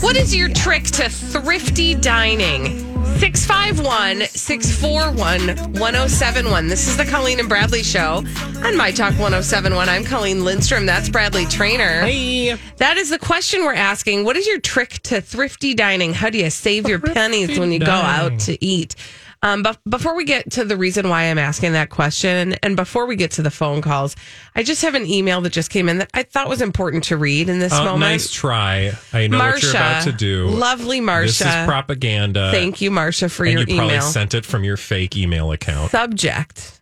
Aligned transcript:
What 0.00 0.16
is 0.16 0.34
your 0.34 0.48
trick 0.48 0.84
to 0.84 1.08
thrifty 1.08 1.94
dining? 1.94 2.84
651 3.18 4.26
641 4.28 5.72
1071. 5.72 6.68
This 6.68 6.86
is 6.86 6.96
the 6.96 7.04
Colleen 7.04 7.40
and 7.40 7.48
Bradley 7.48 7.82
Show 7.82 8.22
on 8.64 8.76
My 8.76 8.92
Talk 8.92 9.10
1071. 9.18 9.88
I'm 9.88 10.04
Colleen 10.04 10.44
Lindstrom. 10.44 10.86
That's 10.86 11.08
Bradley 11.08 11.46
Traynor. 11.46 12.02
Hey. 12.02 12.56
That 12.76 12.96
is 12.96 13.10
the 13.10 13.18
question 13.18 13.64
we're 13.64 13.74
asking. 13.74 14.24
What 14.24 14.36
is 14.36 14.46
your 14.46 14.60
trick 14.60 15.00
to 15.04 15.20
thrifty 15.20 15.74
dining? 15.74 16.14
How 16.14 16.30
do 16.30 16.38
you 16.38 16.48
save 16.48 16.88
your 16.88 17.00
pennies 17.00 17.58
when 17.58 17.72
you 17.72 17.80
go 17.80 17.90
out 17.90 18.38
to 18.40 18.64
eat? 18.64 18.94
Um, 19.42 19.62
but 19.62 19.78
before 19.88 20.16
we 20.16 20.24
get 20.24 20.50
to 20.52 20.64
the 20.64 20.76
reason 20.76 21.08
why 21.08 21.24
I'm 21.24 21.38
asking 21.38 21.72
that 21.74 21.90
question, 21.90 22.54
and 22.62 22.74
before 22.74 23.06
we 23.06 23.14
get 23.14 23.30
to 23.32 23.42
the 23.42 23.50
phone 23.52 23.80
calls, 23.80 24.16
I 24.56 24.64
just 24.64 24.82
have 24.82 24.96
an 24.96 25.06
email 25.06 25.40
that 25.42 25.50
just 25.52 25.70
came 25.70 25.88
in 25.88 25.98
that 25.98 26.10
I 26.12 26.24
thought 26.24 26.48
was 26.48 26.60
important 26.60 27.04
to 27.04 27.16
read 27.16 27.48
in 27.48 27.60
this 27.60 27.72
Uh, 27.72 27.84
moment. 27.84 28.00
nice 28.00 28.30
try. 28.32 28.92
I 29.12 29.28
know 29.28 29.38
what 29.38 29.62
you're 29.62 29.70
about 29.70 30.02
to 30.04 30.12
do. 30.12 30.48
Lovely 30.48 31.00
Marsha. 31.00 31.26
This 31.26 31.40
is 31.42 31.66
propaganda. 31.66 32.50
Thank 32.52 32.80
you, 32.80 32.90
Marsha, 32.90 33.30
for 33.30 33.44
and 33.44 33.52
your 33.52 33.60
you 33.68 33.76
probably 33.76 33.94
email. 33.94 34.02
sent 34.10 34.34
it 34.34 34.44
from 34.44 34.64
your 34.64 34.76
fake 34.76 35.16
email 35.16 35.52
account. 35.52 35.92
Subject 35.92 36.80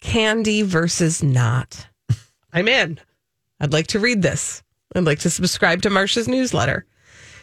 candy 0.00 0.62
versus 0.62 1.22
not. 1.24 1.88
I'm 2.52 2.68
in. 2.68 3.00
I'd 3.58 3.72
like 3.72 3.88
to 3.88 3.98
read 3.98 4.22
this. 4.22 4.62
I'd 4.94 5.04
like 5.04 5.18
to 5.20 5.30
subscribe 5.30 5.82
to 5.82 5.90
Marsha's 5.90 6.28
newsletter. 6.28 6.86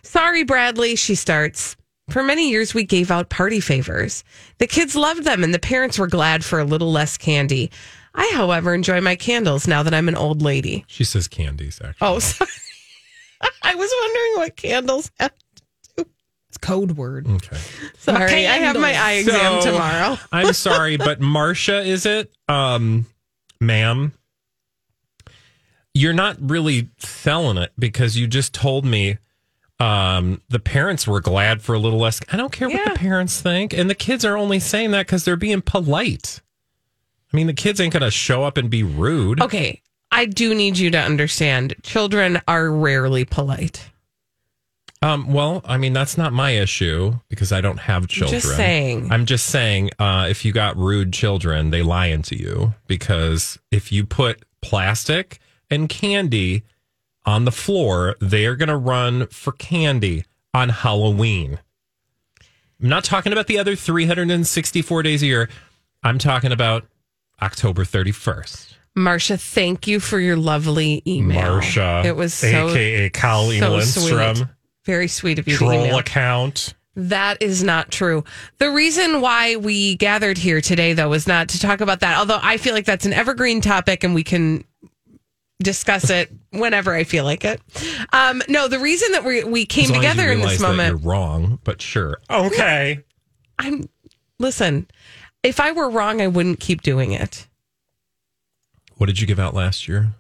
Sorry, 0.04 0.44
Bradley, 0.44 0.96
she 0.96 1.16
starts. 1.16 1.76
For 2.14 2.22
many 2.22 2.52
years, 2.52 2.76
we 2.76 2.84
gave 2.84 3.10
out 3.10 3.30
party 3.30 3.60
favors. 3.60 4.24
The 4.60 4.68
kids 4.68 4.96
loved 4.96 5.24
them, 5.24 5.44
and 5.44 5.52
the 5.52 5.58
parents 5.58 5.98
were 5.98 6.06
glad 6.06 6.46
for 6.46 6.60
a 6.60 6.64
little 6.64 6.92
less 6.92 7.18
candy. 7.18 7.72
I, 8.14 8.30
however, 8.36 8.76
enjoy 8.76 9.02
my 9.02 9.16
candles 9.16 9.68
now 9.68 9.82
that 9.82 9.96
I'm 9.96 10.08
an 10.08 10.16
old 10.16 10.44
lady. 10.44 10.86
She 10.86 11.06
says 11.06 11.28
candies, 11.28 11.82
actually. 11.84 12.08
Oh, 12.08 12.20
sorry. 12.20 12.52
I 13.64 13.74
was 13.74 13.92
wondering 14.02 14.34
what 14.36 14.56
candles 14.56 15.10
have. 15.20 15.32
To 15.96 16.04
do. 16.04 16.10
It's 16.50 16.60
code 16.60 16.92
word. 16.92 17.28
Okay. 17.28 17.58
Sorry, 17.98 18.46
I 18.46 18.58
have 18.58 18.80
my 18.80 18.94
eye 18.94 19.14
exam 19.14 19.64
So, 19.64 19.72
tomorrow. 19.72 20.20
I'm 20.32 20.54
sorry, 20.54 20.98
but 20.98 21.20
Marcia, 21.20 21.82
is 21.82 22.06
it? 22.06 22.32
Um, 22.48 23.08
ma'am, 23.60 24.14
you're 25.96 26.14
not 26.14 26.38
really 26.40 26.92
selling 27.00 27.58
it 27.58 27.72
because 27.80 28.16
you 28.16 28.28
just 28.28 28.54
told 28.54 28.86
me 28.86 29.18
um, 29.80 30.42
the 30.50 30.60
parents 30.60 31.08
were 31.08 31.20
glad 31.20 31.62
for 31.62 31.74
a 31.74 31.80
little 31.80 32.00
less. 32.00 32.22
I 32.32 32.38
don't 32.38 32.52
care 32.52 32.70
what 32.70 32.94
the 32.94 33.00
parents 33.00 33.42
think. 33.42 33.74
And 33.74 33.90
the 33.90 33.96
kids 33.96 34.24
are 34.24 34.38
only 34.38 34.60
saying 34.60 34.92
that 34.92 35.06
because 35.06 35.26
they're 35.26 35.36
being 35.36 35.62
polite. 35.62 36.42
I 37.32 37.36
mean, 37.36 37.48
the 37.48 37.54
kids 37.54 37.82
ain't 37.82 37.94
going 37.94 38.04
to 38.04 38.12
show 38.12 38.44
up 38.44 38.58
and 38.58 38.70
be 38.70 38.84
rude. 38.84 39.42
Okay, 39.42 39.82
I 40.12 40.26
do 40.26 40.54
need 40.54 40.78
you 40.78 40.92
to 40.92 41.00
understand 41.00 41.76
children 41.82 42.42
are 42.48 42.70
rarely 42.70 43.26
polite. 43.26 43.90
Um, 45.02 45.34
well, 45.34 45.62
I 45.66 45.78
mean, 45.78 45.92
that's 45.92 46.18
not 46.18 46.32
my 46.32 46.52
issue 46.52 47.16
because 47.28 47.52
I 47.52 47.60
don't 47.60 47.80
have 47.80 48.08
children. 48.08 48.40
Just 48.40 48.56
saying. 48.56 49.12
I'm 49.12 49.26
just 49.26 49.48
saying, 49.48 49.90
uh, 50.00 50.28
if 50.30 50.46
you 50.46 50.54
got 50.54 50.78
rude 50.78 51.12
children, 51.12 51.72
they 51.72 51.82
lying 51.82 52.22
to 52.24 52.38
you 52.38 52.74
because 52.88 53.60
if 53.70 53.92
you 53.92 54.06
put 54.06 54.44
plastic 54.62 55.40
and 55.70 55.90
candy 55.90 56.64
on 57.26 57.46
the 57.46 57.52
floor, 57.52 58.16
they 58.20 58.46
are 58.46 58.56
going 58.56 58.70
to 58.70 58.78
run 58.78 59.28
for 59.28 59.52
candy 59.54 60.26
on 60.54 60.70
Halloween. 60.70 61.60
I'm 62.82 62.90
not 62.90 63.04
talking 63.04 63.32
about 63.32 63.48
the 63.48 63.58
other 63.58 63.76
364 63.76 65.04
days 65.04 65.24
a 65.24 65.26
year. 65.26 65.50
I'm 66.04 66.18
talking 66.18 66.52
about 66.52 66.86
October 67.42 67.86
31st. 67.86 68.74
Marcia, 68.96 69.38
thank 69.38 69.88
you 69.88 70.00
for 70.00 70.20
your 70.20 70.36
lovely 70.36 71.02
email. 71.08 71.60
Marsha, 71.60 72.06
It 72.06 72.16
was 72.16 72.34
so, 72.34 72.70
aka 72.70 73.10
Colleen 73.10 73.62
so 73.62 73.72
Lindstrom, 73.72 74.36
sweet. 74.36 74.48
Very 74.86 75.08
sweet 75.08 75.40
of 75.40 75.48
you 75.48 75.54
to 75.54 75.58
troll 75.58 75.86
email. 75.86 75.98
account. 75.98 76.74
That 76.96 77.42
is 77.42 77.64
not 77.64 77.90
true. 77.90 78.24
The 78.60 78.70
reason 78.70 79.22
why 79.22 79.56
we 79.56 79.96
gathered 79.96 80.38
here 80.38 80.62
today, 80.62 80.94
though, 80.94 81.12
is 81.14 81.26
not 81.26 81.50
to 81.50 81.60
talk 81.60 81.82
about 81.82 82.02
that. 82.02 82.20
Although 82.20 82.40
I 82.40 82.58
feel 82.58 82.76
like 82.76 82.86
that's 82.86 83.06
an 83.06 83.14
evergreen 83.14 83.62
topic 83.62 84.04
and 84.04 84.14
we 84.14 84.24
can 84.24 84.64
discuss 85.62 86.10
it 86.10 86.32
whenever 86.52 86.94
I 86.94 87.04
feel 87.04 87.24
like 87.24 87.46
it. 87.46 87.62
Um, 88.12 88.42
no, 88.50 88.68
the 88.68 88.80
reason 88.80 89.12
that 89.14 89.24
we 89.24 89.44
we 89.44 89.66
came 89.66 89.86
As 89.86 89.92
long 89.92 90.00
as 90.00 90.04
you 90.04 90.10
together 90.10 90.32
in 90.32 90.40
this 90.40 90.46
realize 90.46 90.60
that 90.60 90.68
moment. 90.68 90.90
You're 91.04 91.12
wrong, 91.12 91.60
but 91.64 91.82
sure. 91.82 92.18
Okay. 92.30 93.00
I'm 93.60 93.88
listen. 94.40 94.88
If 95.44 95.60
I 95.60 95.72
were 95.74 95.90
wrong, 95.90 96.22
I 96.22 96.28
wouldn't 96.28 96.60
keep 96.60 96.82
doing 96.82 97.12
it. 97.12 97.48
What 98.98 99.08
did 99.08 99.20
you 99.20 99.28
give 99.28 99.40
out 99.40 99.54
last 99.54 99.88
year? 99.88 100.14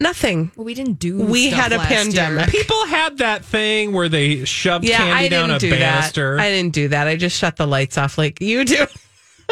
Nothing. 0.00 0.50
Well, 0.56 0.64
we 0.64 0.74
didn't 0.74 0.94
do. 0.98 1.24
We 1.24 1.48
stuff 1.50 1.60
had 1.62 1.72
a 1.72 1.76
last 1.76 1.90
year. 1.90 1.98
pandemic. 2.00 2.48
People 2.50 2.84
had 2.86 3.18
that 3.18 3.44
thing 3.44 3.92
where 3.92 4.08
they 4.08 4.44
shoved 4.44 4.84
Yeah, 4.84 4.98
candy 4.98 5.12
I 5.26 5.28
down 5.28 5.48
didn't 5.50 5.56
a 5.56 5.66
do 5.66 5.70
banister. 5.70 6.36
that. 6.36 6.42
I 6.42 6.50
didn't 6.50 6.72
do 6.74 6.88
that. 6.88 7.06
I 7.06 7.16
just 7.16 7.36
shut 7.38 7.56
the 7.56 7.66
lights 7.66 7.96
off 7.96 8.18
like 8.18 8.40
you 8.40 8.64
do. 8.64 8.86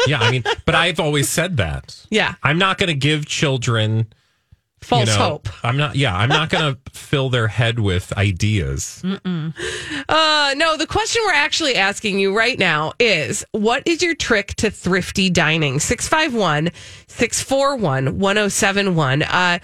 Yeah, 0.07 0.19
I 0.19 0.31
mean, 0.31 0.43
but 0.65 0.75
I've 0.75 0.99
always 0.99 1.29
said 1.29 1.57
that. 1.57 2.05
Yeah. 2.09 2.35
I'm 2.43 2.57
not 2.57 2.77
going 2.77 2.87
to 2.87 2.95
give 2.95 3.25
children 3.25 4.07
False 4.83 5.07
you 5.07 5.17
know, 5.17 5.23
hope. 5.23 5.49
I'm 5.63 5.77
not. 5.77 5.95
Yeah, 5.95 6.15
I'm 6.15 6.29
not 6.29 6.49
going 6.49 6.75
to 6.75 6.91
fill 6.91 7.29
their 7.29 7.47
head 7.47 7.79
with 7.79 8.11
ideas. 8.17 9.01
Uh, 10.09 10.53
no, 10.57 10.75
the 10.75 10.87
question 10.87 11.21
we're 11.25 11.33
actually 11.33 11.75
asking 11.75 12.19
you 12.19 12.35
right 12.35 12.59
now 12.59 12.93
is 12.99 13.45
what 13.51 13.83
is 13.87 14.01
your 14.01 14.15
trick 14.15 14.53
to 14.55 14.69
thrifty 14.69 15.29
dining? 15.29 15.79
651 15.79 16.71
641 17.07 18.19
1071. 18.19 19.23
Uh, 19.23 19.59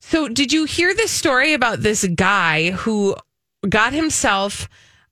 so, 0.00 0.28
did 0.28 0.52
you 0.52 0.64
hear 0.64 0.94
this 0.94 1.10
story 1.10 1.54
about 1.54 1.80
this 1.80 2.04
guy 2.06 2.70
who 2.72 3.14
got 3.68 3.92
himself 3.92 4.68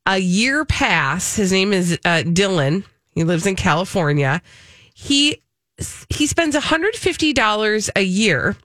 a 0.07 0.19
year 0.19 0.65
pass? 0.65 1.37
His 1.37 1.53
name 1.53 1.73
is 1.73 1.93
uh, 2.05 2.23
Dylan. 2.25 2.85
He 3.19 3.25
lives 3.25 3.47
in 3.47 3.57
California. 3.57 4.41
He 4.95 5.43
he 6.09 6.29
spends 6.29 6.55
$150 6.55 7.91
a 7.97 8.01
year 8.01 8.57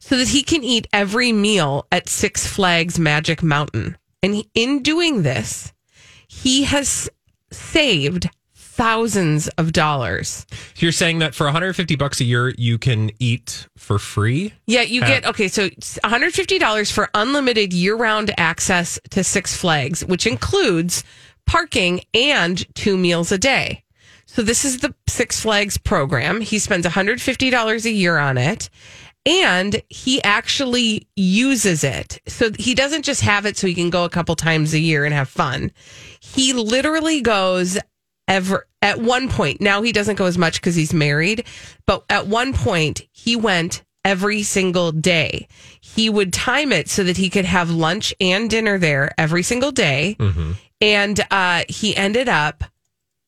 so 0.00 0.16
that 0.16 0.28
he 0.28 0.42
can 0.42 0.64
eat 0.64 0.88
every 0.92 1.30
meal 1.30 1.86
at 1.92 2.08
Six 2.08 2.48
Flags 2.48 2.98
Magic 2.98 3.40
Mountain. 3.40 3.96
And 4.24 4.34
he, 4.34 4.50
in 4.54 4.82
doing 4.82 5.22
this, 5.22 5.72
he 6.26 6.64
has 6.64 7.08
saved 7.52 8.28
thousands 8.54 9.46
of 9.50 9.70
dollars. 9.70 10.44
You're 10.78 10.90
saying 10.90 11.20
that 11.20 11.32
for 11.36 11.44
150 11.44 11.94
bucks 11.94 12.20
a 12.20 12.24
year, 12.24 12.52
you 12.58 12.76
can 12.76 13.12
eat 13.20 13.68
for 13.76 14.00
free? 14.00 14.52
Yeah, 14.66 14.82
you 14.82 15.00
get 15.02 15.24
okay. 15.26 15.46
So 15.46 15.68
$150 15.68 16.92
for 16.92 17.08
unlimited 17.14 17.72
year-round 17.72 18.34
access 18.36 18.98
to 19.10 19.22
Six 19.22 19.56
Flags, 19.56 20.04
which 20.04 20.26
includes 20.26 21.04
parking 21.46 22.02
and 22.14 22.64
two 22.74 22.96
meals 22.96 23.32
a 23.32 23.38
day. 23.38 23.84
So 24.26 24.42
this 24.42 24.64
is 24.64 24.78
the 24.78 24.94
Six 25.06 25.40
Flags 25.40 25.76
program. 25.76 26.40
He 26.40 26.58
spends 26.58 26.86
$150 26.86 27.84
a 27.84 27.90
year 27.90 28.18
on 28.18 28.38
it. 28.38 28.70
And 29.24 29.80
he 29.88 30.20
actually 30.24 31.06
uses 31.14 31.84
it. 31.84 32.20
So 32.26 32.50
he 32.58 32.74
doesn't 32.74 33.04
just 33.04 33.20
have 33.20 33.46
it 33.46 33.56
so 33.56 33.68
he 33.68 33.74
can 33.74 33.90
go 33.90 34.04
a 34.04 34.10
couple 34.10 34.34
times 34.34 34.74
a 34.74 34.80
year 34.80 35.04
and 35.04 35.14
have 35.14 35.28
fun. 35.28 35.70
He 36.18 36.52
literally 36.52 37.20
goes 37.20 37.78
ever 38.26 38.66
at 38.80 39.00
one 39.00 39.28
point. 39.28 39.60
Now 39.60 39.82
he 39.82 39.92
doesn't 39.92 40.16
go 40.16 40.24
as 40.24 40.38
much 40.38 40.60
because 40.60 40.74
he's 40.74 40.92
married, 40.92 41.44
but 41.86 42.04
at 42.10 42.26
one 42.26 42.52
point 42.52 43.02
he 43.12 43.36
went 43.36 43.84
every 44.04 44.42
single 44.42 44.90
day. 44.90 45.46
He 45.80 46.10
would 46.10 46.32
time 46.32 46.72
it 46.72 46.88
so 46.88 47.04
that 47.04 47.16
he 47.16 47.30
could 47.30 47.44
have 47.44 47.70
lunch 47.70 48.14
and 48.20 48.50
dinner 48.50 48.78
there 48.78 49.12
every 49.18 49.42
single 49.42 49.70
day. 49.70 50.16
Mm-hmm. 50.18 50.52
And 50.82 51.20
uh, 51.30 51.62
he 51.68 51.96
ended 51.96 52.28
up 52.28 52.64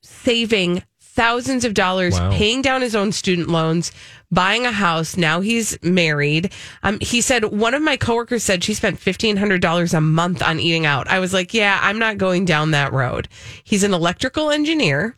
saving 0.02 0.82
thousands 1.00 1.64
of 1.64 1.74
dollars, 1.74 2.14
Wow. 2.18 2.32
paying 2.32 2.60
down 2.60 2.82
his 2.82 2.96
own 2.96 3.12
student 3.12 3.48
loans, 3.48 3.92
buying 4.32 4.66
a 4.66 4.72
house. 4.72 5.16
Now 5.16 5.40
he's 5.40 5.78
married. 5.82 6.52
Um, 6.82 6.98
he 7.00 7.20
said 7.20 7.44
one 7.44 7.72
of 7.74 7.82
my 7.82 7.96
coworkers 7.96 8.42
said 8.42 8.64
she 8.64 8.74
spent 8.74 8.98
fifteen 8.98 9.36
hundred 9.36 9.62
dollars 9.62 9.94
a 9.94 10.00
month 10.00 10.42
on 10.42 10.58
eating 10.58 10.86
out. 10.86 11.06
I 11.08 11.20
was 11.20 11.32
like, 11.32 11.54
yeah, 11.54 11.78
I'm 11.80 11.98
not 12.00 12.18
going 12.18 12.44
down 12.44 12.72
that 12.72 12.92
road. 12.92 13.28
He's 13.62 13.84
an 13.84 13.94
electrical 13.94 14.50
engineer. 14.50 15.14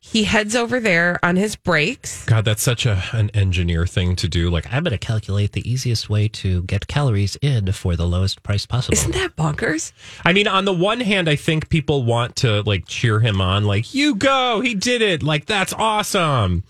He 0.00 0.24
heads 0.24 0.54
over 0.54 0.80
there 0.80 1.18
on 1.22 1.36
his 1.36 1.56
breaks. 1.56 2.24
God, 2.26 2.44
that's 2.44 2.62
such 2.62 2.86
a 2.86 3.02
an 3.12 3.30
engineer 3.34 3.86
thing 3.86 4.16
to 4.16 4.28
do. 4.28 4.50
Like, 4.50 4.72
I'm 4.72 4.84
going 4.84 4.92
to 4.92 4.98
calculate 4.98 5.52
the 5.52 5.68
easiest 5.68 6.08
way 6.08 6.28
to 6.28 6.62
get 6.62 6.86
calories 6.86 7.36
in 7.42 7.72
for 7.72 7.96
the 7.96 8.06
lowest 8.06 8.42
price 8.42 8.66
possible. 8.66 8.94
Isn't 8.94 9.12
that 9.12 9.36
bonkers? 9.36 9.92
I 10.24 10.32
mean, 10.32 10.48
on 10.48 10.64
the 10.64 10.72
one 10.72 11.00
hand, 11.00 11.28
I 11.28 11.36
think 11.36 11.68
people 11.68 12.04
want 12.04 12.36
to 12.36 12.62
like 12.62 12.86
cheer 12.86 13.20
him 13.20 13.40
on, 13.40 13.64
like, 13.64 13.94
you 13.94 14.14
go, 14.14 14.60
he 14.60 14.74
did 14.74 15.02
it. 15.02 15.22
Like, 15.22 15.46
that's 15.46 15.72
awesome. 15.72 16.64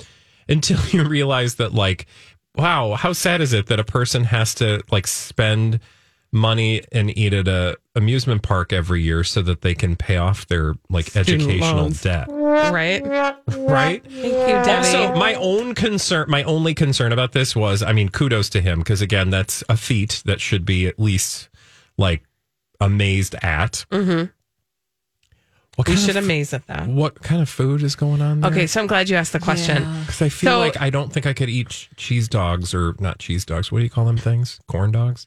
Until 0.49 0.81
you 0.91 1.05
realize 1.05 1.57
that, 1.57 1.75
like, 1.75 2.07
wow, 2.57 2.95
how 2.95 3.13
sad 3.13 3.41
is 3.41 3.53
it 3.53 3.67
that 3.67 3.79
a 3.79 3.85
person 3.85 4.25
has 4.25 4.55
to 4.57 4.83
like 4.91 5.07
spend 5.07 5.81
money 6.37 6.83
and 6.93 7.17
eat 7.19 7.33
at 7.33 7.49
a 7.49 7.77
amusement 7.95 8.43
park 8.43 8.73
every 8.73 9.03
year 9.03 9.25
so 9.25 9.43
that 9.43 9.63
they 9.63 9.75
can 9.75 9.97
pay 9.97 10.17
off 10.17 10.47
their 10.47 10.75
like 10.91 11.07
Student 11.07 11.43
educational 11.43 11.77
loans. 11.83 12.03
debt, 12.03 12.27
Right? 12.31 13.03
right? 13.49 14.03
Thank 14.05 14.15
you, 14.15 14.31
Debbie. 14.65 14.87
Also, 14.87 15.15
my 15.17 15.35
own 15.35 15.75
concern, 15.75 16.27
my 16.31 16.43
only 16.45 16.75
concern 16.75 17.13
about 17.13 17.33
this 17.33 17.57
was, 17.57 17.83
I 17.83 17.93
mean, 17.93 18.09
kudos 18.11 18.49
to 18.51 18.61
him 18.61 18.79
because 18.81 19.01
again, 19.03 19.31
that's 19.31 19.65
a 19.69 19.77
feat 19.77 20.23
that 20.27 20.41
should 20.41 20.65
be 20.65 20.87
at 20.87 20.99
least 21.01 21.49
like 21.99 22.23
amazed 22.81 23.35
at. 23.43 23.87
Mm-hmm. 23.91 24.31
What 25.77 25.89
we 25.89 25.95
kind 25.95 26.07
should 26.07 26.17
of, 26.17 26.25
amaze 26.25 26.55
at 26.55 26.67
that. 26.69 26.89
What 26.89 27.21
kind 27.23 27.43
of 27.43 27.51
food 27.51 27.83
is 27.83 27.95
going 27.97 28.23
on 28.23 28.41
there? 28.41 28.51
Okay, 28.51 28.67
so 28.67 28.81
I'm 28.81 28.87
glad 28.87 29.11
you 29.11 29.17
asked 29.17 29.35
the 29.35 29.39
question. 29.39 29.77
because 30.01 30.23
I 30.23 30.31
feel 30.31 30.53
So- 30.53 30.59
like 30.59 30.81
I 30.81 30.89
don't 30.89 31.13
think 31.13 31.27
I 31.27 31.35
could 31.35 31.51
eat 31.51 31.69
ch- 31.69 31.91
cheese 31.97 32.29
dogs 32.29 32.73
or 32.73 32.95
not 32.99 33.19
cheese 33.19 33.45
dogs. 33.45 33.71
What 33.71 33.79
do 33.81 33.85
you 33.85 33.91
call 33.91 34.07
them 34.07 34.17
things? 34.17 34.59
Corn 34.69 34.91
dogs 34.91 35.27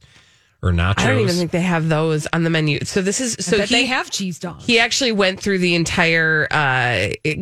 or 0.61 0.71
nachos? 0.71 0.99
I 0.99 1.07
don't 1.07 1.19
even 1.21 1.35
think 1.35 1.51
they 1.51 1.61
have 1.61 1.87
those 1.89 2.27
on 2.33 2.43
the 2.43 2.49
menu. 2.49 2.83
So 2.85 3.01
this 3.01 3.21
is 3.21 3.33
so 3.39 3.57
So 3.57 3.63
he, 3.65 3.73
they 3.75 3.85
have 3.85 4.09
cheese 4.11 4.39
dogs. 4.39 4.65
he 4.65 4.79
actually 4.79 5.11
went 5.11 5.39
through 5.39 5.59
the 5.59 5.75
entire. 5.75 6.47
Uh, 6.51 7.11
it, 7.23 7.37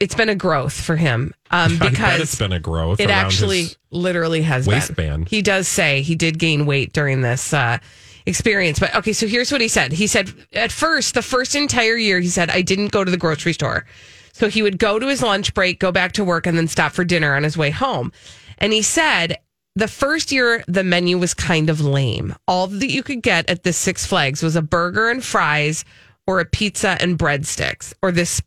it's 0.00 0.14
been 0.14 0.28
a 0.28 0.34
growth 0.34 0.72
for 0.72 0.96
him 0.96 1.34
um, 1.50 1.72
I 1.74 1.76
bet 1.78 1.90
because 1.90 2.20
it's 2.20 2.36
been 2.38 2.52
a 2.52 2.60
growth. 2.60 3.00
it 3.00 3.10
actually 3.10 3.62
his- 3.62 3.78
literally 3.90 4.42
has 4.42 4.66
waistband. 4.66 5.24
been. 5.24 5.26
He 5.26 5.42
does 5.42 5.66
say 5.68 6.02
he 6.02 6.14
did 6.14 6.38
gain 6.38 6.66
weight 6.66 6.92
during 6.92 7.22
this 7.22 7.52
uh, 7.52 7.78
experience. 8.26 8.78
But 8.78 8.94
okay, 8.96 9.12
so 9.12 9.26
here's 9.26 9.50
what 9.50 9.60
he 9.60 9.68
said. 9.68 9.92
He 9.92 10.06
said 10.06 10.32
at 10.52 10.70
first, 10.70 11.14
the 11.14 11.22
first 11.22 11.54
entire 11.54 11.96
year, 11.96 12.20
he 12.20 12.28
said 12.28 12.50
I 12.50 12.62
didn't 12.62 12.92
go 12.92 13.02
to 13.04 13.10
the 13.10 13.16
grocery 13.16 13.52
store. 13.52 13.84
So 14.32 14.48
he 14.48 14.62
would 14.62 14.78
go 14.78 14.98
to 14.98 15.06
his 15.08 15.22
lunch 15.22 15.52
break, 15.54 15.80
go 15.80 15.90
back 15.92 16.12
to 16.12 16.24
work, 16.24 16.46
and 16.46 16.56
then 16.56 16.68
stop 16.68 16.92
for 16.92 17.04
dinner 17.04 17.34
on 17.34 17.42
his 17.42 17.58
way 17.58 17.70
home. 17.70 18.12
And 18.58 18.72
he 18.72 18.80
said 18.80 19.38
the 19.76 19.88
first 19.88 20.32
year 20.32 20.64
the 20.66 20.84
menu 20.84 21.18
was 21.18 21.34
kind 21.34 21.70
of 21.70 21.80
lame. 21.80 22.34
All 22.46 22.66
that 22.66 22.90
you 22.90 23.02
could 23.02 23.22
get 23.22 23.48
at 23.48 23.62
the 23.62 23.72
Six 23.72 24.06
Flags 24.06 24.42
was 24.42 24.56
a 24.56 24.62
burger 24.62 25.08
and 25.10 25.24
fries 25.24 25.84
or 26.26 26.40
a 26.40 26.44
pizza 26.44 26.96
and 27.00 27.18
breadsticks 27.18 27.92
or 28.02 28.12
this 28.12 28.42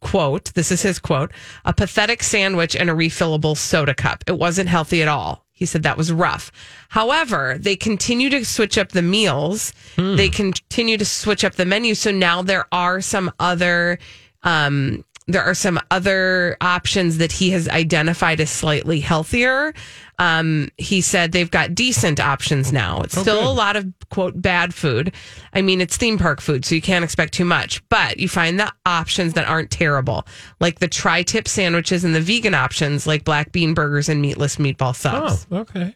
quote, 0.00 0.52
this 0.54 0.72
is 0.72 0.82
his 0.82 0.98
quote, 0.98 1.32
a 1.64 1.72
pathetic 1.72 2.22
sandwich 2.22 2.74
and 2.74 2.88
a 2.88 2.94
refillable 2.94 3.56
soda 3.56 3.94
cup. 3.94 4.24
It 4.26 4.38
wasn't 4.38 4.68
healthy 4.68 5.02
at 5.02 5.08
all. 5.08 5.44
He 5.52 5.66
said 5.66 5.82
that 5.82 5.98
was 5.98 6.10
rough. 6.10 6.50
However, 6.88 7.56
they 7.58 7.76
continue 7.76 8.30
to 8.30 8.44
switch 8.46 8.78
up 8.78 8.92
the 8.92 9.02
meals. 9.02 9.74
They 10.16 10.30
continue 10.30 10.96
to 10.96 11.04
switch 11.04 11.44
up 11.44 11.56
the 11.56 11.66
menu. 11.66 11.94
So 11.94 12.10
now 12.10 12.40
there 12.40 12.66
are 12.72 13.02
some 13.02 13.30
other, 13.38 13.98
um, 14.42 15.04
there 15.26 15.44
are 15.44 15.54
some 15.54 15.78
other 15.90 16.56
options 16.60 17.18
that 17.18 17.32
he 17.32 17.50
has 17.50 17.68
identified 17.68 18.40
as 18.40 18.50
slightly 18.50 19.00
healthier. 19.00 19.72
Um, 20.18 20.70
he 20.76 21.00
said 21.00 21.32
they've 21.32 21.50
got 21.50 21.74
decent 21.74 22.20
options 22.20 22.72
now. 22.72 23.00
It's 23.02 23.18
still 23.18 23.48
a 23.48 23.52
lot 23.52 23.76
of 23.76 23.86
quote 24.10 24.40
bad 24.40 24.74
food. 24.74 25.14
I 25.54 25.62
mean, 25.62 25.80
it's 25.80 25.96
theme 25.96 26.18
park 26.18 26.40
food, 26.40 26.64
so 26.64 26.74
you 26.74 26.82
can't 26.82 27.04
expect 27.04 27.32
too 27.32 27.44
much, 27.44 27.86
but 27.88 28.18
you 28.18 28.28
find 28.28 28.58
the 28.58 28.72
options 28.84 29.34
that 29.34 29.46
aren't 29.46 29.70
terrible, 29.70 30.26
like 30.58 30.78
the 30.78 30.88
tri 30.88 31.22
tip 31.22 31.48
sandwiches 31.48 32.04
and 32.04 32.14
the 32.14 32.20
vegan 32.20 32.54
options, 32.54 33.06
like 33.06 33.24
black 33.24 33.52
bean 33.52 33.72
burgers 33.72 34.08
and 34.08 34.20
meatless 34.20 34.56
meatball 34.56 34.94
subs. 34.94 35.46
Oh, 35.50 35.58
okay. 35.58 35.94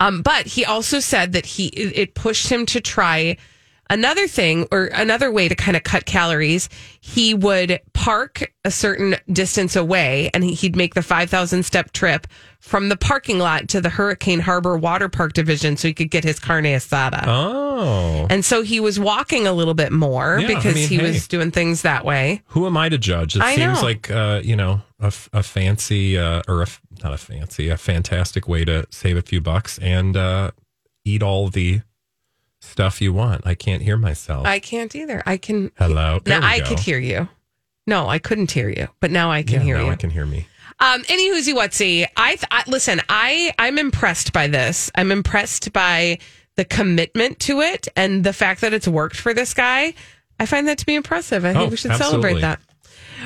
Um, 0.00 0.22
but 0.22 0.46
he 0.46 0.64
also 0.64 1.00
said 1.00 1.32
that 1.32 1.46
he 1.46 1.66
it 1.68 2.14
pushed 2.14 2.48
him 2.48 2.66
to 2.66 2.80
try 2.80 3.36
another 3.94 4.26
thing 4.28 4.66
or 4.70 4.86
another 4.86 5.30
way 5.32 5.48
to 5.48 5.54
kind 5.54 5.76
of 5.76 5.82
cut 5.84 6.04
calories. 6.04 6.68
He 7.00 7.32
would 7.34 7.80
park 7.92 8.52
a 8.64 8.70
certain 8.70 9.16
distance 9.32 9.76
away, 9.76 10.30
and 10.34 10.42
he- 10.44 10.54
he'd 10.54 10.76
make 10.76 10.94
the 10.94 11.02
five 11.02 11.30
thousand 11.30 11.62
step 11.64 11.92
trip 11.92 12.26
from 12.60 12.88
the 12.88 12.96
parking 12.96 13.38
lot 13.38 13.68
to 13.68 13.80
the 13.80 13.90
Hurricane 13.90 14.40
Harbor 14.40 14.76
Water 14.78 15.08
Park 15.08 15.34
division, 15.34 15.76
so 15.76 15.88
he 15.88 15.94
could 15.94 16.10
get 16.10 16.24
his 16.24 16.38
carne 16.40 16.64
asada. 16.64 17.22
Oh, 17.26 18.26
And 18.30 18.42
so 18.44 18.62
he 18.62 18.80
was 18.80 18.98
walking 18.98 19.46
a 19.46 19.52
little 19.52 19.74
bit 19.74 19.92
more 19.92 20.38
Yeah, 20.40 20.46
I 20.46 20.54
because 20.54 20.74
mean, 20.74 20.88
he 20.88 20.96
hey. 20.96 21.02
was 21.02 21.28
doing 21.28 21.50
things 21.50 21.82
that 21.82 22.04
way. 22.04 22.42
who 22.48 22.66
am 22.66 22.76
I 22.76 22.88
to 22.88 22.96
judge? 22.98 23.36
It 23.36 23.42
I 23.42 23.54
seems 23.56 23.80
know. 23.80 23.86
like 23.86 24.10
uh, 24.10 24.40
you 24.42 24.56
know 24.56 24.80
a, 25.00 25.06
f- 25.06 25.28
a 25.34 25.42
fancy 25.42 26.16
uh, 26.18 26.42
or 26.48 26.60
a 26.60 26.62
f- 26.66 26.80
not 27.02 27.12
a 27.12 27.18
fancy, 27.18 27.68
a 27.68 27.76
fantastic 27.76 28.48
way 28.48 28.64
to 28.64 28.86
save 28.90 29.16
a 29.18 29.22
few 29.22 29.40
bucks 29.42 29.78
and 29.80 30.16
uh, 30.16 30.50
eat 31.04 31.22
all 31.22 31.48
the 31.48 31.82
stuff 32.64 33.00
you 33.00 33.12
want. 33.12 33.46
I 33.46 33.54
can't 33.54 33.82
hear 33.82 33.96
myself. 33.96 34.46
I 34.46 34.58
can't 34.58 34.94
either. 34.94 35.22
I 35.26 35.36
can. 35.36 35.70
Hello. 35.78 36.20
There 36.24 36.40
Now 36.40 36.46
I 36.46 36.60
go. 36.60 36.66
could 36.66 36.78
hear 36.80 36.98
you. 36.98 37.28
No, 37.86 38.08
I 38.08 38.18
couldn't 38.18 38.50
hear 38.50 38.68
you, 38.68 38.88
but 39.00 39.10
now 39.10 39.30
I 39.30 39.42
can 39.42 39.54
Yeah, 39.60 39.60
hear 39.64 39.76
now 39.78 39.84
you. 39.86 39.90
I 39.92 39.96
can 39.96 40.10
hear 40.10 40.24
me. 40.26 40.46
Um, 40.80 41.02
any 41.08 41.30
whoozy 41.30 41.54
whatsy. 41.54 42.06
I, 42.16 42.30
th- 42.30 42.44
I 42.50 42.64
listen. 42.66 43.00
I 43.08 43.52
I'm 43.58 43.78
impressed 43.78 44.32
by 44.32 44.46
this. 44.48 44.90
I'm 44.94 45.12
impressed 45.12 45.72
by 45.72 46.18
the 46.56 46.64
commitment 46.64 47.38
to 47.40 47.60
it 47.60 47.86
and 47.96 48.24
the 48.24 48.32
fact 48.32 48.60
that 48.62 48.72
it's 48.72 48.88
worked 48.88 49.16
for 49.16 49.34
this 49.34 49.54
guy. 49.54 49.94
I 50.40 50.46
find 50.46 50.66
that 50.68 50.78
to 50.78 50.86
be 50.86 50.94
impressive. 50.94 51.44
I 51.44 51.50
Oh, 51.50 51.54
think 51.54 51.70
we 51.72 51.76
should 51.76 51.90
absolutely. 51.92 52.22
celebrate 52.22 52.40
that. 52.40 52.60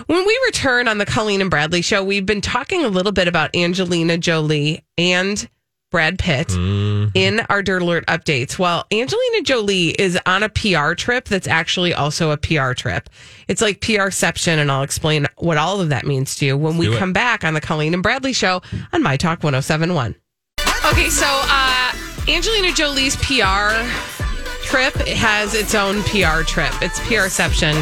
When 0.07 0.27
we 0.27 0.41
return 0.47 0.89
on 0.89 0.99
the 0.99 1.07
Colleen 1.07 1.41
and 1.41 1.51
Bradley 1.51 1.83
show, 1.83 2.05
we've 2.05 2.27
been 2.27 2.41
talking 2.41 2.85
a 2.85 2.89
little 2.89 3.13
bit 3.13 3.29
about 3.29 3.55
Angelina 3.57 4.19
Jolie 4.19 4.85
and 4.99 5.49
Brad 5.91 6.19
Pitt 6.19 6.49
Mm-hmm. 6.49 7.11
in 7.15 7.41
our 7.49 7.63
Dirt 7.63 7.83
Alert 7.83 8.05
updates. 8.07 8.59
Well, 8.59 8.85
Angelina 8.93 9.43
Jolie 9.43 9.89
is 9.91 10.19
on 10.27 10.43
a 10.43 10.49
PR 10.49 10.93
trip 10.95 11.25
that's 11.27 11.47
actually 11.49 11.95
also 11.95 12.31
a 12.31 12.37
PR 12.37 12.73
trip. 12.73 13.09
It's 13.49 13.63
like 13.63 13.81
PRception, 13.81 14.59
and 14.59 14.71
I'll 14.71 14.83
explain 14.83 15.27
what 15.39 15.57
all 15.57 15.81
of 15.81 15.89
that 15.91 16.07
means 16.07 16.35
to 16.37 16.47
you 16.47 16.57
when 16.57 16.77
we 16.77 16.87
do 16.87 16.93
it. 16.95 16.99
come 16.99 17.13
back 17.13 17.45
on 17.45 17.55
the 17.55 17.61
Colleen 17.61 17.95
and 17.95 18.03
Bradley 18.03 18.33
show 18.33 18.61
on 18.93 19.03
My 19.03 19.17
Talk 19.17 19.43
1071. 19.43 20.15
Okay, 20.91 21.09
so 21.09 21.27
uh, 21.27 21.93
Angelina 22.29 22.73
Jolie's 22.73 23.17
PR 23.17 23.85
trip 24.67 24.95
has 25.09 25.55
its 25.55 25.75
own 25.75 26.03
PR 26.05 26.43
trip. 26.43 26.73
It's 26.83 26.99
PRception. 27.01 27.75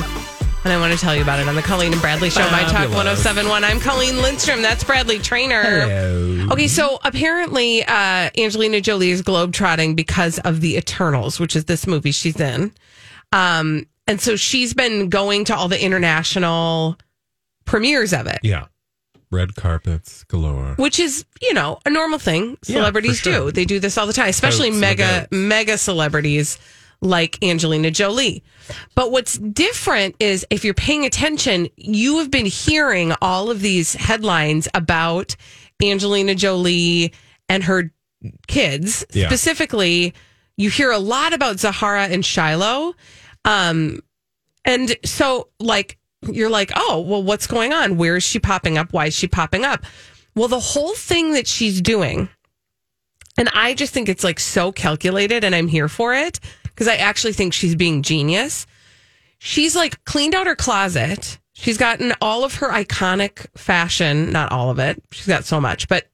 And 0.66 0.72
I 0.72 0.80
want 0.80 0.92
to 0.92 0.98
tell 0.98 1.14
you 1.14 1.22
about 1.22 1.38
it 1.38 1.46
on 1.46 1.54
the 1.54 1.62
Colleen 1.62 1.92
and 1.92 2.00
Bradley 2.02 2.28
show, 2.28 2.40
My 2.50 2.62
Talk 2.62 2.72
Fabulous. 2.90 3.24
1071. 3.24 3.62
I'm 3.62 3.78
Colleen 3.78 4.20
Lindstrom. 4.20 4.62
That's 4.62 4.82
Bradley 4.82 5.20
Traynor. 5.20 5.62
Hello. 5.62 6.48
Okay, 6.50 6.66
so 6.66 6.98
apparently 7.04 7.84
uh, 7.84 8.30
Angelina 8.36 8.80
Jolie 8.80 9.10
is 9.10 9.22
globetrotting 9.22 9.94
because 9.94 10.40
of 10.40 10.60
the 10.60 10.76
Eternals, 10.76 11.38
which 11.38 11.54
is 11.54 11.66
this 11.66 11.86
movie 11.86 12.10
she's 12.10 12.40
in. 12.40 12.72
Um, 13.30 13.87
and 14.08 14.20
so 14.20 14.35
she's 14.35 14.75
been 14.75 15.08
going 15.08 15.44
to 15.44 15.54
all 15.54 15.68
the 15.68 15.80
international 15.80 16.96
premieres 17.64 18.12
of 18.12 18.26
it, 18.26 18.40
Yeah. 18.42 18.66
Red 19.30 19.54
carpets 19.54 20.25
galore. 20.25 20.75
which 20.78 20.99
is, 20.99 21.25
you 21.40 21.54
know, 21.54 21.78
a 21.87 21.90
normal 21.90 22.18
thing 22.18 22.58
celebrities 22.62 23.20
for 23.20 23.30
sure. 23.30 23.44
do. 23.46 23.52
They 23.52 23.64
do 23.66 23.78
this 23.78 23.96
all 23.99 24.08
the 24.08 24.12
time, 24.12 24.30
especially 24.30 24.73
mega, 24.73 25.28
mega 25.30 25.78
celebrities 25.78 26.58
like 27.00 27.43
Angelina 27.43 27.91
Jolie. 27.91 28.43
But 28.95 29.12
what's 29.12 29.38
different 29.38 30.17
is 30.19 30.47
if 30.50 30.65
you're 30.65 30.75
paying 30.75 31.05
attention, 31.05 31.69
you 31.76 32.19
have 32.19 32.31
been 32.31 32.47
hearing 32.47 33.12
all 33.21 33.50
of 33.50 33.61
these 33.61 33.95
headlines 33.95 34.69
about 34.75 35.37
Angelina 35.83 36.35
Jolie 36.35 37.12
and 37.49 37.65
her 37.65 37.93
kids. 38.47 39.05
Yeah. 39.12 39.29
Specifically, 39.29 40.15
you 40.57 40.71
hear 40.71 40.91
a 40.91 40.99
lot 40.99 41.33
about 41.33 41.61
Zahara 41.61 42.05
and 42.05 42.25
Shiloh. 42.25 42.95
Um, 43.45 44.00
and 44.65 44.97
so, 45.05 45.49
like, 45.61 45.99
you're 46.23 46.50
like, 46.50 46.73
oh, 46.75 47.00
well, 47.00 47.23
what's 47.23 47.47
going 47.47 47.73
on? 47.73 47.97
Where 47.97 48.17
is 48.17 48.25
she 48.25 48.41
popping 48.41 48.79
up? 48.79 48.93
Why 48.93 49.07
is 49.07 49.15
she 49.15 49.29
popping 49.29 49.65
up? 49.65 49.85
Well, 50.35 50.49
the 50.49 50.61
whole 50.61 50.95
thing 50.95 51.33
that 51.35 51.47
she's 51.47 51.81
doing, 51.81 52.29
and 53.38 53.49
I 53.55 53.75
just 53.75 53.93
think 53.93 54.09
it's 54.09 54.25
like 54.25 54.41
so 54.41 54.73
calculated, 54.73 55.45
and 55.45 55.55
I'm 55.55 55.69
here 55.69 55.88
for 55.88 56.15
it 56.15 56.41
because 56.76 56.88
I 56.88 56.97
actually 56.97 57.33
think 57.33 57.54
she's 57.54 57.75
being 57.75 58.02
genius. 58.02 58.66
She's 59.38 59.75
like 59.75 60.04
cleaned 60.04 60.35
out 60.35 60.47
her 60.47 60.54
closet. 60.54 61.38
She's 61.54 61.78
gotten 61.78 62.12
all 62.21 62.45
of 62.45 62.56
her 62.56 62.68
iconic 62.68 63.47
fashion, 63.56 64.30
not 64.30 64.52
all 64.52 64.71
of 64.71 64.78
it. 64.78 65.02
She's 65.11 65.26
got 65.26 65.45
so 65.47 65.59
much, 65.59 65.88
but 65.88 66.06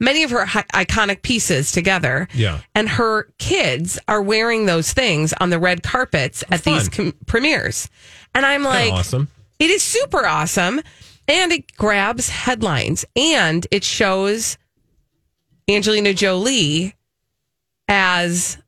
many 0.00 0.24
of 0.24 0.30
her 0.30 0.44
hi- 0.44 0.64
iconic 0.74 1.22
pieces 1.22 1.70
together. 1.70 2.26
Yeah. 2.34 2.58
And 2.74 2.88
her 2.88 3.28
kids 3.38 3.98
are 4.08 4.20
wearing 4.20 4.66
those 4.66 4.92
things 4.92 5.32
on 5.40 5.50
the 5.50 5.58
red 5.60 5.84
carpets 5.84 6.42
at 6.50 6.64
these 6.64 6.88
com- 6.88 7.14
premieres. 7.26 7.88
And 8.34 8.44
I'm 8.44 8.62
Kinda 8.64 8.68
like, 8.68 8.92
awesome. 8.92 9.28
it 9.60 9.70
is 9.70 9.82
super 9.84 10.26
awesome. 10.26 10.80
And 11.28 11.52
it 11.52 11.76
grabs 11.76 12.28
headlines 12.28 13.04
and 13.14 13.66
it 13.70 13.84
shows 13.84 14.58
Angelina 15.70 16.12
Jolie 16.14 16.94
as 17.88 18.58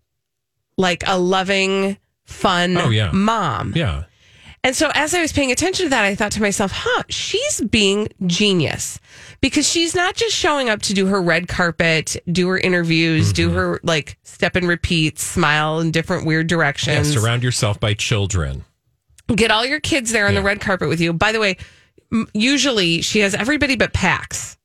like 0.77 1.03
a 1.07 1.19
loving, 1.19 1.97
fun 2.25 2.77
Oh, 2.77 2.91
yeah. 2.91 3.11
mom. 3.13 3.73
Yeah. 3.75 4.05
And 4.63 4.77
so 4.77 4.91
as 4.95 5.15
I 5.15 5.23
was 5.23 5.33
paying 5.33 5.51
attention 5.51 5.87
to 5.87 5.91
that, 5.91 6.05
I 6.05 6.15
thought 6.15 6.33
to 6.33 6.43
myself, 6.43 6.71
huh, 6.75 7.03
she's 7.09 7.63
being 7.63 8.09
genius 8.27 9.01
because 9.41 9.67
she's 9.67 9.95
not 9.95 10.17
just 10.17 10.37
showing 10.37 10.69
up 10.69 10.83
to 10.83 10.93
do 10.93 11.07
her 11.07 11.23
red 11.23 11.49
carpet, 11.49 12.17
do 12.31 12.47
her 12.49 12.59
interviews, 12.59 13.33
do 13.33 13.47
mm-hmm. 13.49 13.57
her 13.57 13.81
like 13.83 14.19
step 14.23 14.57
and 14.57 14.69
repeat, 14.69 15.19
smile 15.19 15.81
in 15.81 15.91
different 15.91 16.27
weird 16.27 16.51
Yeah, 16.51 16.57
directions. 16.59 17.11
surround 17.11 17.43
yourself 17.43 17.81
by 17.81 17.95
children. 17.95 18.65
Get 19.29 19.51
all 19.51 19.65
your 19.65 19.81
kids 19.81 20.13
there 20.13 20.27
on 20.29 20.35
the 20.35 20.43
red 20.43 20.61
carpet 20.61 20.89
with 20.91 21.01
you. 21.01 21.15
By 21.15 21.33
the 21.33 21.41
way, 21.41 21.57
usually 22.35 23.01
she 23.01 23.21
has 23.21 23.35
everybody 23.35 23.77
but 23.77 23.95
Pax. 23.95 24.59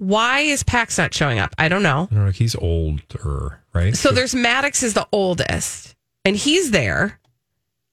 Why 0.00 0.40
is 0.40 0.62
Pax 0.62 0.96
not 0.96 1.12
showing 1.12 1.38
up? 1.38 1.54
I 1.58 1.68
don't 1.68 1.82
know. 1.82 2.08
I 2.10 2.14
don't 2.14 2.24
know, 2.24 2.30
he's 2.30 2.56
older, 2.56 3.60
right? 3.74 3.94
So 3.94 4.12
there's 4.12 4.34
Maddox 4.34 4.82
is 4.82 4.94
the 4.94 5.06
oldest, 5.12 5.94
and 6.24 6.34
he's 6.34 6.70
there. 6.70 7.20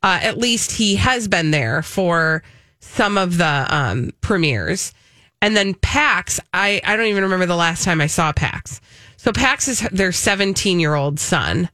Uh, 0.02 0.20
at 0.22 0.38
least 0.38 0.72
he 0.72 0.96
has 0.96 1.28
been 1.28 1.52
there 1.52 1.82
for 1.82 2.44
some 2.80 3.18
of 3.18 3.38
the 3.38 3.66
um, 3.70 4.12
premieres, 4.22 4.94
and 5.42 5.56
then 5.58 5.74
Pax. 5.74 6.40
I 6.54 6.80
I 6.86 6.96
don't 6.96 7.08
even 7.08 7.24
remember 7.24 7.46
the 7.46 7.58
last 7.58 7.84
time 7.84 8.00
I 8.00 8.08
saw 8.08 8.32
Pax. 8.32 8.80
So 9.18 9.34
Pax 9.34 9.68
is 9.68 9.82
their 9.92 10.14
17 10.14 10.80
year 10.80 10.96
old 10.96 11.20
son, 11.20 11.70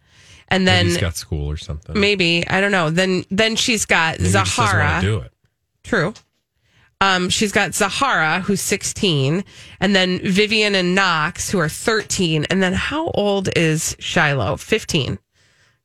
and 0.47 0.65
Maybe 0.65 0.75
then 0.77 0.85
he's 0.87 0.97
got 0.97 1.15
school 1.15 1.47
or 1.47 1.57
something. 1.57 1.99
maybe 1.99 2.43
I 2.47 2.59
don't 2.59 2.71
know. 2.71 2.89
Then 2.89 3.23
then 3.29 3.55
she's 3.55 3.85
got 3.85 4.17
Maybe 4.19 4.29
he 4.29 4.33
just 4.33 4.55
doesn't 4.57 4.65
Zahara. 4.79 5.01
do 5.01 5.17
it. 5.19 5.31
True. 5.83 6.13
Um, 7.03 7.27
she's 7.29 7.51
got 7.51 7.75
Zahara, 7.75 8.39
who's 8.39 8.61
16, 8.61 9.43
and 9.81 9.95
then 9.95 10.19
Vivienne 10.19 10.73
and 10.73 10.95
Knox, 10.95 11.49
who 11.49 11.59
are 11.59 11.67
13. 11.67 12.45
And 12.49 12.63
then 12.63 12.71
how 12.71 13.09
old 13.09 13.49
is 13.57 13.97
Shiloh? 13.99 14.55
15. 14.55 15.19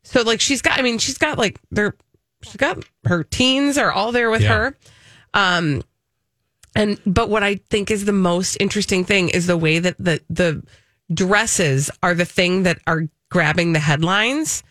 So, 0.05 0.23
like, 0.23 0.41
she's 0.41 0.63
got, 0.63 0.79
I 0.79 0.83
mean, 0.83 0.99
she's 0.99 1.19
got 1.19 1.37
like, 1.37 1.59
they're, 1.73 1.97
she's 2.43 2.57
got 2.57 2.85
her 3.07 3.25
teens 3.25 3.77
are 3.79 3.91
all 3.91 4.13
there 4.13 4.31
with 4.31 4.43
Yeah. 4.43 4.55
her. 4.57 4.77
Um, 5.35 5.83
and, 6.77 7.01
but 7.05 7.29
what 7.29 7.43
I 7.43 7.57
think 7.69 7.91
is 7.91 8.05
the 8.05 8.13
most 8.13 8.57
interesting 8.61 9.05
thing 9.05 9.29
is 9.29 9.49
the 9.49 9.57
way 9.57 9.81
that 9.81 9.97
the, 9.99 10.21
the 10.31 10.63
dresses 11.13 11.91
are 12.01 12.15
the 12.15 12.25
thing 12.25 12.63
that 12.63 12.79
are 12.87 13.09
grabbing 13.29 13.73
the 13.73 13.81
headlines 13.81 14.63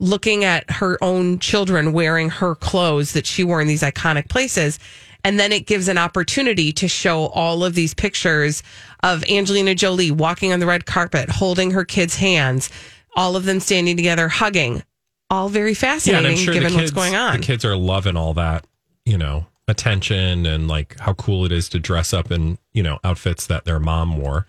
looking 0.00 0.44
at 0.44 0.68
her 0.70 0.98
own 1.02 1.38
children 1.38 1.92
wearing 1.92 2.28
her 2.28 2.54
clothes 2.56 3.12
that 3.12 3.24
she 3.24 3.44
wore 3.44 3.60
in 3.62 3.68
these 3.68 3.82
iconic 3.82 4.28
places. 4.28 4.78
And 5.24 5.38
then 5.38 5.52
it 5.52 5.66
gives 5.66 5.86
an 5.88 5.98
opportunity 5.98 6.72
to 6.72 6.88
show 6.88 7.26
all 7.28 7.64
of 7.64 7.74
these 7.74 7.94
pictures 7.94 8.62
of 9.02 9.22
Angelina 9.30 9.74
Jolie 9.74 10.10
walking 10.10 10.52
on 10.52 10.58
the 10.60 10.66
red 10.66 10.84
carpet, 10.86 11.28
holding 11.30 11.70
her 11.72 11.84
kids' 11.84 12.16
hands, 12.16 12.70
all 13.14 13.36
of 13.36 13.44
them 13.44 13.60
standing 13.60 13.96
together, 13.96 14.28
hugging. 14.28 14.82
All 15.30 15.48
very 15.48 15.70
Yeah, 15.70 15.74
fascinating 15.76 16.32
I'm 16.32 16.36
sure 16.36 16.52
given 16.54 16.70
kids, 16.72 16.76
what's 16.76 16.90
going 16.90 17.14
on. 17.14 17.38
the 17.40 17.46
kids 17.46 17.64
are 17.64 17.76
loving 17.76 18.16
all 18.16 18.34
that, 18.34 18.66
you 19.06 19.16
know, 19.16 19.46
attention 19.68 20.44
and 20.44 20.68
like 20.68 20.98
how 20.98 21.14
cool 21.14 21.44
it 21.44 21.52
is 21.52 21.68
to 21.70 21.78
dress 21.78 22.12
up 22.12 22.30
in, 22.30 22.58
you 22.72 22.82
know, 22.82 22.98
outfits 23.04 23.46
that 23.46 23.64
their 23.64 23.78
mom 23.78 24.18
wore. 24.18 24.46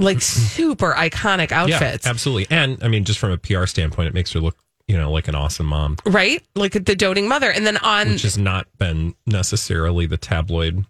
like 0.00 0.20
super 0.20 0.92
iconic 0.92 1.50
outfits. 1.52 2.04
Yeah, 2.04 2.10
absolutely. 2.10 2.46
And 2.54 2.82
I 2.82 2.88
mean, 2.88 3.04
just 3.04 3.18
from 3.18 3.30
a 3.30 3.38
PR 3.38 3.66
standpoint, 3.66 4.08
it 4.08 4.14
makes 4.14 4.32
her 4.32 4.40
look, 4.40 4.56
you 4.88 4.96
know, 4.96 5.12
like 5.12 5.28
an 5.28 5.34
awesome 5.36 5.66
mom, 5.66 5.96
right? 6.06 6.42
Like 6.56 6.72
the 6.72 6.96
doting 6.96 7.28
mother. 7.28 7.50
And 7.50 7.64
then 7.66 7.76
on 7.78 8.08
which 8.08 8.22
has 8.22 8.36
not 8.38 8.66
been 8.78 9.14
necessarily 9.26 10.06
the 10.06 10.16
tabloid 10.16 10.84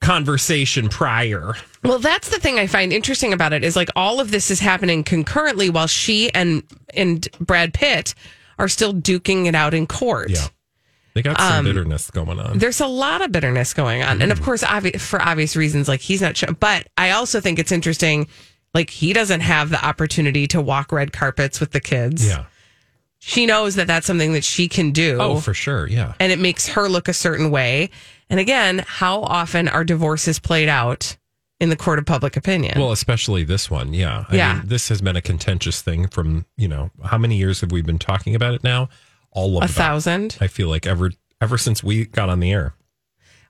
conversation 0.00 0.88
prior. 0.88 1.54
Well, 1.84 1.98
that's 1.98 2.30
the 2.30 2.38
thing 2.38 2.58
I 2.58 2.66
find 2.66 2.92
interesting 2.92 3.32
about 3.32 3.52
it 3.52 3.64
is 3.64 3.76
like 3.76 3.88
all 3.96 4.20
of 4.20 4.30
this 4.30 4.50
is 4.50 4.60
happening 4.60 5.04
concurrently 5.04 5.70
while 5.70 5.86
she 5.86 6.32
and 6.34 6.62
and 6.94 7.26
Brad 7.40 7.74
Pitt 7.74 8.14
are 8.58 8.68
still 8.68 8.92
duking 8.94 9.46
it 9.46 9.54
out 9.54 9.74
in 9.74 9.86
court. 9.86 10.30
Yeah. 10.30 10.46
They 11.14 11.22
got 11.22 11.40
Um, 11.40 11.48
some 11.48 11.64
bitterness 11.64 12.10
going 12.10 12.38
on. 12.38 12.58
There's 12.58 12.80
a 12.80 12.86
lot 12.86 13.22
of 13.22 13.32
bitterness 13.32 13.74
going 13.74 14.02
on, 14.02 14.14
Mm-hmm. 14.14 14.22
and 14.22 14.32
of 14.32 14.40
course, 14.42 14.62
obvi- 14.62 15.00
for 15.00 15.20
obvious 15.20 15.56
reasons, 15.56 15.88
like 15.88 16.00
he's 16.00 16.20
not. 16.22 16.36
Show- 16.36 16.52
but 16.58 16.86
I 16.96 17.10
also 17.10 17.40
think 17.40 17.58
it's 17.58 17.72
interesting, 17.72 18.28
like 18.74 18.90
he 18.90 19.12
doesn't 19.12 19.40
have 19.40 19.70
the 19.70 19.84
opportunity 19.84 20.46
to 20.48 20.60
walk 20.60 20.92
red 20.92 21.12
carpets 21.12 21.58
with 21.60 21.72
the 21.72 21.80
kids. 21.80 22.24
Yeah. 22.26 22.44
She 23.28 23.44
knows 23.44 23.74
that 23.74 23.86
that's 23.86 24.06
something 24.06 24.32
that 24.32 24.42
she 24.42 24.68
can 24.68 24.90
do. 24.90 25.18
Oh, 25.20 25.38
for 25.38 25.52
sure. 25.52 25.86
Yeah. 25.86 26.14
and 26.18 26.32
it 26.32 26.38
makes 26.38 26.66
her 26.68 26.88
look 26.88 27.08
a 27.08 27.12
certain 27.12 27.50
way. 27.50 27.90
And 28.30 28.40
again, 28.40 28.82
how 28.86 29.20
often 29.20 29.68
are 29.68 29.84
divorces 29.84 30.38
played 30.38 30.70
out 30.70 31.18
in 31.60 31.68
the 31.68 31.76
court 31.76 31.98
of 31.98 32.06
public 32.06 32.38
opinion? 32.38 32.80
Well, 32.80 32.90
especially 32.90 33.44
this 33.44 33.70
one. 33.70 33.92
Yeah. 33.92 34.24
I 34.30 34.36
Yeah. 34.36 34.54
mean, 34.54 34.62
this 34.68 34.88
has 34.88 35.02
been 35.02 35.14
a 35.14 35.20
contentious 35.20 35.82
thing 35.82 36.08
from, 36.08 36.46
you 36.56 36.68
know, 36.68 36.90
how 37.04 37.18
many 37.18 37.36
years 37.36 37.60
have 37.60 37.70
we 37.70 37.82
been 37.82 37.98
talking 37.98 38.34
about 38.34 38.54
it 38.54 38.64
now? 38.64 38.88
All 39.30 39.58
of 39.58 39.64
a 39.64 39.68
thousand. 39.68 40.38
I 40.40 40.46
feel 40.46 40.68
like 40.68 40.86
ever 40.86 41.10
ever 41.42 41.58
since 41.58 41.84
we 41.84 42.06
got 42.06 42.30
on 42.30 42.40
the 42.40 42.50
air. 42.50 42.72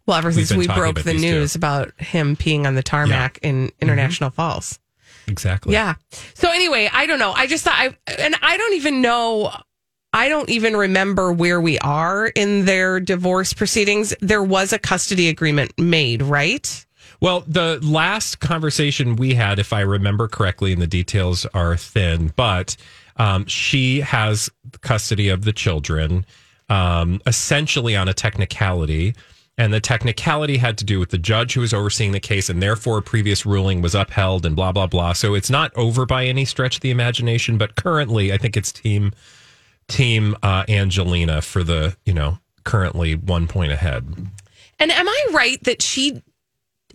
Well, 0.07 0.19
ever 0.19 0.33
since 0.33 0.53
we 0.53 0.67
broke 0.67 0.97
the 0.97 1.13
these 1.13 1.21
two. 1.21 1.31
news 1.31 1.55
about 1.55 1.93
him 2.01 2.35
peeing 2.35 2.67
on 2.67 2.75
the 2.75 2.83
tarmac 2.83 3.39
in 3.43 3.69
mm-hmm. 3.69 3.77
International 3.81 4.31
Falls. 4.31 4.81
Exactly. 5.29 5.75
Yeah. 5.75 5.95
So 6.35 6.51
anyway, 6.51 6.91
I 6.93 7.07
don't 7.07 7.21
know. 7.21 7.33
I 7.33 7.47
just 7.47 7.63
thought 7.63 7.77
I 7.77 7.97
and 8.19 8.35
I 8.43 8.57
don't 8.57 8.75
even 8.75 9.01
know 9.01 9.53
I 10.19 10.29
don't 10.29 10.51
even 10.51 10.77
remember 10.77 11.33
where 11.33 11.61
we 11.61 11.79
are 11.79 12.27
in 12.27 12.65
their 12.65 12.99
divorce 12.99 13.53
proceedings. 13.53 14.13
There 14.21 14.43
was 14.43 14.73
a 14.73 14.79
custody 14.79 15.29
agreement 15.29 15.79
made, 15.79 16.23
right? 16.23 16.87
Well, 17.21 17.45
the 17.47 17.79
last 17.85 18.41
conversation 18.41 19.15
we 19.15 19.35
had, 19.35 19.61
if 19.61 19.73
I 19.73 19.83
remember 19.83 20.27
correctly, 20.27 20.73
and 20.73 20.83
the 20.83 20.89
details 20.89 21.47
are 21.55 21.77
thin, 21.77 22.33
but 22.35 22.77
um, 23.19 23.47
she 23.47 24.01
has 24.01 24.51
custody 24.81 25.29
of 25.29 25.45
the 25.45 25.53
children, 25.53 26.27
um, 26.69 27.21
essentially 27.25 27.95
on 27.95 28.09
a 28.09 28.13
technicality. 28.13 29.15
And 29.57 29.73
the 29.73 29.81
technicality 29.81 30.57
had 30.57 30.79
to 30.79 30.85
do 30.85 30.99
with 30.99 31.11
the 31.11 31.19
judge 31.19 31.55
who 31.55 31.61
was 31.61 31.73
overseeing 31.73 32.11
the 32.11 32.19
case, 32.19 32.51
and 32.51 32.61
therefore 32.61 32.99
a 32.99 33.03
previous 33.03 33.47
ruling 33.47 33.83
was 33.83 33.95
upheld, 33.95 34.45
and 34.45 34.57
blah 34.57 34.73
blah 34.73 34.89
blah. 34.89 35.13
So 35.13 35.35
it's 35.35 35.51
not 35.51 35.73
over 35.77 36.07
by 36.07 36.27
any 36.27 36.45
stretch 36.45 36.77
of 36.77 36.81
the 36.83 36.91
imagination. 36.91 37.57
But 37.57 37.77
currently, 37.77 38.33
I 38.33 38.37
think 38.39 38.57
it's 38.57 38.73
team 38.73 39.13
team 39.89 40.37
uh, 40.43 40.65
Angelina 40.69 41.43
for 41.43 41.63
the 41.65 41.97
you 42.05 42.13
know 42.15 42.39
currently 42.65 43.15
one 43.15 43.47
point 43.47 43.73
ahead. 43.73 44.07
And 44.79 44.93
am 44.93 45.09
I 45.09 45.27
right 45.33 45.63
that 45.65 45.83
she 45.83 46.23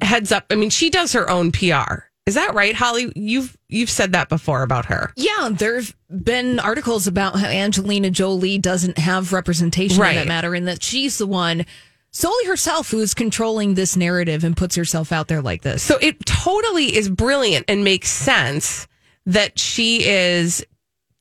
heads 0.01 0.31
up 0.31 0.45
I 0.49 0.55
mean 0.55 0.69
she 0.69 0.89
does 0.89 1.13
her 1.13 1.29
own 1.29 1.51
PR. 1.51 2.05
Is 2.25 2.35
that 2.35 2.53
right, 2.53 2.73
Holly? 2.73 3.11
You've 3.17 3.57
you've 3.67 3.89
said 3.89 4.13
that 4.13 4.29
before 4.29 4.63
about 4.63 4.85
her. 4.85 5.11
Yeah, 5.17 5.49
there've 5.51 5.93
been 6.09 6.57
articles 6.59 7.05
about 7.05 7.37
how 7.37 7.47
Angelina 7.47 8.09
Jolie 8.11 8.57
doesn't 8.57 8.97
have 8.97 9.33
representation 9.33 9.99
Right. 9.99 10.11
in 10.11 10.15
that 10.21 10.27
matter, 10.27 10.55
and 10.55 10.65
that 10.69 10.81
she's 10.81 11.17
the 11.17 11.27
one 11.27 11.65
solely 12.11 12.45
herself 12.45 12.91
who's 12.91 13.13
controlling 13.13 13.73
this 13.73 13.97
narrative 13.97 14.43
and 14.45 14.55
puts 14.55 14.75
herself 14.75 15.11
out 15.11 15.27
there 15.27 15.41
like 15.41 15.63
this. 15.63 15.83
So 15.83 15.97
it 15.99 16.25
totally 16.25 16.95
is 16.95 17.09
brilliant 17.09 17.65
and 17.67 17.83
makes 17.83 18.09
sense 18.09 18.87
that 19.25 19.59
she 19.59 20.05
is 20.05 20.65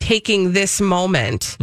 taking 0.02 0.52
this 0.52 0.80
moment 0.80 1.56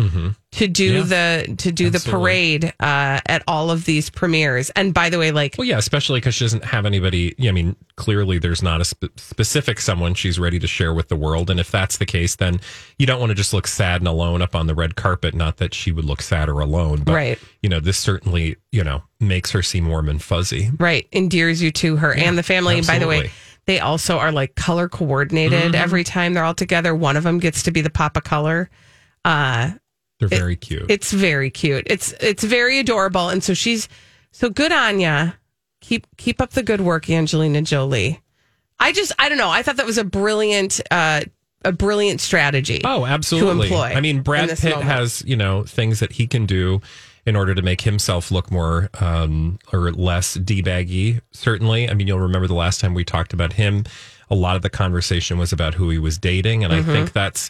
to 0.52 0.68
do 0.68 0.94
Yeah. 0.94 1.02
the 1.46 1.56
to 1.58 1.72
do 1.72 1.90
the 1.92 2.00
parade 2.00 2.66
uh, 2.80 3.20
at 3.28 3.44
all 3.48 3.70
of 3.70 3.86
these 3.86 4.10
premieres. 4.10 4.70
And 4.72 4.94
by 4.94 5.10
the 5.10 5.20
way, 5.20 5.32
like 5.32 5.56
Well, 5.58 5.68
yeah, 5.68 5.78
especially 5.78 6.20
because 6.22 6.36
she 6.36 6.46
doesn't 6.46 6.64
have 6.66 6.86
anybody. 6.86 7.36
yeah, 7.38 7.50
I 7.50 7.54
mean, 7.54 7.76
clearly 7.98 8.40
there's 8.40 8.64
not 8.64 8.82
a 8.82 8.86
spe- 8.86 9.06
specific 9.18 9.80
someone 9.80 10.14
she's 10.16 10.40
ready 10.40 10.58
to 10.60 10.68
share 10.68 10.94
with 10.94 11.10
the 11.10 11.16
world. 11.16 11.50
And 11.50 11.60
if 11.60 11.70
that's 11.70 11.98
the 11.98 12.06
case, 12.06 12.36
then 12.38 12.60
you 12.98 13.06
don't 13.06 13.20
want 13.20 13.30
to 13.30 13.36
just 13.36 13.54
look 13.54 13.68
sad 13.68 14.02
and 14.02 14.08
alone 14.08 14.42
up 14.42 14.56
on 14.56 14.66
the 14.68 14.74
red 14.76 14.96
carpet. 14.96 15.36
Not 15.36 15.58
that 15.58 15.74
she 15.74 15.92
would 15.92 16.06
look 16.06 16.22
sad 16.22 16.50
or 16.50 16.60
alone, 16.62 17.04
but, 17.04 17.14
Right. 17.14 17.40
you 17.62 17.70
know, 17.70 17.80
this 17.80 17.98
certainly, 17.98 18.56
you 18.72 18.84
know, 18.84 19.04
makes 19.20 19.52
her 19.52 19.62
seem 19.62 19.88
warm 19.88 20.10
and 20.10 20.22
fuzzy. 20.22 20.72
right 20.80 21.08
endears 21.12 21.62
you 21.62 21.72
to 21.72 21.98
her 21.98 22.14
and 22.14 22.38
the 22.38 22.44
family. 22.44 22.78
And 22.78 22.88
by 22.88 22.98
the 23.00 23.06
way, 23.08 23.18
absolutely. 23.18 23.32
They 23.70 23.80
also 23.80 24.18
are 24.18 24.32
like 24.32 24.56
color 24.56 24.90
coordinated 24.90 25.76
every 25.76 26.04
time 26.04 26.34
they're 26.34 26.44
all 26.44 26.56
together. 26.56 26.96
One 26.96 27.16
of 27.16 27.24
them 27.24 27.38
gets 27.38 27.62
to 27.64 27.72
be 27.72 27.82
the 27.82 27.92
papa 27.92 28.20
color. 28.20 28.68
Uh, 29.24 29.74
They're 30.20 30.28
very 30.28 30.56
cute. 30.56 30.90
It's 30.90 31.12
very 31.12 31.52
cute. 31.52 31.84
It's 31.86 32.12
it's 32.20 32.44
very 32.44 32.80
adorable, 32.80 33.30
and 33.30 33.44
so 33.44 33.54
she's 33.54 33.88
so 34.32 34.50
good 34.50 34.72
on 34.72 35.00
ya. 35.00 35.34
Keep 35.82 36.08
keep 36.18 36.42
up 36.42 36.50
the 36.50 36.64
good 36.64 36.82
work, 36.82 37.12
Angelina 37.12 37.62
Jolie. 37.62 38.20
I 38.80 38.92
just 38.92 39.12
I 39.20 39.30
don't 39.30 39.38
know. 39.38 39.52
I 39.52 39.62
thought 39.62 39.78
that 39.78 39.86
was 39.86 40.00
a 40.00 40.04
brilliant 40.04 40.82
uh, 40.90 41.22
a 41.64 41.72
brilliant 41.72 42.22
strategy. 42.22 42.82
Oh, 42.84 43.06
absolutely. 43.06 43.68
employ 43.68 43.94
I 43.96 44.02
mean, 44.02 44.22
Brad 44.24 44.50
Pitt 44.50 44.64
moment. 44.64 44.84
has, 44.86 45.24
you 45.28 45.36
know, 45.36 45.64
things 45.64 46.00
that 46.00 46.14
he 46.14 46.26
can 46.26 46.48
do 46.48 46.82
in 47.30 47.36
order 47.36 47.54
to 47.54 47.62
make 47.62 47.82
himself 47.82 48.32
look 48.32 48.52
more 48.52 48.90
um, 49.00 49.60
or 49.72 49.92
less 49.92 50.36
debaggy, 50.36 51.22
certainly. 51.32 51.88
I 51.90 51.94
mean, 51.94 52.08
you'll 52.08 52.20
remember 52.20 52.48
the 52.48 52.56
last 52.56 52.82
time 52.82 52.94
we 52.96 53.06
talked 53.06 53.34
about 53.34 53.54
him, 53.54 53.86
a 54.32 54.36
lot 54.36 54.56
of 54.56 54.64
the 54.64 54.70
conversation 54.70 55.38
was 55.38 55.54
about 55.54 55.76
who 55.76 55.90
he 55.92 56.00
was 56.00 56.18
dating. 56.18 56.64
And 56.64 56.74
Mm-hmm. 56.74 56.90
I 56.90 56.94
think 56.94 57.14
that's 57.14 57.50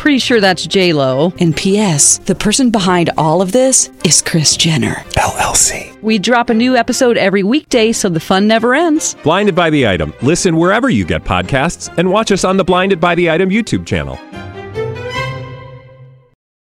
Pretty 0.00 0.18
sure 0.18 0.40
that's 0.40 0.66
J 0.66 0.94
Lo. 0.94 1.30
And 1.40 1.54
P.S. 1.54 2.16
The 2.20 2.34
person 2.34 2.70
behind 2.70 3.10
all 3.18 3.42
of 3.42 3.52
this 3.52 3.90
is 4.02 4.22
Kris 4.22 4.56
Jenner 4.56 4.94
LLC. 5.18 6.00
We 6.00 6.18
drop 6.18 6.48
a 6.48 6.54
new 6.54 6.74
episode 6.74 7.18
every 7.18 7.42
weekday, 7.42 7.92
so 7.92 8.08
the 8.08 8.18
fun 8.18 8.48
never 8.48 8.74
ends. 8.74 9.14
Blinded 9.22 9.54
by 9.54 9.68
the 9.68 9.86
item. 9.86 10.14
Listen 10.22 10.56
wherever 10.56 10.88
you 10.88 11.04
get 11.04 11.24
podcasts, 11.24 11.92
and 11.98 12.10
watch 12.10 12.32
us 12.32 12.44
on 12.44 12.56
the 12.56 12.64
Blinded 12.64 12.98
by 12.98 13.14
the 13.14 13.28
Item 13.28 13.50
YouTube 13.50 13.84
channel. 13.84 14.18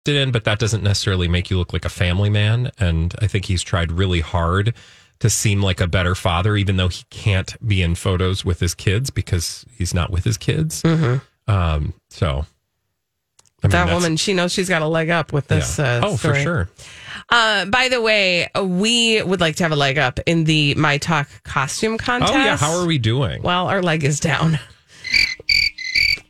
Did 0.05 0.15
in, 0.15 0.31
but 0.31 0.45
that 0.45 0.57
doesn't 0.57 0.81
necessarily 0.81 1.27
make 1.27 1.49
you 1.49 1.57
look 1.57 1.73
like 1.73 1.83
a 1.83 1.89
family 1.89 2.29
man. 2.29 2.71
And 2.79 3.13
I 3.21 3.27
think 3.27 3.43
he's 3.43 3.61
tried 3.61 3.91
really 3.91 4.21
hard 4.21 4.73
to 5.19 5.29
seem 5.29 5.61
like 5.61 5.81
a 5.81 5.87
better 5.87 6.15
father, 6.15 6.55
even 6.55 6.77
though 6.77 6.87
he 6.87 7.03
can't 7.09 7.53
be 7.67 7.81
in 7.81 7.95
photos 7.95 8.45
with 8.45 8.61
his 8.61 8.73
kids 8.73 9.09
because 9.09 9.65
he's 9.77 9.93
not 9.93 10.09
with 10.09 10.23
his 10.23 10.37
kids. 10.37 10.83
Um, 11.47 11.93
so 12.09 12.45
I 13.73 13.77
mean, 13.79 13.87
that 13.87 13.93
woman, 13.93 14.17
she 14.17 14.33
knows 14.33 14.51
she's 14.51 14.69
got 14.69 14.81
a 14.81 14.87
leg 14.87 15.09
up 15.09 15.33
with 15.33 15.47
this. 15.47 15.77
yeah. 15.79 15.97
Uh, 15.97 16.01
oh, 16.07 16.17
for 16.17 16.35
sure. 16.35 16.69
Uh, 17.29 17.65
by 17.65 17.89
the 17.89 18.01
way, 18.01 18.47
uh, 18.53 18.63
we 18.63 19.21
would 19.23 19.41
like 19.41 19.55
to 19.55 19.63
have 19.63 19.71
a 19.71 19.75
leg 19.75 19.97
up 19.97 20.19
in 20.25 20.43
the 20.43 20.75
My 20.75 20.97
Talk 20.97 21.27
costume 21.43 21.97
contest. 21.97 22.33
Oh 22.33 22.37
yeah, 22.37 22.55
how 22.57 22.79
are 22.79 22.85
we 22.85 22.97
doing? 22.97 23.41
Well, 23.41 23.67
our 23.67 23.81
leg 23.81 24.03
is 24.03 24.19
down. 24.19 24.59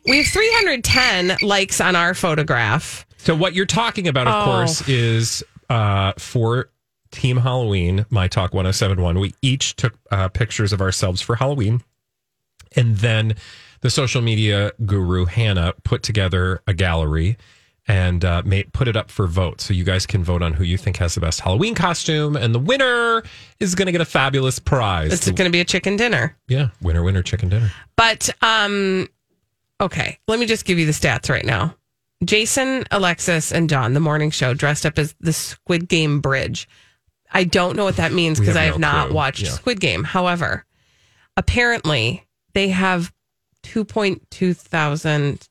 We 0.07 0.17
have 0.17 0.27
310 0.27 1.37
likes 1.41 1.81
on 1.81 1.95
our 1.95 2.13
photograph. 2.13 3.05
So 3.17 3.35
what 3.35 3.53
you're 3.55 3.65
talking 3.65 4.07
about, 4.07 4.27
of 4.27 4.35
Oh. 4.35 4.45
course, 4.45 4.87
is 4.87 5.43
uh, 5.69 6.13
for 6.19 6.69
Team 7.11 7.37
Halloween, 7.37 8.05
My 8.11 8.27
Talk 8.27 8.53
1071. 8.53 9.19
We 9.19 9.33
each 9.41 9.75
took 9.75 9.93
uh, 10.11 10.27
pictures 10.29 10.71
of 10.73 10.81
ourselves 10.81 11.21
for 11.21 11.35
Halloween. 11.37 11.81
And 12.75 12.97
then 12.97 13.35
the 13.85 13.91
social 13.91 14.19
media 14.19 14.71
guru, 14.87 15.25
Hannah, 15.25 15.71
put 15.83 16.01
together 16.01 16.59
a 16.65 16.73
gallery 16.73 17.37
and 17.87 18.25
uh, 18.25 18.41
made, 18.43 18.73
put 18.73 18.87
it 18.87 18.95
up 18.95 19.11
for 19.11 19.27
vote. 19.27 19.61
So 19.61 19.75
you 19.75 19.83
guys 19.83 20.07
can 20.07 20.23
vote 20.23 20.41
on 20.41 20.53
who 20.53 20.63
you 20.63 20.75
think 20.75 20.97
has 20.97 21.13
the 21.13 21.21
best 21.21 21.41
Halloween 21.41 21.75
costume. 21.75 22.35
And 22.35 22.55
the 22.55 22.57
winner 22.57 23.21
is 23.59 23.75
going 23.75 23.85
to 23.85 23.91
get 23.91 24.01
a 24.01 24.05
fabulous 24.05 24.57
prize. 24.57 25.13
It's 25.13 25.27
going 25.29 25.47
to 25.47 25.51
be 25.51 25.59
a 25.59 25.65
chicken 25.65 25.97
dinner. 25.97 26.35
yeah, 26.47 26.69
winner, 26.81 27.03
winner, 27.03 27.21
chicken 27.21 27.47
dinner. 27.49 27.71
But 27.95 28.27
um 28.41 29.07
okay, 29.79 30.17
let 30.27 30.39
me 30.39 30.47
just 30.47 30.65
give 30.65 30.79
you 30.79 30.87
the 30.87 30.91
stats 30.91 31.29
right 31.29 31.45
now. 31.45 31.75
Jason, 32.23 32.85
Alexis, 32.89 33.51
and 33.51 33.69
John, 33.69 33.93
the 33.93 33.99
morning 33.99 34.31
show, 34.31 34.55
dressed 34.55 34.87
up 34.87 34.97
as 34.97 35.13
the 35.19 35.31
Squid 35.31 35.87
Game 35.87 36.21
bridge. 36.21 36.67
I 37.31 37.43
don't 37.43 37.75
know 37.75 37.83
what 37.83 37.97
that 37.97 38.11
means 38.13 38.39
because 38.39 38.55
have 38.55 38.63
I 38.63 38.65
no 38.65 38.71
have 38.71 38.79
not 38.81 39.05
clue. 39.07 39.15
watched 39.15 39.43
Yeah. 39.43 39.51
Squid 39.51 39.79
Game. 39.79 40.03
However, 40.05 40.65
apparently 41.37 42.25
they 42.53 42.69
have 42.69 43.13
2.2 43.65 44.55
thousand 44.55 45.47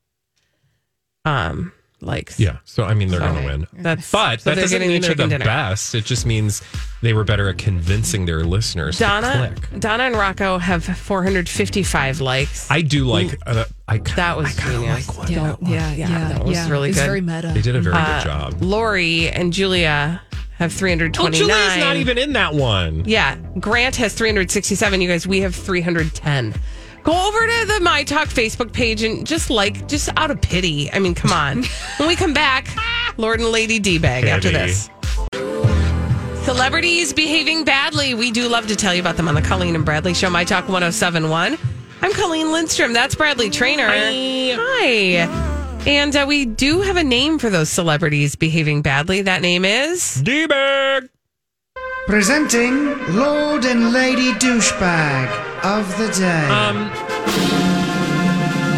um 1.25 1.73
likes. 2.01 2.39
Yeah. 2.39 2.59
So, 2.65 2.85
I 2.85 2.93
mean, 2.93 3.09
they're 3.09 3.21
So- 3.21 3.27
going 3.33 3.41
to 3.43 3.47
win. 3.47 3.67
That's 3.79 4.11
But 4.11 4.43
so 4.43 4.51
that 4.51 4.61
doesn't 4.61 4.79
mean 4.81 5.01
the 5.01 5.07
they're 5.07 5.15
the 5.15 5.27
dinner. 5.27 5.45
best. 5.47 5.95
It 5.95 6.05
just 6.05 6.27
means 6.27 6.61
they 7.01 7.15
were 7.15 7.25
better 7.25 7.49
at 7.49 7.57
convincing 7.57 8.27
their 8.27 8.45
listeners 8.45 8.99
Donna, 8.99 9.55
to 9.55 9.61
click. 9.63 9.81
Donna 9.81 10.03
and 10.05 10.15
Rocco 10.15 10.59
have 10.59 10.85
455 10.85 12.21
likes. 12.21 12.71
I 12.71 12.83
do 12.83 13.07
like. 13.07 13.39
Uh, 13.47 13.65
I 13.89 13.99
that 14.17 14.37
was 14.37 14.55
genius. 14.55 15.09
like 15.09 15.17
what 15.17 15.31
Yeah, 15.31 15.43
that 15.45 15.61
was. 15.63 15.71
yeah, 15.71 15.93
yeah. 15.95 16.29
that 16.29 16.45
was 16.45 16.57
yeah. 16.59 16.69
really 16.69 16.91
it's 16.91 16.99
good. 16.99 17.07
very 17.07 17.21
meta. 17.23 17.53
They 17.55 17.63
did 17.63 17.75
a 17.77 17.81
very 17.81 17.97
Uh, 17.97 18.19
good 18.19 18.25
job. 18.27 18.63
Lori 18.63 19.31
and 19.31 19.51
Julia 19.51 20.21
have 20.59 20.75
329. 20.75 21.27
Oh, 21.27 21.33
329. 21.33 21.71
Julie's 21.73 21.85
not 21.85 21.97
even 21.97 22.19
in 22.19 22.35
that 22.35 22.53
one. 22.55 23.05
Yeah, 23.07 23.37
Grant 23.59 23.97
has 23.97 24.13
367. 24.13 25.01
You 25.01 25.09
guys, 25.09 25.27
we 25.27 25.41
have 25.41 25.55
310. 25.55 26.55
Go 27.05 27.29
over 27.29 27.47
to 27.47 27.67
the 27.67 27.81
My 27.81 28.03
Talk 28.03 28.29
Facebook 28.29 28.73
page 28.73 29.03
and 29.03 29.27
just 29.27 29.51
like, 29.51 29.87
just 29.87 30.09
out 30.17 30.31
of 30.31 30.41
pity. 30.41 30.91
I 30.91 30.99
mean, 30.99 31.15
come 31.15 31.33
on. 31.33 31.63
when 31.99 32.09
we 32.09 32.17
come 32.17 32.33
back, 32.33 32.67
Lord 33.19 33.41
and 33.41 33.51
Lady 33.51 33.79
D 33.79 33.99
bag 33.99 34.25
after 34.25 34.51
this. 34.51 34.89
Celebrities 36.45 37.13
behaving 37.13 37.65
badly. 37.65 38.15
We 38.15 38.31
do 38.31 38.49
love 38.49 38.67
to 38.69 38.77
tell 38.77 38.95
you 38.95 39.03
about 39.03 39.19
them 39.19 39.29
on 39.29 39.35
the 39.35 39.43
Colleen 39.43 39.75
and 39.75 39.85
Bradley 39.85 40.15
Show, 40.15 40.31
My 40.31 40.45
Talk 40.45 40.65
1071. 40.65 41.59
I'm 42.01 42.13
Colleen 42.13 42.53
Lindstrom. 42.53 42.95
That's 42.95 43.15
Bradley 43.15 43.51
Traynor. 43.51 43.89
Hi. 43.89 45.29
And 45.87 46.17
uh, 46.17 46.25
we 46.27 46.47
do 46.47 46.81
have 46.81 46.97
a 46.97 47.05
name 47.05 47.39
for 47.39 47.51
those 47.51 47.69
celebrities 47.69 48.35
behaving 48.35 48.81
badly. 48.81 49.21
That 49.21 49.43
name 49.43 49.67
is. 49.67 50.23
D 50.23 50.47
bag. 50.47 51.11
Presenting 52.07 53.15
Lord 53.15 53.67
and 53.67 53.93
Lady 53.93 54.33
Douchebag 54.33 55.54
of 55.65 55.89
the 55.99 56.09
Day. 56.13 56.49
Um, 56.49 56.89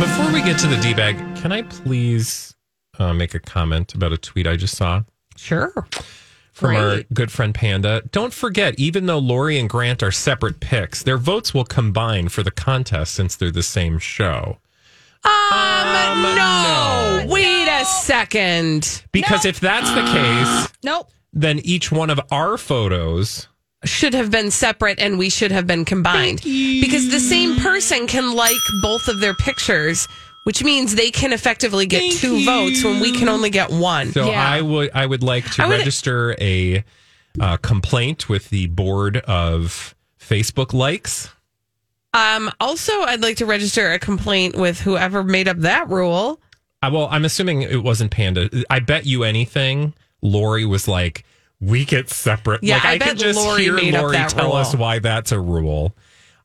before 0.01 0.33
we 0.33 0.41
get 0.43 0.59
to 0.61 0.67
the 0.67 0.79
D 0.83 0.95
bag, 0.95 1.17
can 1.37 1.53
I 1.53 1.63
please 1.63 2.55
uh, 2.99 3.13
make 3.13 3.35
a 3.35 3.41
comment 3.41 3.95
about 3.95 4.13
a 4.13 4.17
tweet 4.19 4.47
I 4.47 4.57
just 4.57 4.77
saw? 4.77 5.03
Sure. 5.37 5.73
from 6.53 6.77
our 6.77 7.03
good 7.13 7.31
friend 7.31 7.55
Panda. 7.55 8.03
Don't 8.13 8.33
forget, 8.33 8.75
even 8.79 9.07
though 9.07 9.19
Lori 9.19 9.59
and 9.59 9.69
Grant 9.69 10.03
are 10.03 10.11
separate 10.13 10.61
picks, 10.61 11.03
their 11.03 11.19
votes 11.19 11.53
will 11.53 11.65
combine 11.65 12.29
for 12.29 12.43
the 12.43 12.51
contest 12.51 13.15
since 13.15 13.37
they're 13.37 13.51
the 13.51 13.63
same 13.63 13.99
show. 13.99 14.59
Um, 15.25 16.23
no. 16.37 17.25
Wait 17.29 17.69
a 17.69 17.85
second. 17.85 19.03
Because 19.13 19.45
if 19.45 19.61
that's 19.61 19.91
the 19.93 20.03
case, 20.13 20.73
Nope. 20.85 21.11
then 21.33 21.59
each 21.61 21.91
one 21.91 22.11
of 22.11 22.21
our 22.31 22.57
photos. 22.57 23.49
Should 23.87 24.15
have 24.15 24.31
been 24.31 24.51
separate 24.51 24.99
and 24.99 25.19
we 25.19 25.31
should 25.31 25.51
have 25.53 25.67
been 25.67 25.85
combined. 25.85 26.41
Because 26.43 27.11
the 27.11 27.21
same 27.21 27.57
person 27.57 28.07
can 28.07 28.35
like 28.35 28.57
both 28.83 29.09
of 29.09 29.21
their 29.21 29.35
pictures, 29.35 30.07
which 30.45 30.63
means 30.63 30.95
they 30.95 31.11
can 31.11 31.33
effectively 31.33 31.87
get 31.87 32.01
Thank 32.01 32.15
two 32.21 32.45
votes 32.45 32.85
when 32.85 33.01
we 33.01 33.13
can 33.13 33.29
only 33.29 33.51
get 33.51 33.71
one. 33.71 34.13
So 34.13 34.27
Yeah. 34.31 34.47
I 34.47 34.61
would 34.61 34.91
I 34.95 35.07
would 35.07 35.23
like 35.23 35.51
to 35.53 35.63
would- 35.67 35.79
register 35.79 36.37
a 36.41 36.85
uh, 37.41 37.57
complaint 37.59 38.29
with 38.29 38.51
the 38.51 38.67
board 38.67 39.19
of 39.19 39.95
Facebook 40.21 40.73
likes. 40.73 41.29
Um, 42.15 42.51
also, 42.61 42.93
I'd 43.03 43.21
like 43.21 43.37
to 43.39 43.47
register 43.47 43.93
a 43.93 43.99
complaint 43.99 44.57
with 44.57 44.81
whoever 44.81 45.23
made 45.23 45.49
up 45.49 45.59
that 45.59 45.91
rule. 45.91 46.41
Uh, 46.83 46.91
well, 46.93 47.09
I'm 47.11 47.25
assuming 47.27 47.61
it 47.63 47.83
wasn't 47.83 48.11
Panda. 48.11 48.49
I 48.71 48.79
bet 48.81 49.05
you 49.05 49.23
anything. 49.23 49.93
Lori 50.23 50.65
was 50.65 50.89
like, 50.89 51.25
"We 51.61 51.85
get 51.85 52.11
separate." 52.11 52.63
Yeah, 52.63 52.75
like, 52.77 52.85
I 52.85 52.99
could 52.99 53.07
bet 53.07 53.17
just 53.19 53.39
Lori 53.39 53.63
hear 53.65 53.75
made 53.75 53.95
up 53.95 54.03
Lori 54.03 54.13
that 54.17 54.31
tell 54.31 54.47
rule. 54.49 54.57
us 54.57 54.75
why 54.75 54.99
that's 54.99 55.33
a 55.33 55.41
rule. 55.41 55.95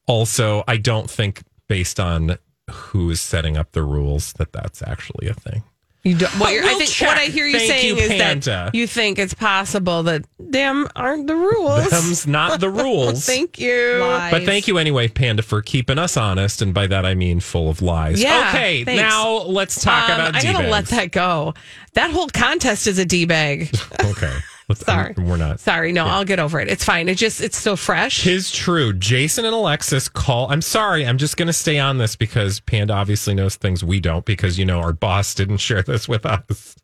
Also, 0.07 0.63
I 0.67 0.77
don't 0.77 1.09
think 1.09 1.41
based 1.67 1.99
on 1.99 2.37
who 2.69 3.09
is 3.09 3.21
setting 3.21 3.57
up 3.57 3.71
the 3.71 3.83
rules 3.83 4.33
that 4.33 4.51
that's 4.53 4.81
actually 4.81 5.27
a 5.27 5.33
thing. 5.33 5.63
You 6.03 6.15
don't, 6.17 6.31
what 6.39 6.47
But 6.47 6.53
you're, 6.53 6.63
I 6.65 6.73
think 6.75 6.89
check. 6.89 7.07
what 7.09 7.17
I 7.19 7.25
hear 7.25 7.45
you 7.45 7.59
Thank 7.59 7.69
saying 7.71 7.95
you, 7.97 8.01
is 8.01 8.09
Panda. 8.09 8.45
that 8.49 8.73
you 8.75 8.87
think 8.87 9.19
it's 9.19 9.35
possible 9.35 10.01
that 10.03 10.25
them 10.39 10.87
aren't 10.95 11.27
the 11.27 11.35
rules. 11.35 11.87
Them's 11.91 12.25
not 12.25 12.59
the 12.59 12.69
rules. 12.83 13.23
Thank 13.23 13.59
you. 13.59 13.97
But 13.99 14.43
thank 14.43 14.67
you 14.67 14.79
anyway, 14.79 15.09
Panda, 15.09 15.43
for 15.43 15.61
keeping 15.61 15.99
us 15.99 16.17
honest, 16.17 16.63
and 16.63 16.73
by 16.73 16.87
that 16.87 17.05
I 17.05 17.13
mean 17.13 17.39
full 17.39 17.69
of 17.69 17.83
lies. 17.83 18.19
Yeah, 18.21 18.47
okay, 18.49 18.83
thanks. 18.83 18.99
now 18.99 19.43
let's 19.43 19.79
talk 19.83 20.09
Um, 20.09 20.15
about. 20.21 20.35
I 20.35 20.41
gotta 20.41 20.69
let 20.69 20.87
that 20.87 21.11
go. 21.11 21.53
That 21.93 22.09
whole 22.09 22.29
contest 22.29 22.87
is 22.87 22.97
a 22.97 23.05
d 23.05 23.25
bag. 23.25 23.69
Okay, 24.03 24.35
let's, 24.71 24.85
Sorry. 24.85 25.13
we're 25.17 25.37
not. 25.37 25.59
Sorry, 25.59 25.91
no, 25.91 26.05
I'll 26.05 26.25
get 26.25 26.39
over 26.39 26.59
it. 26.59 26.67
It's 26.67 26.83
fine. 26.83 27.07
It 27.09 27.15
just 27.15 27.41
it's 27.41 27.57
still 27.57 27.75
fresh. 27.77 28.23
Tis 28.23 28.51
true. 28.51 28.93
Jason 28.93 29.45
and 29.45 29.53
Alexis 29.53 30.09
call. 30.09 30.49
I'm 30.51 30.61
sorry. 30.61 31.05
I'm 31.05 31.17
just 31.17 31.37
going 31.37 31.47
to 31.47 31.53
stay 31.53 31.79
on 31.79 31.97
this 31.97 32.15
because 32.15 32.59
Panda 32.59 32.93
obviously 32.93 33.33
knows 33.33 33.55
things 33.55 33.83
we 33.83 33.99
don't 33.99 34.25
because, 34.25 34.57
you 34.59 34.65
know, 34.65 34.79
our 34.79 34.93
boss 34.93 35.33
didn't 35.35 35.57
share 35.67 35.83
this 35.83 36.07
with 36.07 36.25
us. 36.25 36.41
But 36.47 36.75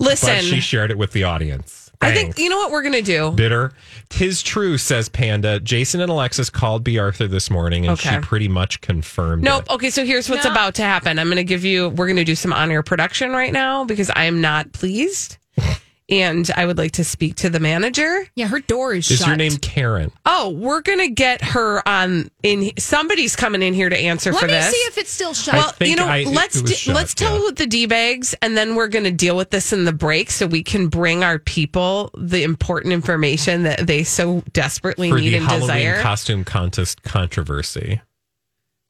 Listen, 0.00 0.40
she 0.42 0.60
shared 0.60 0.90
it 0.90 0.98
with 0.98 1.12
the 1.12 1.24
audience. 1.24 1.76
I 2.02 2.14
think 2.14 2.38
you 2.38 2.48
know 2.48 2.56
what 2.56 2.70
we're 2.72 2.82
gonna 2.82 3.02
do. 3.02 3.30
Bitter. 3.32 3.72
Tis 4.08 4.42
true, 4.42 4.78
says 4.78 5.10
Panda. 5.10 5.60
Jason 5.60 6.00
and 6.00 6.10
Alexis 6.10 6.48
called 6.48 6.82
B. 6.82 6.98
Arthur 6.98 7.28
this 7.28 7.50
morning 7.50 7.84
and 7.84 7.92
Okay. 7.92 8.14
she 8.14 8.20
pretty 8.20 8.48
much 8.48 8.80
confirmed 8.80 9.42
Nope. 9.44 9.64
it. 9.64 9.70
Okay, 9.74 9.90
so 9.90 10.04
here's 10.06 10.30
what's 10.30 10.46
about 10.46 10.74
to 10.76 10.82
happen. 10.82 11.18
I'm 11.18 11.26
going 11.26 11.36
to 11.36 11.44
give 11.44 11.62
you, 11.62 11.90
we're 11.90 12.06
going 12.06 12.16
to 12.16 12.24
do 12.24 12.34
some 12.34 12.54
on 12.54 12.70
air 12.70 12.82
production 12.82 13.32
right 13.32 13.52
now 13.52 13.84
because 13.84 14.10
I 14.16 14.24
am 14.24 14.40
not 14.40 14.72
pleased. 14.72 15.36
and 16.10 16.50
I 16.56 16.66
would 16.66 16.78
like 16.78 16.92
to 16.92 17.04
speak 17.04 17.36
to 17.36 17.50
the 17.50 17.60
manager. 17.60 18.24
Yeah, 18.34 18.48
her 18.48 18.60
door 18.60 18.94
is, 18.94 19.10
Is 19.10 19.18
shut. 19.18 19.28
your 19.28 19.36
name 19.36 19.56
Karen? 19.58 20.10
Oh, 20.26 20.50
we're 20.50 20.80
going 20.82 20.98
to 20.98 21.08
get 21.10 21.42
her 21.42 21.86
on 21.88 22.30
in. 22.42 22.70
Somebody's 22.78 23.36
coming 23.36 23.62
in 23.62 23.74
here 23.74 23.88
to 23.88 23.96
answer 23.96 24.32
Let 24.32 24.40
for 24.40 24.46
me 24.46 24.60
see 24.60 24.76
if 24.88 24.98
it's 24.98 25.10
still 25.10 25.34
shut. 25.34 25.54
well, 25.54 25.70
think 25.72 25.90
you 25.90 25.96
know, 25.96 26.06
I- 26.06 26.24
let's 26.24 26.56
it 26.56 26.62
was 26.62 26.70
do- 26.72 26.76
shut, 26.76 26.94
let's 26.94 27.14
tell 27.14 27.44
yeah. 27.44 27.50
the 27.56 27.66
d 27.66 27.86
bags, 27.86 28.34
and 28.42 28.56
then 28.56 28.74
we're 28.74 28.88
going 28.88 29.04
to 29.04 29.10
deal 29.10 29.36
with 29.36 29.50
this 29.50 29.72
in 29.72 29.84
the 29.84 29.92
break, 29.92 30.30
so 30.30 30.46
we 30.46 30.62
can 30.62 30.88
bring 30.88 31.22
our 31.24 31.38
people 31.38 32.10
the 32.16 32.42
important 32.42 32.92
information 32.92 33.62
that 33.64 33.86
they 33.86 34.04
so 34.04 34.42
desperately 34.52 35.10
For 35.10 35.18
need 35.18 35.30
the 35.30 35.36
and 35.36 35.44
Halloween 35.46 35.68
desire. 35.68 36.02
costume 36.02 36.44
contest 36.44 37.02
controversy. 37.02 38.00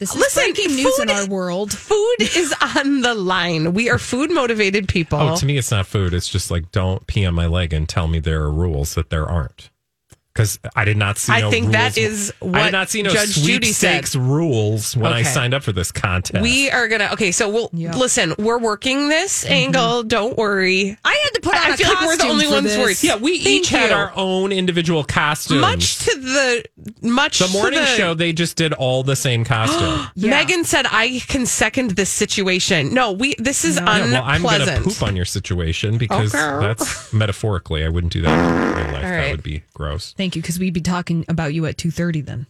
This 0.01 0.11
is 0.15 0.17
listen, 0.17 0.45
breaking 0.45 0.75
news 0.75 0.99
in 0.99 1.11
our 1.11 1.27
world. 1.29 1.73
Food 1.73 2.17
is 2.21 2.55
on 2.77 3.03
the 3.03 3.15
line. 3.15 3.75
We 3.75 3.89
are 3.91 3.99
food 3.99 4.33
motivated 4.33 4.89
people. 4.89 5.21
Oh, 5.21 5.37
to 5.37 5.47
me, 5.47 5.59
it's 5.59 5.71
not 5.71 5.87
food. 5.87 6.13
It's 6.15 6.29
just 6.29 6.51
like, 6.51 6.73
don't 6.73 7.07
pee 7.07 7.25
on 7.27 7.35
my 7.35 7.47
leg 7.47 7.73
and 7.73 7.89
tell 7.89 8.09
me 8.09 8.19
there 8.19 8.41
are 8.41 8.51
rules 8.51 8.95
that 8.95 9.11
there 9.11 9.27
aren't. 9.27 9.70
Because 10.41 10.59
I 10.75 10.85
did 10.87 10.97
not 10.97 11.19
see. 11.19 11.33
I 11.33 11.41
no 11.43 11.51
think 11.51 11.65
rules. 11.67 11.73
that 11.75 11.99
is 11.99 12.33
I 12.41 12.45
what 12.47 12.63
did 12.65 12.73
not 12.73 12.89
see 12.89 13.03
no 13.03 13.11
Judge 13.11 13.35
Judy 13.35 13.73
said. 13.73 14.05
sweepstakes 14.07 14.17
rules 14.17 14.97
when 14.97 15.13
I 15.13 15.23
signed 15.23 15.53
up 15.53 15.63
for 15.63 15.73
this 15.73 15.93
contest. 15.93 16.43
We 16.43 16.71
are 16.71 16.89
gonna 16.89 17.11
okay. 17.13 17.31
So 17.31 17.49
we'll 17.51 17.69
Yeah. 17.75 17.95
listen. 17.97 18.35
We're 18.39 18.59
working 18.59 19.09
this 19.11 19.45
mm-hmm. 19.45 19.53
angle. 19.53 20.03
Don't 20.05 20.39
worry. 20.39 20.97
I 21.05 21.21
had 21.25 21.31
to 21.35 21.41
put 21.43 21.55
on 21.55 21.61
I 21.71 21.75
a 21.75 21.77
feel 21.77 21.89
like 21.89 22.07
we're 22.07 22.17
the 22.17 22.25
only 22.29 22.49
ones 22.49 22.65
this. 22.65 22.79
worried. 22.79 23.03
yeah, 23.03 23.17
we 23.17 23.39
Thank 23.39 23.47
each 23.47 23.69
had 23.69 23.93
our 23.93 24.13
own 24.17 24.51
individual 24.53 25.05
costumes. 25.05 25.61
Much 25.61 25.99
to 26.07 26.19
the 26.19 26.65
much 27.03 27.39
the 27.39 27.47
to 27.47 27.53
morning 27.53 27.81
the- 27.81 27.87
show, 27.87 28.15
they 28.15 28.33
just 28.33 28.57
did 28.57 28.73
all 28.73 29.03
the 29.03 29.17
same 29.17 29.45
costume. 29.45 30.07
Yeah. 30.21 30.31
Megan 30.31 30.65
said, 30.65 30.87
"I 30.91 31.21
can 31.29 31.47
second 31.47 31.93
this 31.93 32.11
situation." 32.11 32.93
No, 32.93 33.13
we. 33.13 33.35
This 33.39 33.65
is 33.65 33.77
Yeah, 33.77 33.85
well, 33.85 34.23
I'm 34.25 34.43
going 34.43 34.67
to 34.67 34.81
poop 34.83 35.03
on 35.03 35.17
your 35.17 35.25
situation 35.25 35.99
because 35.99 36.35
Okay. 36.35 36.67
that's 36.67 37.13
metaphorically. 37.13 37.85
I 37.85 37.89
wouldn't 37.89 38.13
do 38.13 38.23
that 38.23 38.31
in 38.39 38.77
real 38.85 38.93
life. 38.95 39.05
All 39.05 39.11
That 39.11 39.31
would 39.33 39.43
be 39.43 39.63
gross. 39.75 40.15
Thank 40.17 40.30
you, 40.37 40.43
because 40.43 40.59
we'd 40.59 40.75
be 40.75 40.81
talking 40.81 41.25
about 41.29 41.55
you 41.55 41.67
at 41.67 41.79
two 41.79 41.91
thirty 41.91 42.21
then. 42.21 42.47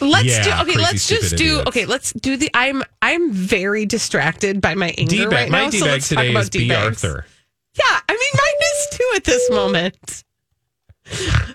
let's 0.00 0.26
Yeah, 0.26 0.62
do 0.64 0.70
okay. 0.70 0.78
Let's 0.78 1.08
just 1.08 1.36
do 1.36 1.44
idiots. 1.44 1.68
okay. 1.68 1.86
Let's 1.86 2.12
do 2.12 2.36
the. 2.36 2.50
I'm 2.54 2.82
I'm 3.00 3.32
very 3.32 3.86
distracted 3.86 4.60
by 4.60 4.74
my 4.74 4.94
anger 4.98 5.16
D-bag, 5.16 5.32
right 5.32 5.50
my 5.50 5.64
now. 5.64 5.70
D 5.70 5.78
so 5.78 5.86
let's 5.86 6.08
talk 6.08 6.18
today 6.18 6.30
about 6.30 6.42
is 6.44 6.50
B. 6.50 6.58
D-bags. 6.60 7.04
Arthur. 7.04 7.26
Yeah, 7.74 8.00
I 8.08 8.12
mean 8.12 8.18
mine 8.34 8.68
is 8.72 8.98
too 8.98 9.12
at 9.16 9.24
this 9.24 9.50
moment. 9.50 10.24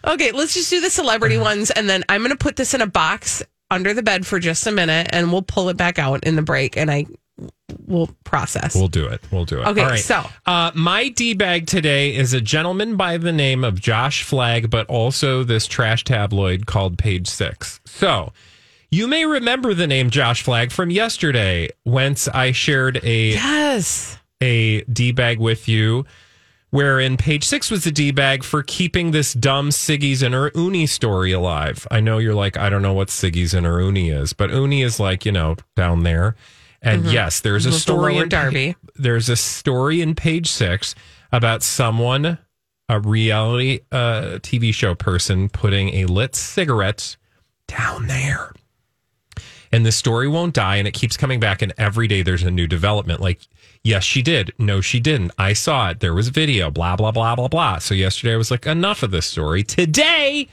Okay, 0.06 0.32
let's 0.32 0.54
just 0.54 0.70
do 0.70 0.82
the 0.82 0.90
celebrity 0.90 1.36
uh-huh. 1.36 1.44
ones, 1.46 1.72
and 1.72 1.88
then 1.88 2.04
I'm 2.10 2.22
going 2.22 2.32
to 2.32 2.38
put 2.38 2.56
this 2.56 2.74
in 2.74 2.82
a 2.82 2.88
box 2.88 3.44
under 3.70 3.94
the 3.94 4.04
bed 4.04 4.26
for 4.26 4.40
just 4.40 4.66
a 4.68 4.72
minute, 4.72 5.08
and 5.12 5.32
we'll 5.32 5.44
pull 5.44 5.70
it 5.70 5.78
back 5.78 6.00
out 6.00 6.24
in 6.26 6.36
the 6.36 6.42
break, 6.42 6.76
and 6.76 6.90
I 6.90 7.06
will 7.88 8.10
process. 8.24 8.76
We'll 8.76 8.88
do 8.88 9.06
it. 9.08 9.22
We'll 9.32 9.46
do 9.46 9.62
it. 9.62 9.68
Okay, 9.68 9.84
right. 9.84 10.00
so- 10.00 10.26
uh, 10.46 10.72
my 10.76 11.10
D 11.10 11.34
bag 11.34 11.68
today 11.68 12.16
is 12.16 12.34
a 12.34 12.42
gentleman 12.42 12.96
by 12.96 13.18
the 13.18 13.32
name 13.32 13.64
of 13.64 13.80
Josh 13.82 14.24
Flagg, 14.24 14.70
but 14.70 14.88
also 14.88 15.44
this 15.44 15.68
trash 15.68 16.04
tabloid 16.04 16.66
called 16.66 16.98
Page 16.98 17.28
Six. 17.28 17.80
So 17.86 18.34
you 18.90 19.08
may 19.08 19.26
remember 19.26 19.74
the 19.74 19.88
name 19.88 20.10
Josh 20.10 20.44
Flagg 20.44 20.72
from 20.72 20.92
yesterday, 20.92 21.70
whence 21.84 22.28
I 22.28 22.52
shared 22.52 23.00
a 23.04 23.32
yes, 23.32 24.20
a 24.42 24.82
D 24.84 25.12
bag 25.12 25.40
with 25.40 25.68
you, 25.68 26.06
wherein 26.70 27.18
page 27.18 27.44
six 27.44 27.72
was 27.72 27.86
the 27.86 27.92
D 27.92 28.12
bag 28.12 28.44
for 28.44 28.62
keeping 28.62 29.12
this 29.12 29.34
dumb 29.34 29.70
Siggy's 29.70 30.22
and 30.22 30.34
her 30.36 30.52
Uni 30.54 30.86
story 30.86 31.32
alive. 31.32 31.88
I 31.90 32.02
know 32.02 32.18
you're 32.20 32.36
like, 32.36 32.56
I 32.58 32.70
don't 32.70 32.82
know 32.82 32.94
what 32.94 33.08
Siggy's 33.08 33.54
and 33.54 33.66
her 33.66 33.82
Uni 33.82 34.10
is, 34.10 34.34
but 34.34 34.52
Uni 34.52 34.82
is 34.84 35.00
like, 35.00 35.26
you 35.26 35.32
know, 35.32 35.56
down 35.76 36.04
there. 36.04 36.36
And 36.84 37.06
yes, 37.06 37.39
there's 37.39 37.65
a 37.65 37.69
With 37.69 37.80
story 37.80 38.17
in 38.17 38.30
Derby. 38.30 38.76
there's 38.96 39.30
a 39.30 39.36
story 39.38 40.02
in 40.02 40.15
page 40.15 40.48
six 40.52 40.93
about 41.32 41.63
someone, 41.63 42.38
a 42.89 43.00
reality 43.00 43.80
uh, 43.91 44.39
TV 44.41 44.74
show 44.74 44.93
person, 44.93 45.48
putting 45.50 45.89
a 45.96 46.06
lit 46.06 46.36
cigarette 46.36 47.15
down 47.67 48.08
there. 48.08 48.52
And 49.72 49.86
the 49.86 49.91
story 49.91 50.28
won't 50.28 50.54
die 50.54 50.76
and 50.76 50.88
it 50.88 50.93
keeps 50.93 51.17
coming 51.17 51.39
back 51.39 51.63
and 51.63 51.74
every 51.80 52.08
day 52.08 52.22
there's 52.22 52.43
a 52.43 52.52
new 52.52 52.67
development. 52.67 53.22
Like 53.22 53.39
yes 53.84 54.04
she 54.04 54.22
did. 54.22 54.52
No 54.60 54.82
she 54.82 55.00
didn't. 55.00 55.32
I 55.39 55.54
saw 55.54 55.89
it. 55.89 56.00
There 56.00 56.13
was 56.13 56.28
video 56.28 56.69
blah 56.69 56.96
blah 56.96 57.12
blah 57.12 57.36
blah 57.36 57.48
blah. 57.48 57.80
So 57.80 57.96
yesterday 57.96 58.34
i 58.34 58.38
was 58.38 58.52
like 58.52 58.67
enough 58.67 59.02
of 59.02 59.10
this 59.10 59.26
story. 59.26 59.63
Today 59.63 60.48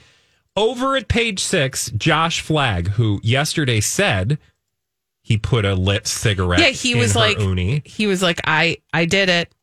over 0.55 0.95
at 0.95 1.07
page 1.07 1.39
six 1.39 1.91
josh 1.91 2.41
flagg 2.41 2.87
who 2.89 3.19
yesterday 3.21 3.79
said 3.79 4.39
he 5.31 5.37
put 5.37 5.63
a 5.63 5.73
lit 5.75 6.07
cigarette 6.07 6.59
yeah. 6.59 6.67
He 6.67 6.91
in 6.91 6.97
was 6.99 7.15
like, 7.15 7.39
uni. 7.39 7.81
he 7.85 8.05
was 8.07 8.21
like, 8.21 8.41
I 8.45 8.77
I 8.93 9.05
did 9.05 9.29
it. 9.29 9.53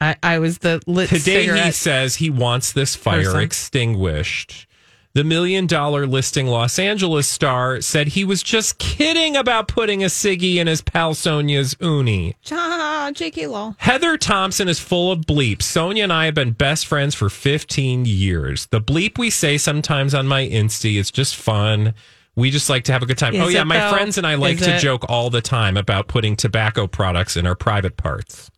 I, 0.00 0.14
I 0.22 0.38
was 0.38 0.58
the 0.58 0.80
lit 0.86 1.08
Today 1.08 1.40
he 1.40 1.46
cigarette. 1.48 1.74
says 1.74 2.14
he 2.16 2.30
wants 2.30 2.70
this 2.72 2.94
fire 2.94 3.24
person. 3.24 3.40
extinguished. 3.40 4.66
The 5.14 5.24
million 5.24 5.66
dollar 5.66 6.06
listing 6.06 6.46
Los 6.46 6.78
Angeles 6.78 7.26
star 7.26 7.80
said 7.80 8.08
he 8.08 8.24
was 8.24 8.40
just 8.44 8.78
kidding 8.78 9.34
about 9.36 9.66
putting 9.66 10.04
a 10.04 10.06
ciggy 10.06 10.56
in 10.56 10.68
his 10.68 10.82
pal 10.82 11.14
Sonja's 11.14 11.74
uni. 11.80 12.36
Ah, 12.52 13.10
J.K. 13.12 13.48
Law. 13.48 13.74
Heather 13.78 14.16
Thomson 14.16 14.68
is 14.68 14.78
full 14.78 15.10
of 15.10 15.22
bleep. 15.22 15.62
Sonia 15.62 16.04
and 16.04 16.12
I 16.12 16.26
have 16.26 16.34
been 16.34 16.52
best 16.52 16.86
friends 16.86 17.16
for 17.16 17.28
15 17.28 18.04
years. 18.04 18.66
The 18.66 18.80
bleep 18.80 19.18
we 19.18 19.30
say 19.30 19.58
sometimes 19.58 20.14
on 20.14 20.28
my 20.28 20.46
Insta 20.46 20.96
is 20.96 21.10
just 21.10 21.34
fun. 21.34 21.94
We 22.38 22.50
just 22.52 22.70
like 22.70 22.84
to 22.84 22.92
have 22.92 23.02
a 23.02 23.06
good 23.06 23.18
time. 23.18 23.34
Is 23.34 23.40
oh, 23.42 23.48
yeah, 23.48 23.64
my 23.64 23.78
though? 23.78 23.90
friends 23.90 24.16
and 24.16 24.24
I 24.26 24.36
like 24.36 24.60
Is 24.60 24.66
to 24.66 24.76
it? 24.76 24.78
joke 24.78 25.04
all 25.08 25.28
the 25.28 25.40
time 25.40 25.76
about 25.76 26.06
putting 26.06 26.36
tobacco 26.36 26.86
products 26.86 27.36
in 27.36 27.46
our 27.48 27.56
private 27.56 27.96
parts. 27.96 28.48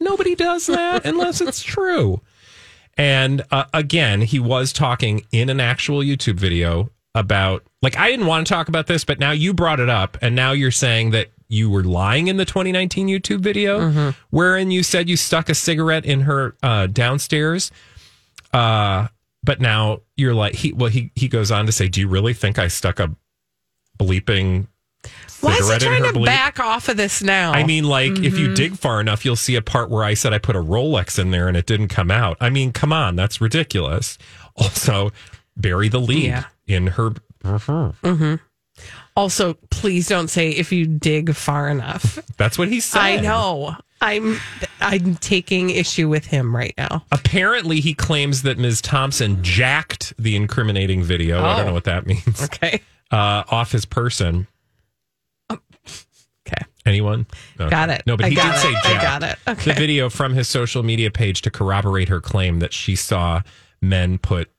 Nobody 0.00 0.34
does 0.34 0.66
that 0.66 1.06
unless 1.06 1.40
it's 1.40 1.62
true. 1.62 2.20
And 2.96 3.42
uh, 3.52 3.64
again, 3.72 4.22
he 4.22 4.40
was 4.40 4.72
talking 4.72 5.24
in 5.30 5.50
an 5.50 5.60
actual 5.60 6.00
YouTube 6.00 6.34
video 6.34 6.90
about, 7.14 7.64
like, 7.80 7.96
I 7.96 8.10
didn't 8.10 8.26
want 8.26 8.44
to 8.46 8.52
talk 8.52 8.68
about 8.68 8.88
this, 8.88 9.04
but 9.04 9.20
now 9.20 9.30
you 9.30 9.54
brought 9.54 9.78
it 9.78 9.88
up. 9.88 10.18
And 10.20 10.34
now 10.34 10.50
you're 10.50 10.72
saying 10.72 11.10
that 11.10 11.28
you 11.46 11.70
were 11.70 11.84
lying 11.84 12.26
in 12.26 12.38
the 12.38 12.44
2019 12.44 13.06
YouTube 13.06 13.38
video, 13.40 13.78
Mm-hmm. 13.80 14.10
wherein 14.30 14.72
you 14.72 14.82
said 14.82 15.08
you 15.08 15.16
stuck 15.16 15.48
a 15.48 15.54
cigarette 15.54 16.04
in 16.04 16.22
her 16.22 16.56
uh, 16.62 16.88
downstairs. 16.88 17.70
Uh, 18.52 19.06
but 19.44 19.60
now 19.60 20.00
you're 20.16 20.34
like, 20.34 20.54
he, 20.56 20.72
well, 20.72 20.90
he, 20.90 21.12
he 21.14 21.28
goes 21.28 21.52
on 21.52 21.66
to 21.66 21.72
say, 21.72 21.86
Do 21.88 22.00
you 22.00 22.08
really 22.08 22.34
think 22.34 22.58
I 22.58 22.66
stuck 22.68 22.98
a 22.98 23.14
bleeping 23.98 24.66
Why 25.40 25.56
is 25.56 25.70
he 25.70 25.78
trying 25.78 26.02
to 26.04 26.10
bleep? 26.18 26.26
back 26.26 26.60
off 26.60 26.88
of 26.88 26.96
this 26.96 27.22
now? 27.22 27.52
I 27.52 27.64
mean, 27.64 27.84
like, 27.84 28.12
if 28.12 28.18
Mm-hmm. 28.18 28.36
you 28.36 28.54
dig 28.54 28.76
far 28.76 29.00
enough, 29.00 29.24
you'll 29.24 29.36
see 29.36 29.54
a 29.56 29.62
part 29.62 29.90
where 29.90 30.04
I 30.04 30.14
said 30.14 30.32
I 30.32 30.38
put 30.38 30.56
a 30.56 30.60
Rolex 30.62 31.18
in 31.18 31.30
there 31.30 31.48
and 31.48 31.56
it 31.56 31.66
didn't 31.66 31.88
come 31.88 32.10
out. 32.10 32.36
I 32.40 32.50
mean, 32.50 32.72
come 32.72 32.92
on, 32.92 33.16
that's 33.16 33.40
ridiculous. 33.40 34.18
Also, 34.60 35.12
bury 35.56 35.88
the 35.88 36.00
lead 36.00 36.24
Yeah. 36.24 36.44
in 36.66 36.88
her. 36.88 37.12
also, 39.16 39.54
please 39.70 40.08
don't 40.08 40.28
say 40.28 40.50
if 40.50 40.72
you 40.72 40.86
dig 40.86 41.34
far 41.34 41.68
enough. 41.68 42.18
That's 42.36 42.58
what 42.58 42.68
he 42.68 42.80
said. 42.80 43.00
I 43.00 43.16
know. 43.20 43.76
I'm 44.00 44.38
I'm 44.80 45.16
taking 45.16 45.70
issue 45.70 46.08
with 46.08 46.26
him 46.26 46.54
right 46.54 46.74
now. 46.78 47.04
Apparently, 47.10 47.80
he 47.80 47.94
claims 47.94 48.42
that 48.42 48.58
Ms. 48.58 48.80
Thomson 48.80 49.42
jacked 49.42 50.12
the 50.18 50.36
incriminating 50.36 51.02
video. 51.02 51.38
I 51.42 51.56
don't 51.56 51.64
Oh. 51.64 51.68
know 51.68 51.74
what 51.74 51.84
that 51.84 52.06
means. 52.06 52.42
Okay. 52.44 52.80
Uh, 53.10 53.44
off 53.50 53.72
his 53.72 53.84
person. 53.84 54.46
Okay. 56.46 56.64
Anyone? 56.86 57.26
Okay. 57.60 57.68
Got 57.68 57.90
it. 57.90 58.02
No, 58.06 58.16
but 58.16 58.24
I 58.24 58.28
he 58.30 58.34
got 58.34 58.54
did 58.62 58.70
it. 58.70 58.82
say 58.82 58.94
I 58.96 59.02
got 59.02 59.22
it. 59.22 59.38
Okay. 59.46 59.72
The 59.72 59.78
video 59.78 60.08
from 60.08 60.32
his 60.32 60.48
social 60.48 60.82
media 60.82 61.10
page 61.10 61.42
to 61.42 61.50
corroborate 61.50 62.08
her 62.08 62.22
claim 62.22 62.60
that 62.60 62.72
she 62.72 62.96
saw 62.96 63.42
men 63.82 64.16
put 64.16 64.50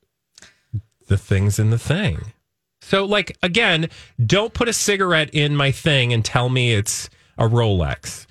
the 1.08 1.18
things 1.18 1.58
in 1.58 1.72
the 1.72 1.80
thing. 1.80 2.34
So, 2.82 3.06
like, 3.06 3.36
again, 3.42 3.90
don't 4.24 4.54
put 4.54 4.68
a 4.68 4.74
cigarette 4.74 5.32
in 5.34 5.56
my 5.56 5.72
thing 5.72 6.14
and 6.14 6.24
tell 6.24 6.50
me 6.50 6.74
it's 6.74 7.10
a 7.40 7.46
Rolex. 7.48 8.28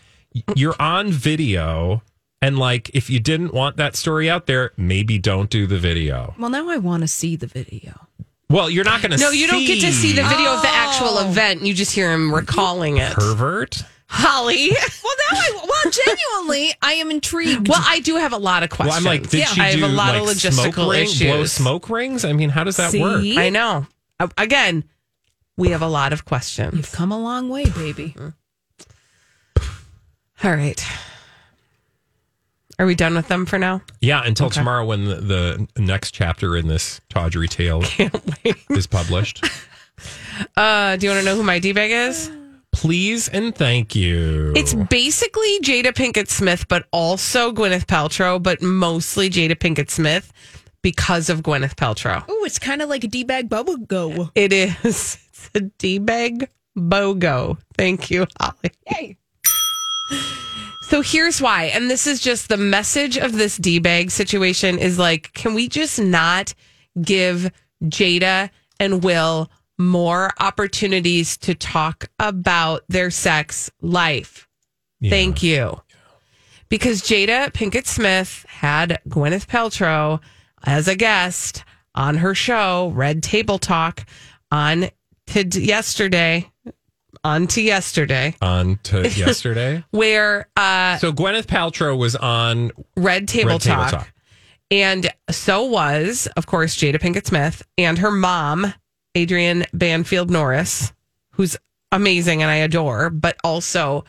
You're 0.54 0.80
on 0.80 1.10
video. 1.10 2.02
And, 2.40 2.58
like, 2.60 2.90
if 2.94 3.10
you 3.10 3.18
didn't 3.18 3.52
want 3.52 3.76
that 3.78 3.96
story 3.96 4.30
out 4.30 4.46
there, 4.46 4.70
maybe 4.76 5.18
don't 5.18 5.50
do 5.50 5.66
the 5.66 5.78
video. 5.78 6.34
Well, 6.38 6.50
now 6.50 6.68
I 6.70 6.76
want 6.76 7.00
to 7.02 7.08
see 7.08 7.34
the 7.34 7.48
video. 7.48 8.06
Well, 8.50 8.70
you're 8.70 8.84
not 8.84 9.02
going 9.02 9.12
to 9.12 9.18
No, 9.18 9.30
you 9.30 9.46
don't 9.46 9.64
get 9.66 9.80
to 9.82 9.92
see 9.92 10.12
the 10.12 10.22
video 10.22 10.52
of 10.54 10.62
the 10.62 10.68
actual 10.68 11.18
Oh. 11.18 11.28
event. 11.28 11.62
You 11.62 11.74
just 11.74 11.92
hear 11.92 12.10
him 12.12 12.34
recalling 12.34 12.96
it. 12.96 13.12
pervert. 13.12 13.82
Holly. 14.08 14.70
Well, 15.04 15.14
now 15.30 15.38
I 15.38 15.50
well 15.66 15.92
genuinely 15.92 16.72
I 16.80 16.92
am 16.94 17.10
intrigued. 17.10 17.68
Well, 17.68 17.82
I 17.86 18.00
do 18.00 18.16
have 18.16 18.32
a 18.32 18.38
lot 18.38 18.62
of 18.62 18.70
Well, 18.70 18.76
questions. 18.88 19.06
I'm 19.06 19.10
like, 19.12 19.28
did 19.30 19.40
Yeah. 19.40 19.46
she 19.46 19.60
I 19.60 19.64
have 19.70 19.78
do 19.80 19.84
a 19.84 19.88
lot 19.88 20.14
like 20.14 20.22
of 20.22 20.38
smoke 20.40 20.74
logistical 20.74 20.90
ring- 20.90 21.02
issues. 21.02 21.20
blow 21.28 21.44
smoke 21.44 21.90
rings? 21.90 22.24
I 22.24 22.32
mean, 22.32 22.48
how 22.50 22.64
does 22.64 22.76
that 22.78 22.94
work? 22.94 23.22
I 23.24 23.50
know. 23.50 23.86
Uh, 24.18 24.28
Again, 24.38 24.84
we 25.58 25.70
have 25.70 25.82
a 25.82 25.88
lot 25.88 26.12
of 26.14 26.24
questions. 26.24 26.74
You've 26.74 26.92
come 26.92 27.12
a 27.12 27.18
long 27.18 27.48
way, 27.50 27.66
baby. 27.66 28.14
All 30.44 30.54
right. 30.54 30.82
Are 32.78 32.86
we 32.86 32.94
done 32.94 33.14
with 33.14 33.28
them 33.28 33.44
for 33.44 33.58
now? 33.58 33.82
Yeah, 34.00 34.22
until 34.24 34.46
Okay. 34.46 34.54
tomorrow 34.60 34.84
when 34.86 35.04
the, 35.06 35.16
the 35.76 35.82
next 35.82 36.12
chapter 36.12 36.56
in 36.56 36.68
this 36.68 37.00
tawdry 37.08 37.48
tale 37.48 37.82
is 38.70 38.86
published. 38.86 39.44
Uh, 40.56 40.94
do 40.94 41.04
you 41.06 41.10
want 41.12 41.20
to 41.20 41.24
know 41.28 41.34
who 41.34 41.42
my 41.42 41.58
D 41.58 41.72
bag 41.72 41.90
is? 41.90 42.30
Please 42.70 43.26
and 43.28 43.52
thank 43.52 43.96
you. 43.96 44.52
It's 44.54 44.72
basically 44.72 45.58
Jada 45.60 45.86
Pinkett 45.92 46.28
Smith, 46.28 46.68
but 46.68 46.86
also 46.92 47.50
Gwyneth 47.50 47.86
Paltrow, 47.86 48.40
but 48.40 48.62
mostly 48.62 49.28
Jada 49.28 49.56
Pinkett 49.56 49.90
Smith 49.90 50.32
because 50.82 51.28
of 51.28 51.42
Gwyneth 51.42 51.74
Paltrow. 51.74 52.22
Oh, 52.28 52.44
it's 52.44 52.60
kind 52.60 52.80
of 52.80 52.88
like 52.88 53.02
a 53.02 53.08
D 53.08 53.24
bag 53.24 53.48
bubble 53.48 53.76
go. 53.78 54.30
It 54.36 54.52
is. 54.52 55.18
It's 55.32 55.50
a 55.56 55.60
D 55.62 55.98
bag 55.98 56.48
BOGO. 56.76 57.58
Thank 57.76 58.08
you, 58.12 58.26
Holly. 58.40 58.70
Yay. 58.92 59.16
So 60.88 61.02
here's 61.02 61.42
why. 61.42 61.64
And 61.64 61.90
this 61.90 62.06
is 62.06 62.18
just 62.18 62.48
the 62.48 62.56
message 62.56 63.18
of 63.18 63.32
this 63.32 63.58
D 63.58 63.78
bag 63.78 64.10
situation 64.10 64.78
is 64.78 64.98
like, 64.98 65.34
can 65.34 65.52
we 65.52 65.68
just 65.68 66.00
not 66.00 66.54
give 67.02 67.52
Jada 67.84 68.48
and 68.80 69.04
Will 69.04 69.50
more 69.76 70.32
opportunities 70.40 71.36
to 71.38 71.54
talk 71.54 72.08
about 72.18 72.84
their 72.88 73.10
sex 73.10 73.70
life? 73.82 74.48
Yeah. 74.98 75.10
Thank 75.10 75.42
you. 75.42 75.78
Because 76.70 77.02
Jada 77.02 77.52
Pinkett 77.52 77.86
Smith 77.86 78.46
had 78.48 78.98
Gwyneth 79.10 79.46
Paltrow 79.46 80.20
as 80.64 80.88
a 80.88 80.96
guest 80.96 81.64
on 81.94 82.16
her 82.16 82.34
show, 82.34 82.92
Red 82.94 83.22
Table 83.22 83.58
Talk, 83.58 84.06
on 84.50 84.88
to 85.26 85.44
yesterday, 85.60 86.50
on 87.28 87.46
to 87.48 87.60
yesterday, 87.62 88.34
on 88.40 88.78
to 88.84 89.08
yesterday. 89.10 89.84
where 89.90 90.48
uh, 90.56 90.96
So 90.98 91.12
Gwyneth 91.12 91.46
Paltrow 91.46 91.96
was 91.96 92.16
on 92.16 92.70
Red 92.96 93.28
Table, 93.28 93.50
Red 93.50 93.60
Table 93.60 93.76
Talk, 93.82 93.90
Talk. 93.90 94.12
and 94.70 95.10
so 95.30 95.64
was, 95.64 96.26
of 96.36 96.46
course, 96.46 96.76
Jada 96.76 96.96
Pinkett 96.98 97.26
Smith 97.26 97.62
and 97.76 97.98
her 97.98 98.10
mom, 98.10 98.72
Adrienne 99.16 99.66
Banfield 99.72 100.30
Norris, 100.30 100.92
who's 101.32 101.56
amazing 101.92 102.42
and 102.42 102.50
I 102.50 102.56
adore, 102.56 103.10
but 103.10 103.36
also 103.44 104.04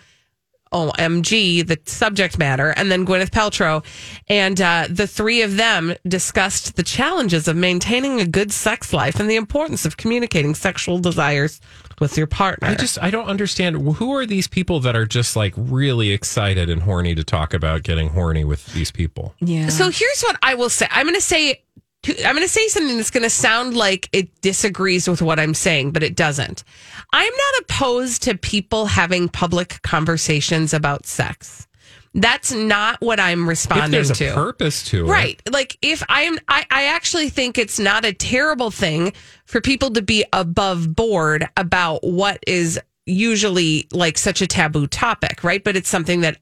OMG, 0.72 1.66
the 1.66 1.80
subject 1.86 2.38
matter, 2.38 2.70
and 2.78 2.92
then 2.92 3.06
Gwyneth 3.06 3.32
Paltrow. 3.32 3.84
And 4.28 4.60
uh, 4.62 4.88
the 4.90 5.08
three 5.08 5.42
of 5.42 5.58
them 5.58 5.96
discussed 6.08 6.76
the 6.76 6.84
challenges 6.84 7.48
of 7.48 7.56
maintaining 7.56 8.22
a 8.22 8.26
good 8.26 8.52
sex 8.52 8.94
life 8.94 9.20
and 9.20 9.30
the 9.30 9.36
importance 9.36 9.86
of 9.86 9.98
communicating 9.98 10.56
sexual 10.56 11.00
desires 11.00 11.60
with 12.00 12.18
your 12.18 12.28
partner. 12.28 12.68
I 12.68 12.76
just 12.76 13.02
I 13.02 13.10
don't 13.10 13.28
understand 13.28 13.76
who 13.96 14.14
are 14.16 14.26
these 14.26 14.48
people 14.48 14.80
that 14.82 14.96
are 14.96 15.06
just 15.06 15.36
like 15.36 15.54
really 15.58 16.12
excited 16.12 16.70
and 16.70 16.82
horny 16.82 17.16
to 17.16 17.24
talk 17.24 17.54
about 17.54 17.84
getting 17.84 18.10
horny 18.10 18.44
with 18.44 18.66
these 18.74 18.92
people. 18.92 19.36
Yeah. 19.40 19.70
So 19.70 19.90
here's 19.90 20.22
what 20.22 20.38
I 20.42 20.56
will 20.56 20.70
say. 20.70 20.88
I'm 20.90 21.06
going 21.06 21.16
to 21.16 21.22
say 21.22 21.64
I'm 22.08 22.36
going 22.36 22.46
to 22.46 22.48
say 22.48 22.68
something 22.70 22.96
that's 22.98 23.12
going 23.12 23.24
to 23.24 23.30
sound 23.30 23.76
like 23.76 24.08
it 24.14 24.42
disagrees 24.42 25.08
with 25.08 25.22
what 25.22 25.40
I'm 25.40 25.54
saying, 25.54 25.92
but 25.92 26.02
it 26.02 26.16
doesn't. 26.16 26.64
I'm 27.12 27.34
not 27.34 27.62
opposed 27.62 28.24
to 28.24 28.38
people 28.38 28.86
having 28.86 29.28
public 29.28 29.82
conversations 29.82 30.74
about 30.74 31.06
sex. 31.06 31.68
That's 32.16 32.52
not 32.52 33.02
what 33.02 33.20
I'm 33.20 33.44
If 33.44 33.50
responding 33.50 33.92
there's 33.92 34.10
a 34.10 34.16
to. 34.16 34.34
purpose 34.34 34.84
to 34.86 35.06
it, 35.06 35.10
Right. 35.10 35.42
Like 35.52 35.78
if 35.82 36.02
I'm 36.10 36.40
I, 36.48 36.66
I 36.72 36.86
actually 36.86 37.30
think 37.30 37.58
it's 37.58 37.78
not 37.80 38.04
a 38.04 38.14
terrible 38.14 38.72
thing 38.72 39.14
for 39.46 39.62
people 39.62 39.92
to 39.92 40.02
be 40.02 40.26
above 40.34 40.96
board 40.96 41.48
about 41.56 42.04
what 42.04 42.40
is 42.48 42.80
usually 43.06 43.88
like 43.92 44.18
such 44.18 44.42
a 44.42 44.48
taboo 44.48 44.88
topic, 44.88 45.44
right? 45.44 45.64
But 45.64 45.76
it's 45.76 45.90
something 45.90 46.22
that 46.22 46.38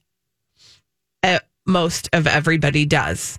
uh, 1.24 1.40
most 1.66 2.10
of 2.14 2.28
everybody 2.28 2.86
does. 2.86 3.38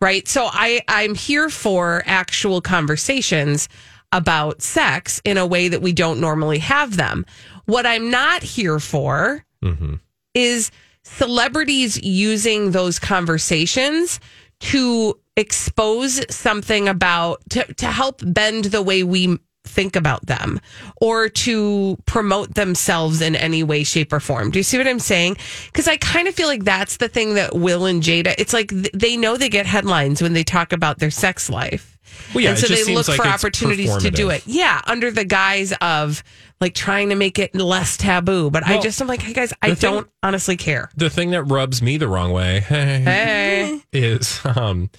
Right? 0.00 0.26
So 0.28 0.48
I 0.50 0.82
I'm 0.88 1.14
here 1.14 1.48
for 1.48 2.02
actual 2.06 2.60
conversations 2.60 3.68
about 4.12 4.62
sex 4.62 5.20
in 5.24 5.38
a 5.38 5.46
way 5.46 5.68
that 5.68 5.82
we 5.82 5.92
don't 5.92 6.20
normally 6.20 6.58
have 6.58 6.96
them. 6.96 7.26
What 7.66 7.86
I'm 7.86 8.10
not 8.10 8.42
here 8.42 8.78
for 8.78 9.44
Mm-hmm. 9.62 9.94
is 10.34 10.70
celebrities 11.04 12.02
using 12.02 12.72
those 12.72 12.98
conversations 12.98 14.20
to 14.60 15.18
expose 15.36 16.22
something 16.34 16.86
about 16.88 17.40
to, 17.50 17.64
to 17.74 17.86
help 17.86 18.20
bend 18.24 18.66
the 18.66 18.82
way 18.82 19.02
we 19.02 19.38
think 19.74 19.96
about 19.96 20.24
them 20.26 20.60
or 21.00 21.28
to 21.28 21.98
promote 22.06 22.54
themselves 22.54 23.20
in 23.20 23.34
any 23.36 23.62
way 23.62 23.82
shape 23.84 24.12
or 24.12 24.20
form. 24.20 24.50
Do 24.50 24.58
you 24.58 24.62
see 24.62 24.78
what 24.78 24.86
i'm 24.86 24.98
saying? 25.00 25.36
Because 25.66 25.88
i 25.88 25.96
kind 25.96 26.28
of 26.28 26.34
feel 26.34 26.46
like 26.48 26.64
that's 26.64 26.96
the 26.98 27.08
thing 27.08 27.34
that 27.34 27.54
will 27.54 27.84
and 27.86 28.02
jada 28.02 28.34
it's 28.38 28.52
like 28.52 28.68
th- 28.68 28.90
they 28.94 29.16
know 29.16 29.36
they 29.36 29.48
get 29.48 29.66
headlines 29.66 30.22
when 30.22 30.32
they 30.32 30.44
talk 30.44 30.72
about 30.72 30.98
their 30.98 31.10
sex 31.10 31.50
life. 31.50 31.90
Well, 32.32 32.44
yeah, 32.44 32.50
and 32.50 32.58
so 32.58 32.68
they 32.68 32.94
look 32.94 33.08
like 33.08 33.16
for 33.20 33.26
opportunities 33.26 33.96
to 33.98 34.10
do 34.10 34.30
it. 34.30 34.46
Yeah 34.46 34.80
under 34.86 35.10
the 35.10 35.24
guise 35.24 35.72
of 35.80 36.22
like 36.60 36.74
trying 36.74 37.08
to 37.08 37.16
make 37.16 37.38
it 37.40 37.54
less 37.54 37.96
taboo. 37.96 38.50
But 38.50 38.64
i 38.66 38.78
just 38.80 39.00
i'm 39.00 39.08
like 39.08 39.20
hey 39.22 39.32
guys 39.32 39.52
i 39.62 39.74
thing- 39.74 39.92
don't 39.92 40.08
honestly 40.22 40.56
care. 40.56 40.90
The 40.96 41.10
thing 41.10 41.30
that 41.32 41.42
rubs 41.44 41.82
me 41.82 41.96
the 41.96 42.06
wrong 42.08 42.30
way 42.32 42.60
Hey. 42.68 43.80
is 43.92 44.40
um, 44.44 44.90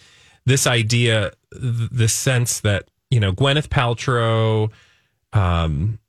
this 0.45 0.67
idea, 0.67 1.31
th- 1.53 1.89
this 1.91 2.13
sense 2.13 2.59
that 2.61 2.89
you 3.09 3.19
know 3.19 3.31
Gwyneth 3.31 3.67
Paltrow, 3.67 4.71
um, 5.33 5.99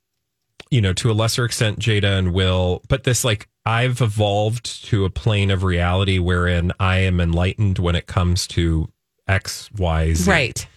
you 0.69 0.81
know 0.81 0.93
to 0.93 1.11
a 1.11 1.13
lesser 1.13 1.45
extent 1.45 1.79
Jada 1.79 2.17
and 2.17 2.33
Will, 2.33 2.81
but 2.87 3.03
this 3.03 3.23
like 3.23 3.47
I've 3.65 3.99
evolved 4.01 4.85
to 4.85 5.03
a 5.03 5.09
plane 5.09 5.51
of 5.51 5.63
reality 5.63 6.19
wherein 6.19 6.71
I 6.79 6.99
am 6.99 7.19
enlightened 7.19 7.79
when 7.79 7.95
it 7.95 8.07
comes 8.07 8.47
to 8.47 8.87
X, 9.27 9.69
Y, 9.77 10.13
Z. 10.13 10.31
right 10.31 10.67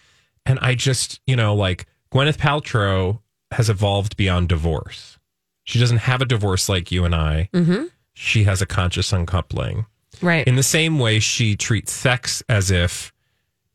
And 0.44 0.58
I 0.58 0.74
just, 0.74 1.20
you 1.24 1.36
know, 1.36 1.54
like 1.54 1.86
Gwyneth 2.12 2.38
Paltrow 2.38 3.20
has 3.52 3.70
evolved 3.70 4.16
beyond 4.16 4.48
divorce. 4.48 5.18
She 5.64 5.78
doesn't 5.78 5.98
have 5.98 6.20
a 6.20 6.24
divorce 6.24 6.68
like 6.68 6.90
you 6.90 7.04
and 7.04 7.14
I. 7.14 7.48
mm-hmm. 7.54 7.84
She 8.14 8.42
has 8.44 8.60
a 8.60 8.66
conscious 8.66 9.12
uncoupling. 9.12 9.86
right 10.20 10.46
In 10.46 10.56
the 10.56 10.62
same 10.64 10.98
way, 10.98 11.20
she 11.20 11.56
treats 11.56 11.92
sex 11.92 12.42
as 12.48 12.72
if, 12.72 13.12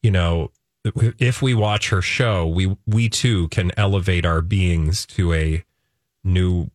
you 0.03 0.11
know, 0.11 0.51
if 1.19 1.41
we 1.41 1.53
watch 1.53 1.89
her 1.89 2.01
show, 2.01 2.45
we 2.47 2.75
we 2.85 3.09
too 3.09 3.47
can 3.49 3.71
elevate 3.77 4.25
our 4.25 4.41
beings 4.41 5.05
to 5.07 5.33
a 5.33 5.63
new. 6.23 6.69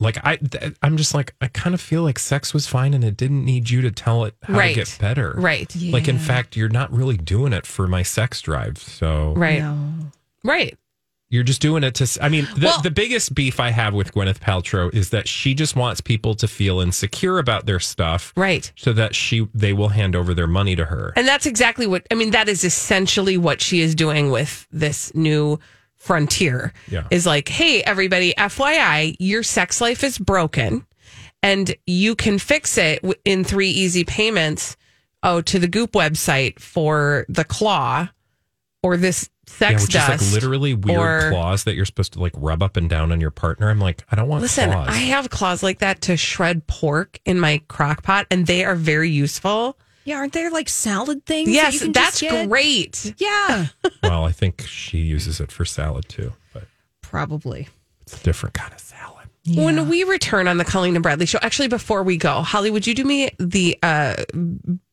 Like 0.00 0.18
I, 0.24 0.38
I'm 0.82 0.96
just 0.96 1.14
like 1.14 1.34
I 1.40 1.46
kind 1.46 1.74
of 1.74 1.80
feel 1.80 2.02
like 2.02 2.18
sex 2.18 2.52
was 2.52 2.66
fine, 2.66 2.92
and 2.92 3.04
it 3.04 3.16
didn't 3.16 3.44
need 3.44 3.70
you 3.70 3.82
to 3.82 3.90
tell 3.92 4.24
it 4.24 4.34
how 4.42 4.54
Right. 4.58 4.74
to 4.74 4.80
get 4.80 4.96
better. 5.00 5.34
right 5.36 5.72
Like 5.76 6.08
in 6.08 6.18
fact, 6.18 6.56
you're 6.56 6.68
not 6.68 6.92
really 6.92 7.16
doing 7.16 7.52
it 7.52 7.66
for 7.66 7.86
my 7.86 8.02
sex 8.02 8.40
drive. 8.40 8.78
So 8.78 9.32
right 9.36 9.62
right 10.42 10.76
you're 11.32 11.42
just 11.42 11.60
doing 11.60 11.82
it 11.82 11.94
to. 11.96 12.04
s- 12.04 12.18
I 12.20 12.28
mean, 12.28 12.46
the, 12.56 12.66
Well- 12.66 12.82
the 12.82 12.90
biggest 12.90 13.34
beef 13.34 13.58
I 13.58 13.70
have 13.70 13.94
with 13.94 14.12
Gwyneth 14.12 14.38
Paltrow 14.38 14.94
is 14.94 15.10
that 15.10 15.26
she 15.26 15.54
just 15.54 15.74
wants 15.74 16.00
people 16.00 16.34
to 16.36 16.46
feel 16.46 16.78
insecure 16.80 17.38
about 17.38 17.66
their 17.66 17.80
stuff, 17.80 18.32
right 18.36 18.70
so 18.76 18.92
that 18.92 19.14
she 19.16 19.48
they 19.54 19.72
will 19.72 19.88
hand 19.88 20.14
over 20.14 20.34
their 20.34 20.46
money 20.46 20.76
to 20.76 20.84
her. 20.84 21.12
and 21.16 21.26
that's 21.26 21.46
exactly 21.46 21.86
what 21.86 22.06
i 22.10 22.14
mean 22.14 22.30
that 22.30 22.48
is 22.48 22.62
essentially 22.64 23.36
what 23.36 23.60
she 23.60 23.80
is 23.80 23.94
doing 23.94 24.30
with 24.30 24.66
this 24.70 25.12
new 25.14 25.58
frontier 25.96 26.72
Yeah. 26.88 27.06
is 27.10 27.26
like 27.26 27.48
hey 27.48 27.82
everybody 27.82 28.34
fyi 28.36 29.14
your 29.18 29.42
sex 29.42 29.80
life 29.80 30.02
is 30.04 30.18
broken 30.18 30.84
and 31.42 31.74
you 31.86 32.14
can 32.14 32.38
fix 32.38 32.76
it 32.76 33.04
in 33.24 33.44
three 33.44 33.70
easy 33.70 34.04
payments 34.04 34.76
oh 35.22 35.40
to 35.42 35.58
the 35.58 35.68
goop 35.68 35.92
website 35.92 36.58
for 36.58 37.24
the 37.28 37.44
claw 37.44 38.08
or 38.82 38.96
this 38.96 39.30
yeah, 39.46 39.52
sex 39.52 39.82
which 39.82 39.92
dust 39.92 40.22
is 40.22 40.32
like 40.34 40.42
literally 40.42 40.74
weird 40.74 40.98
or- 40.98 41.30
claws 41.30 41.64
that 41.64 41.74
you're 41.74 41.84
supposed 41.84 42.12
to 42.14 42.20
like 42.20 42.32
rub 42.36 42.62
up 42.62 42.76
and 42.76 42.88
down 42.88 43.12
on 43.12 43.20
your 43.20 43.30
partner. 43.30 43.70
I'm 43.70 43.78
like, 43.80 44.04
I 44.10 44.16
don't 44.16 44.28
want 44.28 44.40
claws. 44.42 44.56
Listen, 44.58 44.70
claws. 44.72 44.88
I 44.88 44.92
have 44.98 45.30
claws 45.30 45.62
like 45.62 45.80
that 45.80 46.00
to 46.02 46.16
shred 46.16 46.66
pork 46.66 47.18
in 47.24 47.38
my 47.40 47.60
crock 47.68 48.02
pot, 48.02 48.26
and 48.30 48.46
they 48.46 48.64
are 48.64 48.74
very 48.74 49.10
useful. 49.10 49.76
Yeah, 50.04 50.16
aren't 50.16 50.32
there 50.32 50.50
like 50.50 50.68
salad 50.68 51.24
things? 51.26 51.46
that 51.48 51.54
Yes, 51.54 51.74
you 51.74 51.80
can 51.80 51.92
that's 51.92 52.18
just 52.20 52.32
get? 52.32 52.48
great. 52.48 53.14
Yeah, 53.18 53.66
well, 54.02 54.24
I 54.24 54.32
think 54.32 54.62
she 54.62 54.98
uses 54.98 55.40
it 55.40 55.52
for 55.52 55.64
salad 55.64 56.08
too, 56.08 56.32
but 56.52 56.64
probably. 57.02 57.68
it's 58.00 58.20
a 58.20 58.24
different 58.24 58.54
kind 58.54 58.72
of 58.72 58.80
salad. 58.80 59.28
When 59.56 59.88
we 59.88 60.04
return 60.04 60.46
on 60.46 60.56
the 60.56 60.64
Colleen 60.64 60.94
and 60.94 61.02
Bradley 61.02 61.26
show, 61.26 61.38
actually, 61.42 61.66
before 61.66 62.04
we 62.04 62.16
go, 62.16 62.42
Holly, 62.42 62.70
would 62.70 62.86
you 62.86 62.94
do 62.94 63.04
me 63.04 63.28
the 63.40 63.76
uh, 63.82 64.14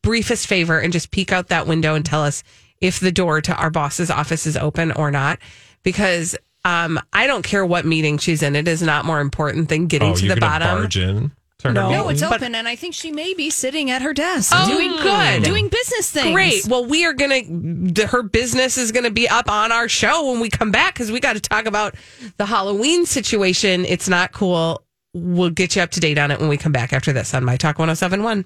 briefest 0.01 0.47
favor 0.47 0.79
and 0.79 0.91
just 0.91 1.11
peek 1.11 1.31
out 1.31 1.47
that 1.49 1.67
window 1.67 1.93
and 1.95 2.03
tell 2.03 2.23
us 2.23 2.43
if 2.81 2.99
the 2.99 3.11
door 3.11 3.41
to 3.41 3.55
our 3.55 3.69
boss's 3.69 4.09
office 4.09 4.45
is 4.45 4.57
open 4.57 4.91
or 4.91 5.11
not? 5.11 5.39
Because 5.83 6.35
um, 6.65 6.99
I 7.13 7.27
don't 7.27 7.43
care 7.43 7.65
what 7.65 7.85
meeting 7.85 8.17
she's 8.17 8.43
in; 8.43 8.55
it 8.55 8.67
is 8.67 8.81
not 8.81 9.05
more 9.05 9.19
important 9.21 9.69
than 9.69 9.87
getting 9.87 10.11
oh, 10.11 10.15
to 10.15 10.25
you're 10.25 10.35
the 10.35 10.41
bottom. 10.41 10.79
barge 10.79 10.97
in? 10.97 11.31
to 11.59 11.67
her 11.69 11.73
No. 11.73 11.89
No, 11.91 12.09
it's 12.09 12.21
But- 12.21 12.41
open, 12.41 12.55
and 12.55 12.67
I 12.67 12.75
think 12.75 12.93
she 12.95 13.11
may 13.11 13.33
be 13.33 13.49
sitting 13.49 13.91
at 13.91 14.01
her 14.01 14.13
desk 14.13 14.51
Oh, 14.55 14.67
doing 14.67 14.91
good. 14.91 15.43
doing 15.43 15.67
business 15.69 16.09
things. 16.11 16.33
Great. 16.33 16.65
Well, 16.67 16.85
we 16.85 17.05
are 17.05 17.13
going 17.13 17.93
to, 17.93 18.07
her 18.07 18.23
business 18.23 18.77
is 18.77 18.91
going 18.91 19.03
to 19.03 19.11
be 19.11 19.27
up 19.27 19.49
on 19.49 19.71
our 19.71 19.87
show 19.89 20.31
when 20.31 20.39
we 20.39 20.49
come 20.49 20.71
back 20.71 20.93
because 20.93 21.11
we 21.11 21.19
got 21.19 21.33
to 21.33 21.41
talk 21.41 21.65
about 21.65 21.95
the 22.37 22.45
Halloween 22.45 23.05
situation. 23.05 23.85
It's 23.85 24.07
not 24.09 24.31
cool. 24.31 24.83
We'll 25.13 25.49
get 25.49 25.75
you 25.75 25.81
up 25.81 25.91
to 25.91 25.99
date 25.99 26.17
on 26.17 26.31
it 26.31 26.39
when 26.39 26.49
we 26.49 26.57
come 26.57 26.71
back 26.71 26.93
after 26.93 27.11
this 27.11 27.33
on 27.33 27.43
My 27.43 27.57
Talk 27.57 27.79
1071. 27.79 28.45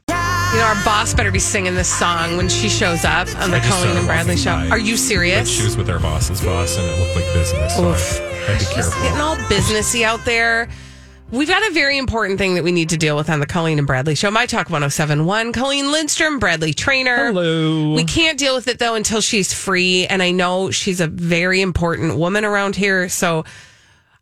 You 0.53 0.59
know, 0.59 0.65
our 0.65 0.83
boss 0.85 1.15
better 1.15 1.31
be 1.31 1.39
singing 1.39 1.73
this 1.73 1.91
song 1.91 2.37
when 2.37 2.47
she 2.47 2.69
shows 2.69 3.03
up 3.05 3.27
on 3.41 3.49
the 3.49 3.57
I 3.57 3.59
just 3.59 3.69
saw 3.71 3.75
Colleen 3.81 3.97
and 3.97 4.05
Bradley 4.05 4.37
show. 4.37 4.51
by. 4.51 4.69
Are 4.69 4.77
you 4.77 4.97
serious? 4.97 5.49
she 5.49 5.63
was 5.63 5.75
with 5.75 5.89
our 5.89 5.97
boss's 5.99 6.41
boss, 6.41 6.77
and 6.77 6.85
it 6.85 6.99
looked 6.99 7.15
like 7.15 7.25
business. 7.33 7.75
So 7.75 7.89
Oof. 7.89 8.21
I, 8.21 8.53
I'd 8.53 8.59
be 8.59 8.65
She's 8.65 8.69
careful. 8.73 9.01
getting 9.01 9.19
all 9.19 9.35
businessy 9.35 10.03
out 10.03 10.23
there. 10.25 10.69
We've 11.31 11.47
got 11.47 11.67
a 11.67 11.73
very 11.73 11.97
important 11.97 12.37
thing 12.37 12.53
that 12.53 12.63
we 12.63 12.71
need 12.71 12.89
to 12.89 12.97
deal 12.97 13.15
with 13.17 13.31
on 13.31 13.39
the 13.39 13.47
Colleen 13.47 13.79
and 13.79 13.87
Bradley 13.87 14.13
show. 14.13 14.29
My 14.29 14.45
Talk 14.45 14.69
1071. 14.69 15.53
Colleen 15.53 15.91
Lindstrom, 15.91 16.37
Bradley 16.37 16.71
Traynor. 16.75 17.27
Hello. 17.31 17.93
We 17.95 18.03
can't 18.03 18.37
deal 18.37 18.53
with 18.53 18.67
it 18.67 18.77
though 18.77 18.93
until 18.93 19.21
she's 19.21 19.51
free. 19.51 20.05
And 20.05 20.21
I 20.21 20.29
know 20.29 20.69
she's 20.69 21.01
a 21.01 21.07
very 21.07 21.61
important 21.61 22.17
woman 22.17 22.45
around 22.45 22.75
here. 22.75 23.09
So 23.09 23.45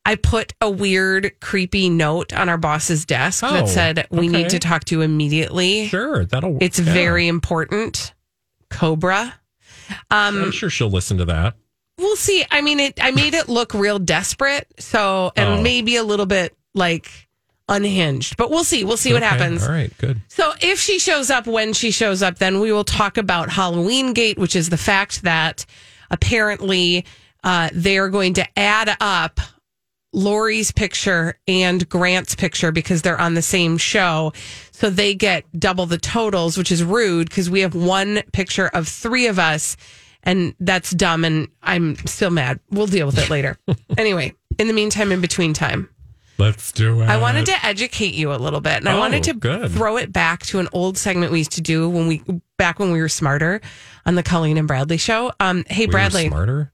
I 0.05 0.15
put 0.15 0.53
a 0.59 0.69
weird, 0.69 1.39
creepy 1.41 1.89
note 1.89 2.33
on 2.33 2.49
our 2.49 2.57
boss's 2.57 3.05
desk 3.05 3.43
Oh, 3.43 3.53
that 3.53 3.69
said, 3.69 4.07
We 4.09 4.29
okay. 4.29 4.29
need 4.29 4.49
to 4.49 4.59
talk 4.59 4.83
to 4.85 4.95
you 4.95 5.01
immediately. 5.01 5.87
Sure, 5.87 6.25
that'll. 6.25 6.57
It's 6.59 6.79
yeah. 6.79 6.91
very 6.91 7.27
important. 7.27 8.13
Cobra. 8.69 9.35
Um, 10.09 10.41
I'm 10.43 10.51
sure 10.51 10.69
she'll 10.69 10.89
listen 10.89 11.17
to 11.17 11.25
that. 11.25 11.55
We'll 11.97 12.15
see. 12.15 12.43
I 12.49 12.61
mean, 12.61 12.79
it. 12.79 12.97
I 13.01 13.11
made 13.11 13.33
it 13.35 13.47
look 13.49 13.73
real 13.73 13.99
desperate, 13.99 14.67
so 14.79 15.31
and 15.35 15.59
Oh. 15.59 15.61
maybe 15.61 15.97
a 15.97 16.03
little 16.03 16.25
bit 16.25 16.55
like 16.73 17.09
unhinged. 17.69 18.37
But 18.37 18.49
we'll 18.49 18.63
see. 18.63 18.83
We'll 18.83 18.97
see 18.97 19.13
what 19.13 19.21
happens. 19.21 19.63
All 19.63 19.69
right, 19.69 19.95
good. 19.99 20.19
So 20.29 20.53
if 20.61 20.79
she 20.79 20.97
shows 20.97 21.29
up 21.29 21.45
when 21.45 21.73
she 21.73 21.91
shows 21.91 22.23
up, 22.23 22.39
then 22.39 22.59
we 22.59 22.71
will 22.71 22.83
talk 22.85 23.17
about 23.17 23.49
Halloween 23.49 24.13
Gate, 24.13 24.39
which 24.39 24.55
is 24.55 24.69
the 24.69 24.77
fact 24.77 25.21
that 25.23 25.65
apparently 26.09 27.05
uh, 27.43 27.69
they 27.73 27.97
are 27.97 28.09
going 28.09 28.33
to 28.35 28.59
add 28.59 28.95
up 28.99 29.39
Lori's 30.13 30.71
picture 30.71 31.39
and 31.47 31.87
Grant's 31.89 32.35
picture 32.35 32.71
because 32.71 33.01
they're 33.01 33.19
on 33.19 33.33
the 33.33 33.41
same 33.41 33.77
show. 33.77 34.33
So 34.71 34.89
they 34.89 35.15
get 35.15 35.45
double 35.57 35.85
the 35.85 35.97
totals, 35.97 36.57
which 36.57 36.71
is 36.71 36.83
rude 36.83 37.29
because 37.29 37.49
we 37.49 37.61
have 37.61 37.75
one 37.75 38.21
picture 38.33 38.67
of 38.67 38.87
three 38.87 39.27
of 39.27 39.39
us 39.39 39.77
and 40.23 40.53
that's 40.59 40.91
dumb 40.91 41.23
and 41.25 41.47
I'm 41.63 41.95
still 42.05 42.29
mad. 42.29 42.59
We'll 42.69 42.87
deal 42.87 43.05
with 43.07 43.17
it 43.17 43.29
later. 43.31 43.57
anyway, 43.97 44.33
in 44.59 44.67
the 44.67 44.73
meantime, 44.73 45.11
in 45.11 45.21
between 45.21 45.53
time, 45.53 45.89
Let's 46.37 46.71
do 46.71 47.01
it. 47.01 47.05
I 47.07 47.17
wanted 47.17 47.45
to 47.47 47.65
educate 47.65 48.15
you 48.15 48.33
a 48.33 48.35
little 48.37 48.61
bit, 48.61 48.77
and 48.77 48.89
I 48.89 48.93
Oh, 48.95 48.99
wanted 48.99 49.21
to 49.25 49.33
good. 49.33 49.69
throw 49.71 49.97
it 49.97 50.11
back 50.11 50.41
to 50.47 50.57
an 50.57 50.67
old 50.73 50.97
segment 50.97 51.31
we 51.31 51.37
used 51.37 51.51
to 51.51 51.61
do 51.61 51.87
when 51.87 52.07
we 52.07 52.23
back 52.57 52.79
when 52.79 52.91
we 52.91 52.99
were 52.99 53.09
smarter 53.09 53.61
on 54.07 54.15
the 54.15 54.23
Colleen 54.23 54.57
and 54.57 54.67
Bradley 54.67 54.97
show. 54.97 55.31
Um, 55.39 55.63
hey 55.67 55.81
We 55.83 55.85
were 55.87 55.91
Bradley, 55.91 56.27
smarter. 56.29 56.73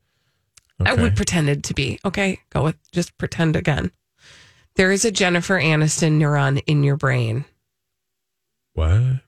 I 0.85 0.93
would 0.93 1.01
we 1.01 1.09
pretended 1.11 1.63
to 1.65 1.73
be 1.73 1.99
okay. 2.05 2.39
Go 2.51 2.63
with 2.65 2.75
just 2.91 3.17
pretend 3.17 3.55
again. 3.55 3.91
There 4.75 4.91
is 4.91 5.05
a 5.05 5.11
Jennifer 5.11 5.59
Aniston 5.59 6.19
neuron 6.19 6.61
in 6.67 6.83
your 6.83 6.97
brain. 6.97 7.45
What? 8.73 9.21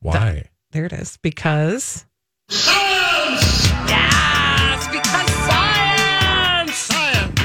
Why? 0.00 0.44
There 0.70 0.84
it 0.84 0.92
is. 0.92 1.18
Because 1.22 2.06
Science! 2.48 3.68
yes, 3.88 4.86
because 4.88 5.30
science, 5.46 6.74
science. 6.74 7.40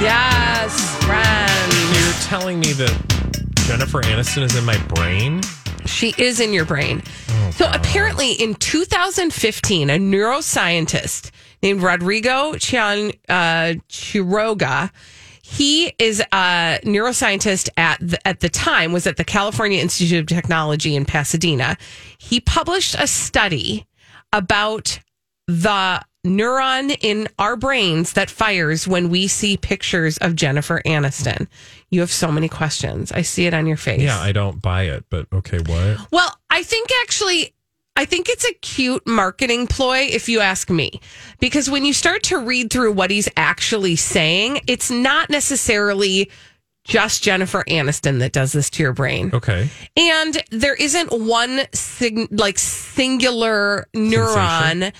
Yes, 0.00 1.04
friend. 1.04 1.72
You're 1.94 2.22
telling 2.28 2.58
me 2.58 2.72
that 2.72 3.52
Jennifer 3.66 4.00
Aniston 4.02 4.42
is 4.42 4.56
in 4.56 4.64
my 4.64 4.78
brain? 4.94 5.42
She 5.86 6.14
is 6.16 6.40
in 6.40 6.52
your 6.54 6.64
brain. 6.64 7.02
Oh, 7.28 7.50
so 7.50 7.70
apparently, 7.70 8.32
in 8.32 8.54
2015, 8.54 9.90
a 9.90 9.98
neuroscientist 9.98 11.30
named 11.64 11.82
Rodrigo 11.82 12.52
Quian, 12.52 13.12
uh, 13.28 13.74
Quiroga, 13.88 14.92
he 15.42 15.92
is 15.98 16.20
a 16.20 16.78
neuroscientist 16.84 17.70
at 17.76 17.98
the, 18.00 18.28
at 18.28 18.40
the 18.40 18.48
time 18.48 18.92
was 18.92 19.06
at 19.06 19.16
the 19.16 19.24
California 19.24 19.80
Institute 19.80 20.20
of 20.20 20.26
Technology 20.26 20.94
in 20.94 21.04
Pasadena. 21.04 21.76
He 22.18 22.40
published 22.40 22.94
a 22.98 23.06
study 23.06 23.86
about 24.32 25.00
the 25.46 26.02
neuron 26.26 26.96
in 27.02 27.28
our 27.38 27.56
brains 27.56 28.14
that 28.14 28.30
fires 28.30 28.88
when 28.88 29.10
we 29.10 29.26
see 29.26 29.56
pictures 29.56 30.16
of 30.18 30.34
Jennifer 30.34 30.80
Aniston. 30.86 31.46
You 31.90 32.00
have 32.00 32.10
so 32.10 32.32
many 32.32 32.48
questions. 32.48 33.12
I 33.12 33.22
see 33.22 33.46
it 33.46 33.54
on 33.54 33.66
your 33.66 33.76
face. 33.76 34.00
Yeah, 34.00 34.18
I 34.18 34.32
don't 34.32 34.60
buy 34.60 34.84
it, 34.84 35.04
but 35.10 35.26
okay, 35.32 35.58
what? 35.58 36.10
Well, 36.10 36.34
I 36.48 36.62
think 36.62 36.88
actually, 37.02 37.54
I 37.96 38.04
think 38.04 38.28
it's 38.28 38.44
a 38.44 38.54
cute 38.54 39.06
marketing 39.06 39.68
ploy, 39.68 40.08
if 40.10 40.28
you 40.28 40.40
ask 40.40 40.68
me. 40.68 41.00
Because 41.38 41.70
when 41.70 41.84
you 41.84 41.92
start 41.92 42.24
to 42.24 42.38
read 42.38 42.70
through 42.72 42.92
what 42.92 43.10
he's 43.10 43.28
actually 43.36 43.96
saying, 43.96 44.60
it's 44.66 44.90
not 44.90 45.30
necessarily 45.30 46.30
just 46.84 47.22
Jennifer 47.22 47.64
Aniston 47.68 48.18
that 48.18 48.32
does 48.32 48.52
this 48.52 48.68
to 48.70 48.82
your 48.82 48.92
brain. 48.92 49.30
Okay. 49.32 49.68
And 49.96 50.42
there 50.50 50.74
isn't 50.74 51.12
one 51.12 51.62
sig- 51.72 52.28
like 52.30 52.58
singular 52.58 53.86
neuron 53.94 54.80
th- 54.80 54.94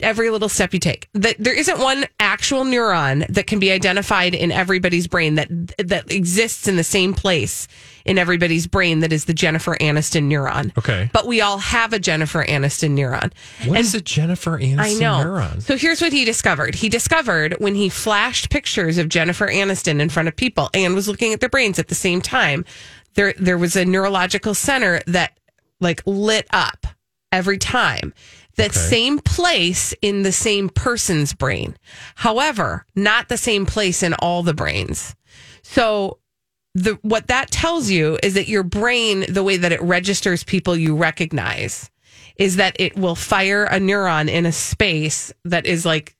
every 0.00 0.30
little 0.30 0.48
step 0.48 0.72
you 0.72 0.80
take. 0.80 1.08
That 1.12 1.36
there 1.38 1.54
isn't 1.54 1.78
one 1.78 2.06
actual 2.18 2.64
neuron 2.64 3.26
that 3.28 3.46
can 3.46 3.58
be 3.58 3.70
identified 3.70 4.34
in 4.34 4.50
everybody's 4.50 5.06
brain 5.06 5.34
that 5.36 5.48
that 5.78 6.10
exists 6.10 6.66
in 6.66 6.76
the 6.76 6.84
same 6.84 7.14
place 7.14 7.68
in 8.04 8.18
everybody's 8.18 8.66
brain 8.66 9.00
that 9.00 9.12
is 9.12 9.24
the 9.24 9.34
Jennifer 9.34 9.76
Aniston 9.76 10.28
neuron. 10.28 10.76
Okay. 10.76 11.08
But 11.12 11.26
we 11.26 11.40
all 11.40 11.58
have 11.58 11.92
a 11.92 11.98
Jennifer 11.98 12.44
Aniston 12.44 12.96
neuron. 12.96 13.32
What 13.66 13.80
is 13.80 13.94
a 13.94 14.00
Jennifer 14.00 14.58
Aniston 14.58 14.78
I 14.78 14.92
know. 14.94 15.24
neuron? 15.24 15.62
So 15.62 15.76
here's 15.76 16.00
what 16.00 16.12
he 16.12 16.24
discovered. 16.24 16.74
He 16.74 16.88
discovered 16.88 17.56
when 17.58 17.74
he 17.74 17.88
flashed 17.88 18.50
pictures 18.50 18.98
of 18.98 19.08
Jennifer 19.08 19.46
Aniston 19.46 20.00
in 20.00 20.08
front 20.08 20.28
of 20.28 20.36
people 20.36 20.70
and 20.74 20.94
was 20.94 21.08
looking 21.08 21.32
at 21.32 21.40
their 21.40 21.48
brains 21.48 21.78
at 21.78 21.88
the 21.88 21.94
same 21.94 22.20
time, 22.20 22.64
there 23.14 23.34
there 23.38 23.58
was 23.58 23.76
a 23.76 23.84
neurological 23.84 24.54
center 24.54 25.00
that 25.06 25.38
like 25.80 26.02
lit 26.06 26.46
up 26.50 26.86
every 27.32 27.58
time. 27.58 28.12
That 28.56 28.70
Okay. 28.70 28.78
same 28.78 29.18
place 29.18 29.94
in 30.00 30.22
the 30.22 30.32
same 30.32 30.68
person's 30.68 31.32
brain. 31.32 31.76
However, 32.14 32.86
not 32.94 33.28
the 33.28 33.36
same 33.36 33.66
place 33.66 34.02
in 34.02 34.14
all 34.14 34.42
the 34.42 34.54
brains. 34.54 35.14
So 35.62 36.18
the 36.74 36.98
what 37.02 37.26
that 37.28 37.50
tells 37.50 37.90
you 37.90 38.18
is 38.22 38.34
that 38.34 38.48
your 38.48 38.62
brain, 38.62 39.24
the 39.28 39.42
way 39.42 39.56
that 39.56 39.72
it 39.72 39.82
registers 39.82 40.44
people 40.44 40.76
you 40.76 40.96
recognize, 40.96 41.90
is 42.36 42.56
that 42.56 42.76
it 42.80 42.96
will 42.96 43.14
fire 43.14 43.64
a 43.64 43.78
neuron 43.78 44.28
in 44.28 44.46
a 44.46 44.52
space 44.52 45.32
that 45.44 45.66
is 45.66 45.84
like 45.84 46.16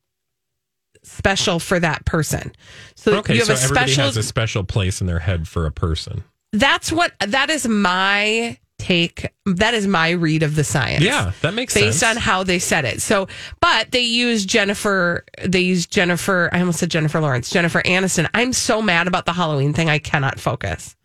special 1.03 1.59
for 1.59 1.79
that 1.81 2.05
person. 2.05 2.53
So 2.95 3.17
Okay, 3.19 3.35
you 3.35 3.41
have 3.41 3.47
so 3.49 3.55
a 3.55 3.57
everybody 3.59 3.93
special. 3.93 4.05
has 4.05 4.17
a 4.17 4.23
special 4.23 4.65
place 4.65 5.01
in 5.01 5.07
their 5.07 5.19
head 5.21 5.47
for 5.49 5.67
a 5.67 5.71
person. 5.73 6.25
that's 6.53 6.91
what 6.93 7.13
that 7.21 7.51
is 7.51 7.67
my 7.67 8.59
take. 8.79 9.27
That 9.47 9.75
is 9.75 9.87
my 9.87 10.11
read 10.11 10.43
of 10.43 10.57
the 10.57 10.65
science. 10.65 11.03
Yeah, 11.03 11.33
that 11.43 11.55
makes 11.55 11.75
based 11.75 12.01
sense. 12.01 12.17
on 12.17 12.23
how 12.23 12.43
they 12.43 12.59
said 12.59 12.85
it. 12.85 13.01
So, 13.03 13.29
but 13.61 13.91
they 13.91 14.01
use 14.01 14.45
Jennifer. 14.45 15.25
They 15.45 15.61
use 15.61 15.87
Jennifer. 15.87 16.51
I 16.53 16.61
almost 16.61 16.81
said 16.81 16.91
Jennifer 16.91 17.21
Lawrence. 17.21 17.51
Jennifer 17.51 17.83
Aniston. 17.83 18.29
I'm 18.35 18.53
so 18.53 18.83
mad 18.83 19.07
about 19.07 19.27
the 19.27 19.33
Halloween 19.33 19.73
thing. 19.73 19.89
I 19.89 19.99
cannot 19.99 20.41
focus. 20.41 20.97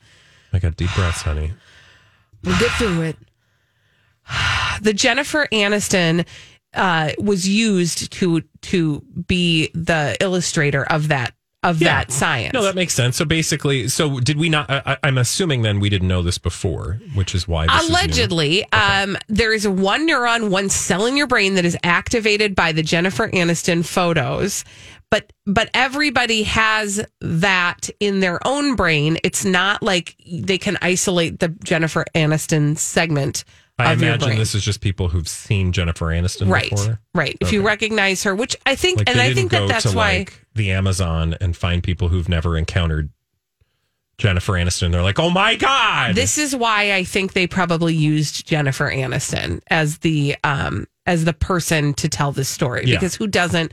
I 0.52 0.60
got 0.60 0.76
deep 0.78 0.90
breaths, 0.96 1.22
honey. 1.22 1.54
We'll 2.44 2.60
get 2.60 2.72
through 2.72 3.02
it. 3.02 3.18
The 4.82 4.94
Jennifer 4.94 5.46
Aniston 5.52 6.26
uh, 6.74 7.12
was 7.18 7.46
used 7.46 8.14
to 8.14 8.42
to 8.62 9.02
be 9.28 9.72
the 9.74 10.16
illustrator 10.22 10.86
of 10.86 11.10
that 11.10 11.34
of 11.64 11.82
Yeah. 11.82 11.90
that 12.00 12.12
science. 12.12 12.54
No, 12.54 12.64
that 12.64 12.76
makes 12.76 12.94
sense. 12.94 13.18
So 13.18 13.26
basically, 13.26 13.88
so 13.90 14.20
did 14.20 14.38
we 14.38 14.50
not? 14.50 14.70
I, 14.70 14.98
I'm 15.04 15.18
assuming 15.18 15.62
then 15.62 15.80
we 15.80 15.90
didn't 15.90 16.08
know 16.08 16.22
this 16.22 16.38
before, 16.38 17.00
which 17.16 17.36
is 17.36 17.48
why 17.48 17.68
this 17.68 17.84
is. 17.84 17.90
Allegedly, 17.90 18.72
um, 18.72 19.18
there 19.28 19.54
is 19.54 19.68
one 19.68 20.08
neuron, 20.08 20.50
one 20.50 20.70
cell 20.70 21.06
in 21.06 21.18
your 21.18 21.28
brain 21.28 21.56
that 21.56 21.66
is 21.66 21.78
activated 21.84 22.56
by 22.56 22.72
the 22.72 22.84
Jennifer 22.84 23.28
Aniston 23.30 23.86
photos. 23.86 24.64
But 25.12 25.34
but 25.48 25.70
everybody 25.74 26.44
has 26.44 27.04
that 27.20 27.90
in 28.00 28.20
their 28.20 28.40
own 28.48 28.76
brain. 28.76 29.18
It's 29.24 29.44
not 29.44 29.82
like 29.82 30.16
they 30.32 30.60
can 30.60 30.78
isolate 30.82 31.40
the 31.40 31.50
Jennifer 31.50 32.06
Aniston 32.16 32.78
segment. 32.78 33.44
I 33.80 33.94
imagine 33.94 34.38
this 34.38 34.56
is 34.56 34.64
just 34.64 34.82
people 34.82 35.10
who've 35.10 35.28
seen 35.28 35.72
Jennifer 35.72 36.08
Aniston 36.08 36.50
right, 36.52 36.70
before. 36.70 37.00
right. 37.14 37.36
If 37.42 37.52
you 37.54 37.62
recognize 37.62 38.24
her, 38.24 38.36
which 38.36 38.56
I 38.66 38.76
think, 38.76 39.00
Like 39.00 39.10
and 39.10 39.20
I 39.22 39.34
think 39.34 39.52
that 39.52 39.68
that's 39.68 39.92
to 39.92 39.96
why. 39.98 40.20
like 40.20 40.46
the 40.56 40.72
Amazon 40.72 41.36
and 41.40 41.56
find 41.56 41.82
people 41.84 42.10
who've 42.10 42.30
never 42.30 42.58
encountered 42.58 43.10
Jennifer 44.18 44.54
Aniston. 44.54 44.92
They're 44.92 45.02
like, 45.02 45.18
oh 45.20 45.30
my 45.30 45.56
god, 45.56 46.14
This 46.16 46.38
is 46.38 46.56
why 46.56 46.94
I 46.94 47.04
think 47.06 47.34
they 47.34 47.48
probably 47.48 47.94
used 47.96 48.46
Jennifer 48.46 48.90
Aniston 48.92 49.62
as 49.68 50.00
the 50.00 50.36
um 50.44 50.88
as 51.06 51.26
the 51.26 51.34
person 51.34 51.94
to 51.96 52.10
tell 52.10 52.32
this 52.32 52.50
story 52.50 52.84
Yeah. 52.86 52.96
because 52.98 53.16
who 53.16 53.28
doesn't 53.28 53.72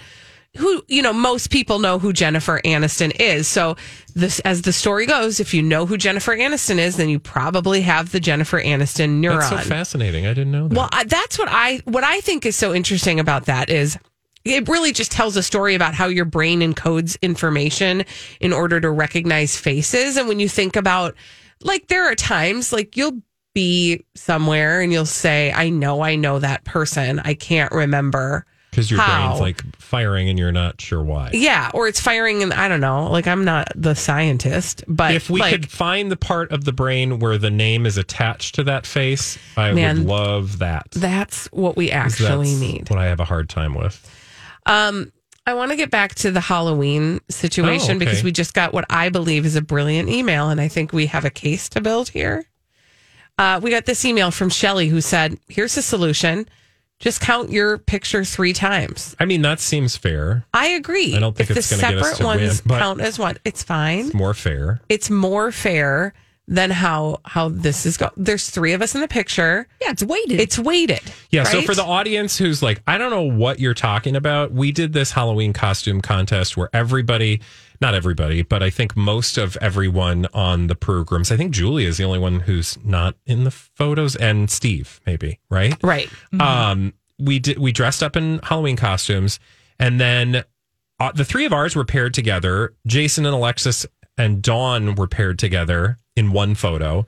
who 0.57 0.83
you 0.89 1.03
know 1.03 1.13
most 1.13 1.51
people 1.51 1.79
know 1.79 1.99
who 1.99 2.13
Jennifer 2.13 2.61
Aniston 2.65 3.15
is. 3.21 3.47
So 3.49 3.77
this 4.15 4.41
as 4.41 4.63
the 4.63 4.73
story 4.73 5.07
goes, 5.07 5.41
if 5.41 5.55
you 5.55 5.63
know 5.63 5.87
who 5.87 5.97
Jennifer 5.97 6.37
Aniston 6.37 6.79
is, 6.79 6.97
then 6.97 7.09
you 7.09 7.19
probably 7.19 7.81
have 7.83 8.13
the 8.13 8.21
Jennifer 8.21 8.61
Aniston 8.61 9.21
neuron. 9.21 9.49
That's 9.51 9.65
so 9.65 9.69
fascinating. 9.69 10.27
I 10.27 10.31
didn't 10.31 10.53
know 10.53 10.69
that. 10.69 10.77
Well, 10.77 10.89
I, 10.93 11.05
that's 11.05 11.39
what 11.39 11.49
I 11.51 11.83
what 11.85 12.05
I 12.05 12.21
think 12.21 12.47
is 12.47 12.57
so 12.57 12.75
interesting 12.75 13.21
about 13.21 13.47
that 13.47 13.71
is 13.71 13.99
it 14.45 14.69
really 14.69 14.93
just 14.93 15.11
tells 15.11 15.37
a 15.37 15.43
story 15.43 15.75
about 15.75 15.95
how 15.95 16.07
your 16.07 16.25
brain 16.25 16.61
encodes 16.61 17.21
information 17.21 18.05
in 18.41 18.53
order 18.53 18.81
to 18.81 18.91
recognize 18.91 19.57
faces. 19.57 20.17
And 20.17 20.29
when 20.29 20.39
you 20.39 20.49
think 20.49 20.77
about 20.77 21.15
like 21.63 21.89
there 21.89 22.07
are 22.11 22.15
times 22.15 22.73
like 22.73 22.97
you'll 22.97 23.21
be 23.55 24.05
somewhere 24.15 24.83
and 24.83 24.93
you'll 24.93 25.07
say, 25.07 25.51
I 25.51 25.71
know, 25.71 26.03
I 26.03 26.15
know 26.15 26.39
that 26.39 26.65
person. 26.65 27.21
I 27.25 27.35
can't 27.35 27.73
remember. 27.73 28.45
Because 28.77 28.91
your 28.91 29.01
how. 29.01 29.29
brain's 29.29 29.41
like 29.41 29.77
firing 29.79 30.29
and 30.29 30.39
you're 30.39 30.53
not 30.53 30.79
sure 30.83 31.03
why. 31.03 31.31
Yeah, 31.33 31.71
or 31.73 31.89
it's 31.89 31.99
firing 31.99 32.43
and 32.43 32.53
I 32.53 32.69
don't 32.69 32.83
know. 32.83 33.11
Like 33.11 33.27
I'm 33.27 33.43
not 33.43 33.69
the 33.75 33.95
scientist, 33.95 34.85
but 34.87 35.15
if 35.15 35.31
we 35.31 35.41
like, 35.41 35.53
could 35.53 35.71
find 35.71 36.13
the 36.13 36.17
part 36.17 36.53
of 36.53 36.65
the 36.65 36.73
brain 36.73 37.19
where 37.19 37.39
the 37.39 37.51
name 37.51 37.87
is 37.87 37.97
attached 37.97 38.55
to 38.57 38.65
that 38.65 38.85
face, 38.85 39.39
I 39.57 39.73
Man, 39.73 40.01
would 40.01 40.07
love 40.07 40.59
that. 40.59 40.89
that's 40.91 41.47
what 41.47 41.75
we 41.75 41.91
actually 41.91 42.51
that's 42.51 42.61
need. 42.61 42.91
What 42.91 42.99
I 42.99 43.07
have 43.07 43.19
a 43.19 43.25
hard 43.25 43.49
time 43.49 43.75
with. 43.75 44.07
Um, 44.67 45.11
I 45.47 45.55
want 45.55 45.71
to 45.71 45.77
get 45.77 45.91
back 45.91 46.15
to 46.17 46.31
the 46.31 46.41
Halloween 46.41 47.21
situation 47.31 47.93
Oh, 47.93 47.97
okay. 47.97 47.99
because 48.05 48.23
we 48.23 48.31
just 48.31 48.53
got 48.53 48.75
what 48.75 48.85
I 48.91 49.09
believe 49.09 49.47
is 49.47 49.57
a 49.57 49.63
brilliant 49.63 50.11
email, 50.11 50.51
and 50.51 50.61
I 50.61 50.69
think 50.69 50.93
we 50.93 51.07
have 51.07 51.25
a 51.25 51.31
case 51.31 51.69
to 51.71 51.81
build 51.81 52.11
here. 52.11 52.45
Uh, 53.39 53.59
we 53.63 53.71
got 53.71 53.87
this 53.87 54.05
email 54.05 54.31
from 54.31 54.51
Shelly 54.51 54.89
who 54.89 55.01
said, 55.01 55.39
"Here's 55.49 55.75
the 55.77 55.83
solution: 55.83 56.47
just 56.99 57.21
count 57.21 57.51
your 57.51 57.79
picture 57.79 58.25
three 58.25 58.53
times." 58.53 59.15
I 59.21 59.25
mean, 59.25 59.43
that 59.43 59.61
seems 59.61 59.97
fair. 59.97 60.45
I 60.55 60.69
agree. 60.69 61.15
I 61.17 61.21
don't 61.21 61.37
think 61.37 61.51
if 61.51 61.57
it's 61.57 61.71
the 61.71 61.77
gonna 61.77 61.95
get 61.95 62.03
us 62.03 62.09
separate 62.11 62.19
to 62.23 62.27
win, 62.39 62.47
ones 62.49 62.61
but- 62.63 62.79
count 62.79 63.01
as 63.01 63.19
one, 63.19 63.37
it's 63.45 63.63
fine. 63.63 64.07
It's 64.07 64.15
more 64.15 64.35
fair. 64.35 64.81
It's 64.89 65.11
more 65.11 65.53
fair 65.53 66.15
than 66.49 66.71
how 66.71 67.19
how 67.25 67.49
this 67.49 67.85
is 67.87 67.97
go. 67.97 68.09
There's 68.17 68.49
three 68.49 68.73
of 68.73 68.81
us 68.81 68.95
in 68.95 69.01
the 69.01 69.09
picture. 69.09 69.67
Yeah, 69.83 69.91
it's 69.91 70.03
weighted. 70.05 70.39
It's 70.41 70.59
weighted. 70.59 71.01
Yeah. 71.31 71.43
So 71.43 71.61
for 71.63 71.75
the 71.75 71.83
audience 71.85 72.39
who's 72.39 72.63
like, 72.63 72.81
I 72.87 72.99
don't 72.99 73.11
know 73.11 73.23
what 73.23 73.59
you're 73.59 73.75
talking 73.75 74.15
about, 74.15 74.53
we 74.53 74.71
did 74.71 74.93
this 74.93 75.11
Halloween 75.11 75.53
costume 75.53 76.01
contest 76.01 76.57
where 76.57 76.71
everybody, 76.73 77.41
not 77.81 77.95
everybody, 77.95 78.43
but 78.43 78.63
I 78.63 78.71
think 78.71 78.97
most 78.97 79.39
of 79.39 79.57
everyone 79.61 80.27
on 80.33 80.67
the 80.67 80.75
programs, 80.75 81.31
I 81.31 81.37
think 81.37 81.53
Julie 81.53 81.85
is 81.85 81.97
the 81.99 82.05
only 82.05 82.19
one 82.19 82.41
who's 82.41 82.79
not 82.85 83.17
in 83.27 83.45
the 83.45 83.51
photos, 83.51 84.17
and 84.17 84.51
Steve 84.51 85.01
maybe, 85.07 85.41
right? 85.51 85.75
right. 85.83 86.09
Um, 86.41 86.95
we 87.19 87.39
did 87.39 87.59
we 87.59 87.73
dressed 87.73 88.03
up 88.03 88.17
in 88.17 88.41
Halloween 88.43 88.77
costumes, 88.77 89.39
and 89.79 90.01
then 90.01 90.45
uh, 91.01 91.13
the 91.13 91.25
three 91.25 91.45
of 91.45 91.53
ours 91.53 91.77
were 91.77 91.85
paired 91.85 92.15
together. 92.15 92.75
Jason 92.87 93.27
and 93.27 93.35
Alexis 93.35 93.87
and 94.19 94.43
Dawn 94.43 94.95
were 94.95 95.07
paired 95.07 95.39
together 95.39 95.99
in 96.15 96.33
one 96.33 96.55
photo, 96.55 97.07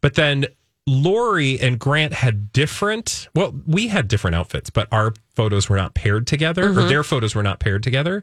but 0.00 0.14
then 0.14 0.46
Lori 0.86 1.58
and 1.60 1.78
Grant 1.78 2.12
had 2.12 2.52
different. 2.52 3.28
Well, 3.34 3.54
we 3.66 3.88
had 3.88 4.08
different 4.08 4.34
outfits, 4.34 4.70
but 4.70 4.86
our 4.92 5.14
photos 5.34 5.68
were 5.68 5.76
not 5.76 5.94
paired 5.94 6.26
together, 6.26 6.70
or 6.70 6.84
their 6.84 7.02
photos 7.02 7.34
were 7.34 7.42
not 7.42 7.58
paired 7.58 7.82
together. 7.82 8.22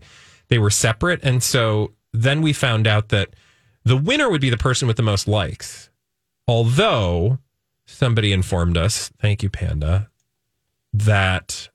They 0.51 0.59
were 0.59 0.69
separate, 0.69 1.21
and 1.23 1.41
so 1.41 1.93
then 2.13 2.41
we 2.43 2.53
found 2.53 2.85
out 2.85 3.09
that 3.09 3.29
the 3.85 3.97
winner 3.97 4.29
would 4.29 4.41
be 4.41 4.49
the 4.51 4.57
person 4.57 4.87
with 4.87 4.97
the 4.97 5.01
most 5.03 5.27
likes. 5.27 5.89
Although 6.47 7.39
somebody 7.87 8.31
informed 8.33 8.77
us, 8.77 9.09
thank 9.19 9.41
you, 9.41 9.49
Panda, 9.49 10.09
that 10.93 11.69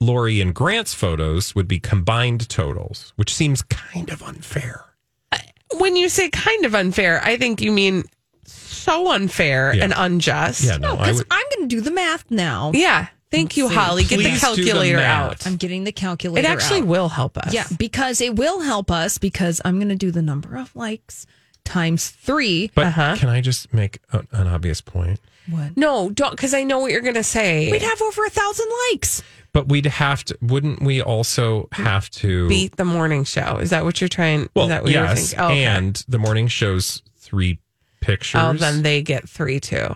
Lori 0.00 0.40
and 0.40 0.54
Grant's 0.54 0.94
photos 0.94 1.54
would 1.54 1.66
be 1.66 1.80
combined 1.80 2.48
totals, 2.48 3.12
which 3.16 3.34
seems 3.34 3.62
kind 3.62 4.10
of 4.10 4.22
unfair. 4.22 4.84
Uh, 5.32 5.38
when 5.78 5.96
you 5.96 6.08
say 6.08 6.28
kind 6.28 6.64
of 6.64 6.74
unfair, 6.74 7.20
I 7.24 7.36
think 7.36 7.60
you 7.62 7.72
mean 7.72 8.04
so 8.44 9.10
unfair 9.12 9.72
Yeah. 9.74 9.84
and 9.84 9.94
unjust. 9.96 10.64
Yeah, 10.64 10.76
no, 10.76 10.94
I 10.94 10.96
Because 10.98 11.18
would. 11.18 11.26
I'm 11.30 11.44
going 11.56 11.68
to 11.68 11.76
do 11.76 11.80
the 11.80 11.90
math 11.92 12.30
now. 12.30 12.72
Yeah. 12.74 13.06
Thank 13.32 13.56
you, 13.56 13.68
Holly. 13.68 14.04
Get 14.04 14.18
the 14.18 14.24
Please 14.24 14.40
do 14.40 14.54
the 14.54 14.62
calculator 14.62 14.96
math. 14.98 15.32
out. 15.32 15.46
I'm 15.46 15.56
getting 15.56 15.82
the 15.84 15.90
calculator 15.92 16.46
It 16.46 16.50
actually 16.50 16.82
out. 16.82 16.86
will 16.86 17.08
help 17.08 17.36
us. 17.38 17.52
Yeah, 17.52 17.66
because 17.78 18.20
it 18.20 18.36
will 18.36 18.60
help 18.60 18.90
us 18.92 19.18
because 19.18 19.60
I'm 19.64 19.76
going 19.78 19.88
to 19.88 19.96
do 19.96 20.10
the 20.12 20.22
number 20.22 20.56
of 20.56 20.74
likes 20.76 21.26
times 21.64 22.08
three. 22.10 22.70
But 22.74 22.86
Uh-huh. 22.88 23.16
can 23.18 23.28
I 23.28 23.40
just 23.40 23.72
make 23.74 23.98
a, 24.12 24.24
an 24.32 24.46
obvious 24.46 24.80
point? 24.80 25.18
What? 25.48 25.76
No, 25.76 26.10
don't 26.10 26.30
because 26.32 26.54
I 26.54 26.62
know 26.62 26.78
what 26.78 26.92
you're 26.92 27.00
gonna 27.00 27.24
say. 27.24 27.68
We'd 27.70 27.82
have 27.82 28.00
over 28.00 28.24
a 28.24 28.30
thousand 28.30 28.66
likes. 28.92 29.22
But 29.52 29.68
we'd 29.68 29.86
have 29.86 30.24
to. 30.26 30.38
Wouldn't 30.40 30.82
we 30.82 31.02
also 31.02 31.68
have 31.72 32.08
to 32.10 32.48
beat 32.48 32.76
the 32.76 32.84
morning 32.84 33.24
show. 33.24 33.56
Is 33.58 33.70
that 33.70 33.84
what 33.84 34.00
you're 34.00 34.06
trying? 34.08 34.48
Well, 34.54 34.66
is 34.66 34.68
that 34.70 34.82
what 34.84 34.92
you're 34.92 35.02
yes, 35.04 35.30
thinking? 35.30 35.40
Oh, 35.40 35.46
okay. 35.48 35.64
and 35.64 36.04
the 36.08 36.18
morning 36.18 36.46
shows 36.46 37.02
three 37.18 37.58
pictures. 38.00 38.40
Oh, 38.40 38.52
then 38.52 38.82
they 38.82 39.02
get 39.02 39.28
three 39.28 39.58
too. 39.58 39.88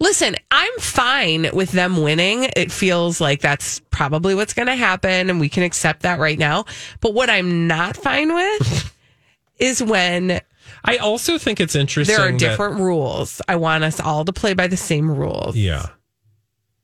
Listen, 0.00 0.36
I'm 0.50 0.72
fine 0.78 1.48
with 1.52 1.72
them 1.72 2.02
winning. 2.02 2.48
It 2.56 2.70
feels 2.72 3.20
like 3.20 3.40
that's 3.40 3.80
probably 3.90 4.34
what's 4.34 4.52
going 4.54 4.66
to 4.68 4.74
happen, 4.76 5.30
and 5.30 5.40
we 5.40 5.48
can 5.48 5.62
accept 5.62 6.02
that 6.02 6.18
right 6.18 6.38
now. 6.38 6.64
But 7.00 7.14
what 7.14 7.30
I'm 7.30 7.66
not 7.66 7.96
fine 7.96 8.34
with 8.34 8.94
is 9.58 9.82
when 9.82 10.40
I 10.84 10.96
also 10.98 11.38
think 11.38 11.60
it's 11.60 11.74
interesting. 11.74 12.14
there 12.16 12.28
are 12.28 12.32
that- 12.32 12.38
different 12.38 12.80
rules. 12.80 13.40
I 13.48 13.56
want 13.56 13.84
us 13.84 14.00
all 14.00 14.24
to 14.24 14.32
play 14.32 14.54
by 14.54 14.66
the 14.66 14.76
same 14.76 15.10
rules. 15.10 15.56
yeah. 15.56 15.86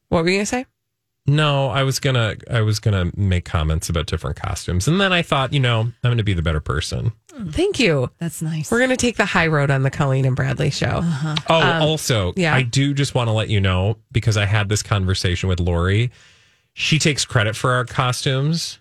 What 0.09 0.24
were 0.24 0.28
you 0.30 0.36
going 0.36 0.43
to 0.43 0.47
say? 0.47 0.66
No, 1.27 1.68
I 1.68 1.85
was 1.85 2.01
gonna 2.01 2.35
I 2.51 2.62
was 2.62 2.81
gonna 2.81 3.12
make 3.16 3.45
comments 3.45 3.89
about 3.89 4.07
different 4.07 4.37
costumes, 4.37 4.89
and 4.89 5.01
then 5.01 5.12
I 5.12 5.23
thought, 5.23 5.53
you 5.53 5.61
know, 5.61 5.81
I'm 5.83 6.11
gonna 6.11 6.25
be 6.25 6.35
the 6.35 6.43
better 6.43 6.59
person. 6.61 7.12
Thank 7.51 7.79
you. 7.79 8.11
That's 8.18 8.43
nice. 8.43 8.70
We're 8.70 8.77
going 8.79 8.91
to 8.91 8.97
take 8.97 9.16
the 9.16 9.25
high 9.25 9.47
road 9.47 9.70
on 9.70 9.85
the 9.85 9.91
Colleen 9.91 10.27
and 10.27 10.37
Bradley 10.37 10.68
show. 10.68 11.01
Oh, 11.03 11.35
Um, 11.49 11.81
also, 11.83 12.35
yeah. 12.37 12.55
I 12.55 12.61
do 12.61 12.93
just 12.93 13.14
want 13.14 13.29
to 13.29 13.33
let 13.33 13.49
you 13.49 13.59
know 13.59 13.97
because 14.12 14.37
I 14.37 14.45
had 14.45 14.68
this 14.68 14.83
conversation 14.83 15.49
with 15.49 15.59
Lori. 15.59 16.11
She 16.75 16.99
takes 16.99 17.25
credit 17.25 17.57
for 17.57 17.73
our 17.73 17.87
costumes. 17.87 18.81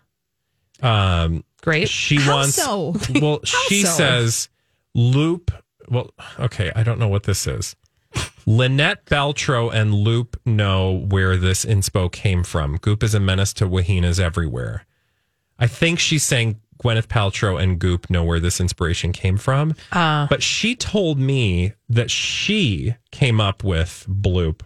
Um, 0.81 1.45
Great. 1.61 1.87
she 1.87 2.17
How 2.17 2.35
wants. 2.35 2.55
so? 2.55 2.93
Well, 3.21 3.39
How 3.45 3.59
she 3.69 3.83
so? 3.83 3.89
says 3.91 4.49
Loop. 4.95 5.51
Well, 5.89 6.11
okay, 6.37 6.73
I 6.75 6.83
don't 6.83 6.99
know 6.99 7.07
what 7.07 7.23
this 7.23 7.47
is. 7.47 7.77
Lynette 8.45 9.05
Beltro 9.05 9.71
and 9.73 9.93
Loop 9.93 10.39
know 10.45 10.91
where 11.09 11.37
this 11.37 11.63
inspo 11.63 12.11
came 12.11 12.43
from. 12.43 12.77
Goop 12.77 13.03
is 13.03 13.13
a 13.13 13.19
menace 13.19 13.53
to 13.53 13.67
Wahinas 13.67 14.19
everywhere. 14.19 14.85
I 15.59 15.67
think 15.67 15.99
she's 15.99 16.23
saying 16.23 16.59
Gwyneth 16.83 17.05
Paltrow 17.07 17.61
and 17.61 17.77
Goop 17.77 18.09
know 18.09 18.23
where 18.23 18.39
this 18.39 18.59
inspiration 18.59 19.11
came 19.13 19.37
from. 19.37 19.75
Uh, 19.91 20.25
But 20.27 20.41
she 20.41 20.75
told 20.75 21.19
me 21.19 21.73
that 21.89 22.09
she 22.09 22.95
came 23.11 23.39
up 23.39 23.63
with 23.63 24.05
Bloop 24.09 24.61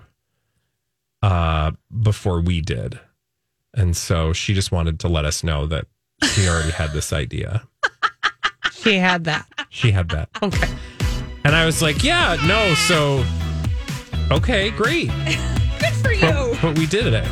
uh, 1.21 1.71
before 2.01 2.39
we 2.39 2.61
did. 2.61 2.99
And 3.73 3.95
so 3.97 4.31
she 4.31 4.53
just 4.53 4.71
wanted 4.71 5.01
to 5.01 5.09
let 5.09 5.25
us 5.25 5.43
know 5.43 5.65
that 5.67 5.85
she 6.23 6.47
already 6.47 6.71
had 6.71 6.93
this 6.93 7.11
idea. 7.11 7.67
she 8.71 8.95
had 8.95 9.25
that. 9.25 9.45
She 9.69 9.91
had 9.91 10.07
that. 10.09 10.29
Okay. 10.41 10.69
And 11.45 11.55
I 11.55 11.63
was 11.63 11.79
like, 11.79 12.03
yeah, 12.03 12.37
no, 12.47 12.73
so 12.73 13.23
okay, 14.31 14.71
great. 14.71 15.09
Good 15.79 15.93
for 15.93 16.11
you. 16.11 16.21
But, 16.21 16.59
but 16.59 16.77
we 16.79 16.87
did 16.87 17.13
it 17.13 17.23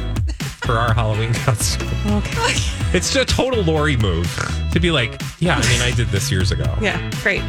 for 0.63 0.73
our 0.73 0.93
Halloween 0.93 1.33
costume. 1.33 1.89
Okay. 2.05 2.53
It's 2.95 3.15
a 3.15 3.25
total 3.25 3.63
Lori 3.63 3.97
move 3.97 4.27
to 4.71 4.79
be 4.79 4.91
like, 4.91 5.19
yeah, 5.39 5.55
I 5.55 5.67
mean, 5.67 5.81
I 5.81 5.89
did 5.95 6.09
this 6.09 6.29
years 6.29 6.51
ago. 6.51 6.77
Yeah, 6.79 7.09
great. 7.23 7.41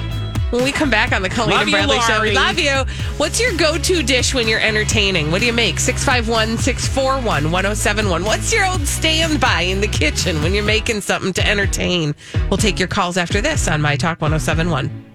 When 0.52 0.64
we 0.64 0.72
come 0.72 0.88
back 0.88 1.12
on 1.12 1.20
the 1.20 1.28
Colleen 1.28 1.50
Love 1.50 1.62
and 1.62 1.70
you, 1.70 1.76
Bradley 1.76 2.00
show, 2.00 2.22
we 2.22 2.32
love 2.32 2.58
you. 2.58 2.84
What's 3.18 3.38
your 3.38 3.54
go 3.58 3.76
to 3.76 4.02
dish 4.02 4.32
when 4.32 4.48
you're 4.48 4.60
entertaining? 4.60 5.30
What 5.30 5.40
do 5.40 5.46
you 5.46 5.52
make? 5.52 5.78
651 5.78 6.56
641 6.56 7.50
1071. 7.50 8.24
What's 8.24 8.52
your 8.54 8.64
old 8.64 8.86
standby 8.86 9.62
in 9.62 9.82
the 9.82 9.88
kitchen 9.88 10.42
when 10.42 10.54
you're 10.54 10.64
making 10.64 11.02
something 11.02 11.34
to 11.34 11.46
entertain? 11.46 12.14
We'll 12.48 12.56
take 12.56 12.78
your 12.78 12.88
calls 12.88 13.18
after 13.18 13.42
this 13.42 13.68
on 13.68 13.82
My 13.82 13.96
Talk 13.96 14.22
1071. 14.22 15.13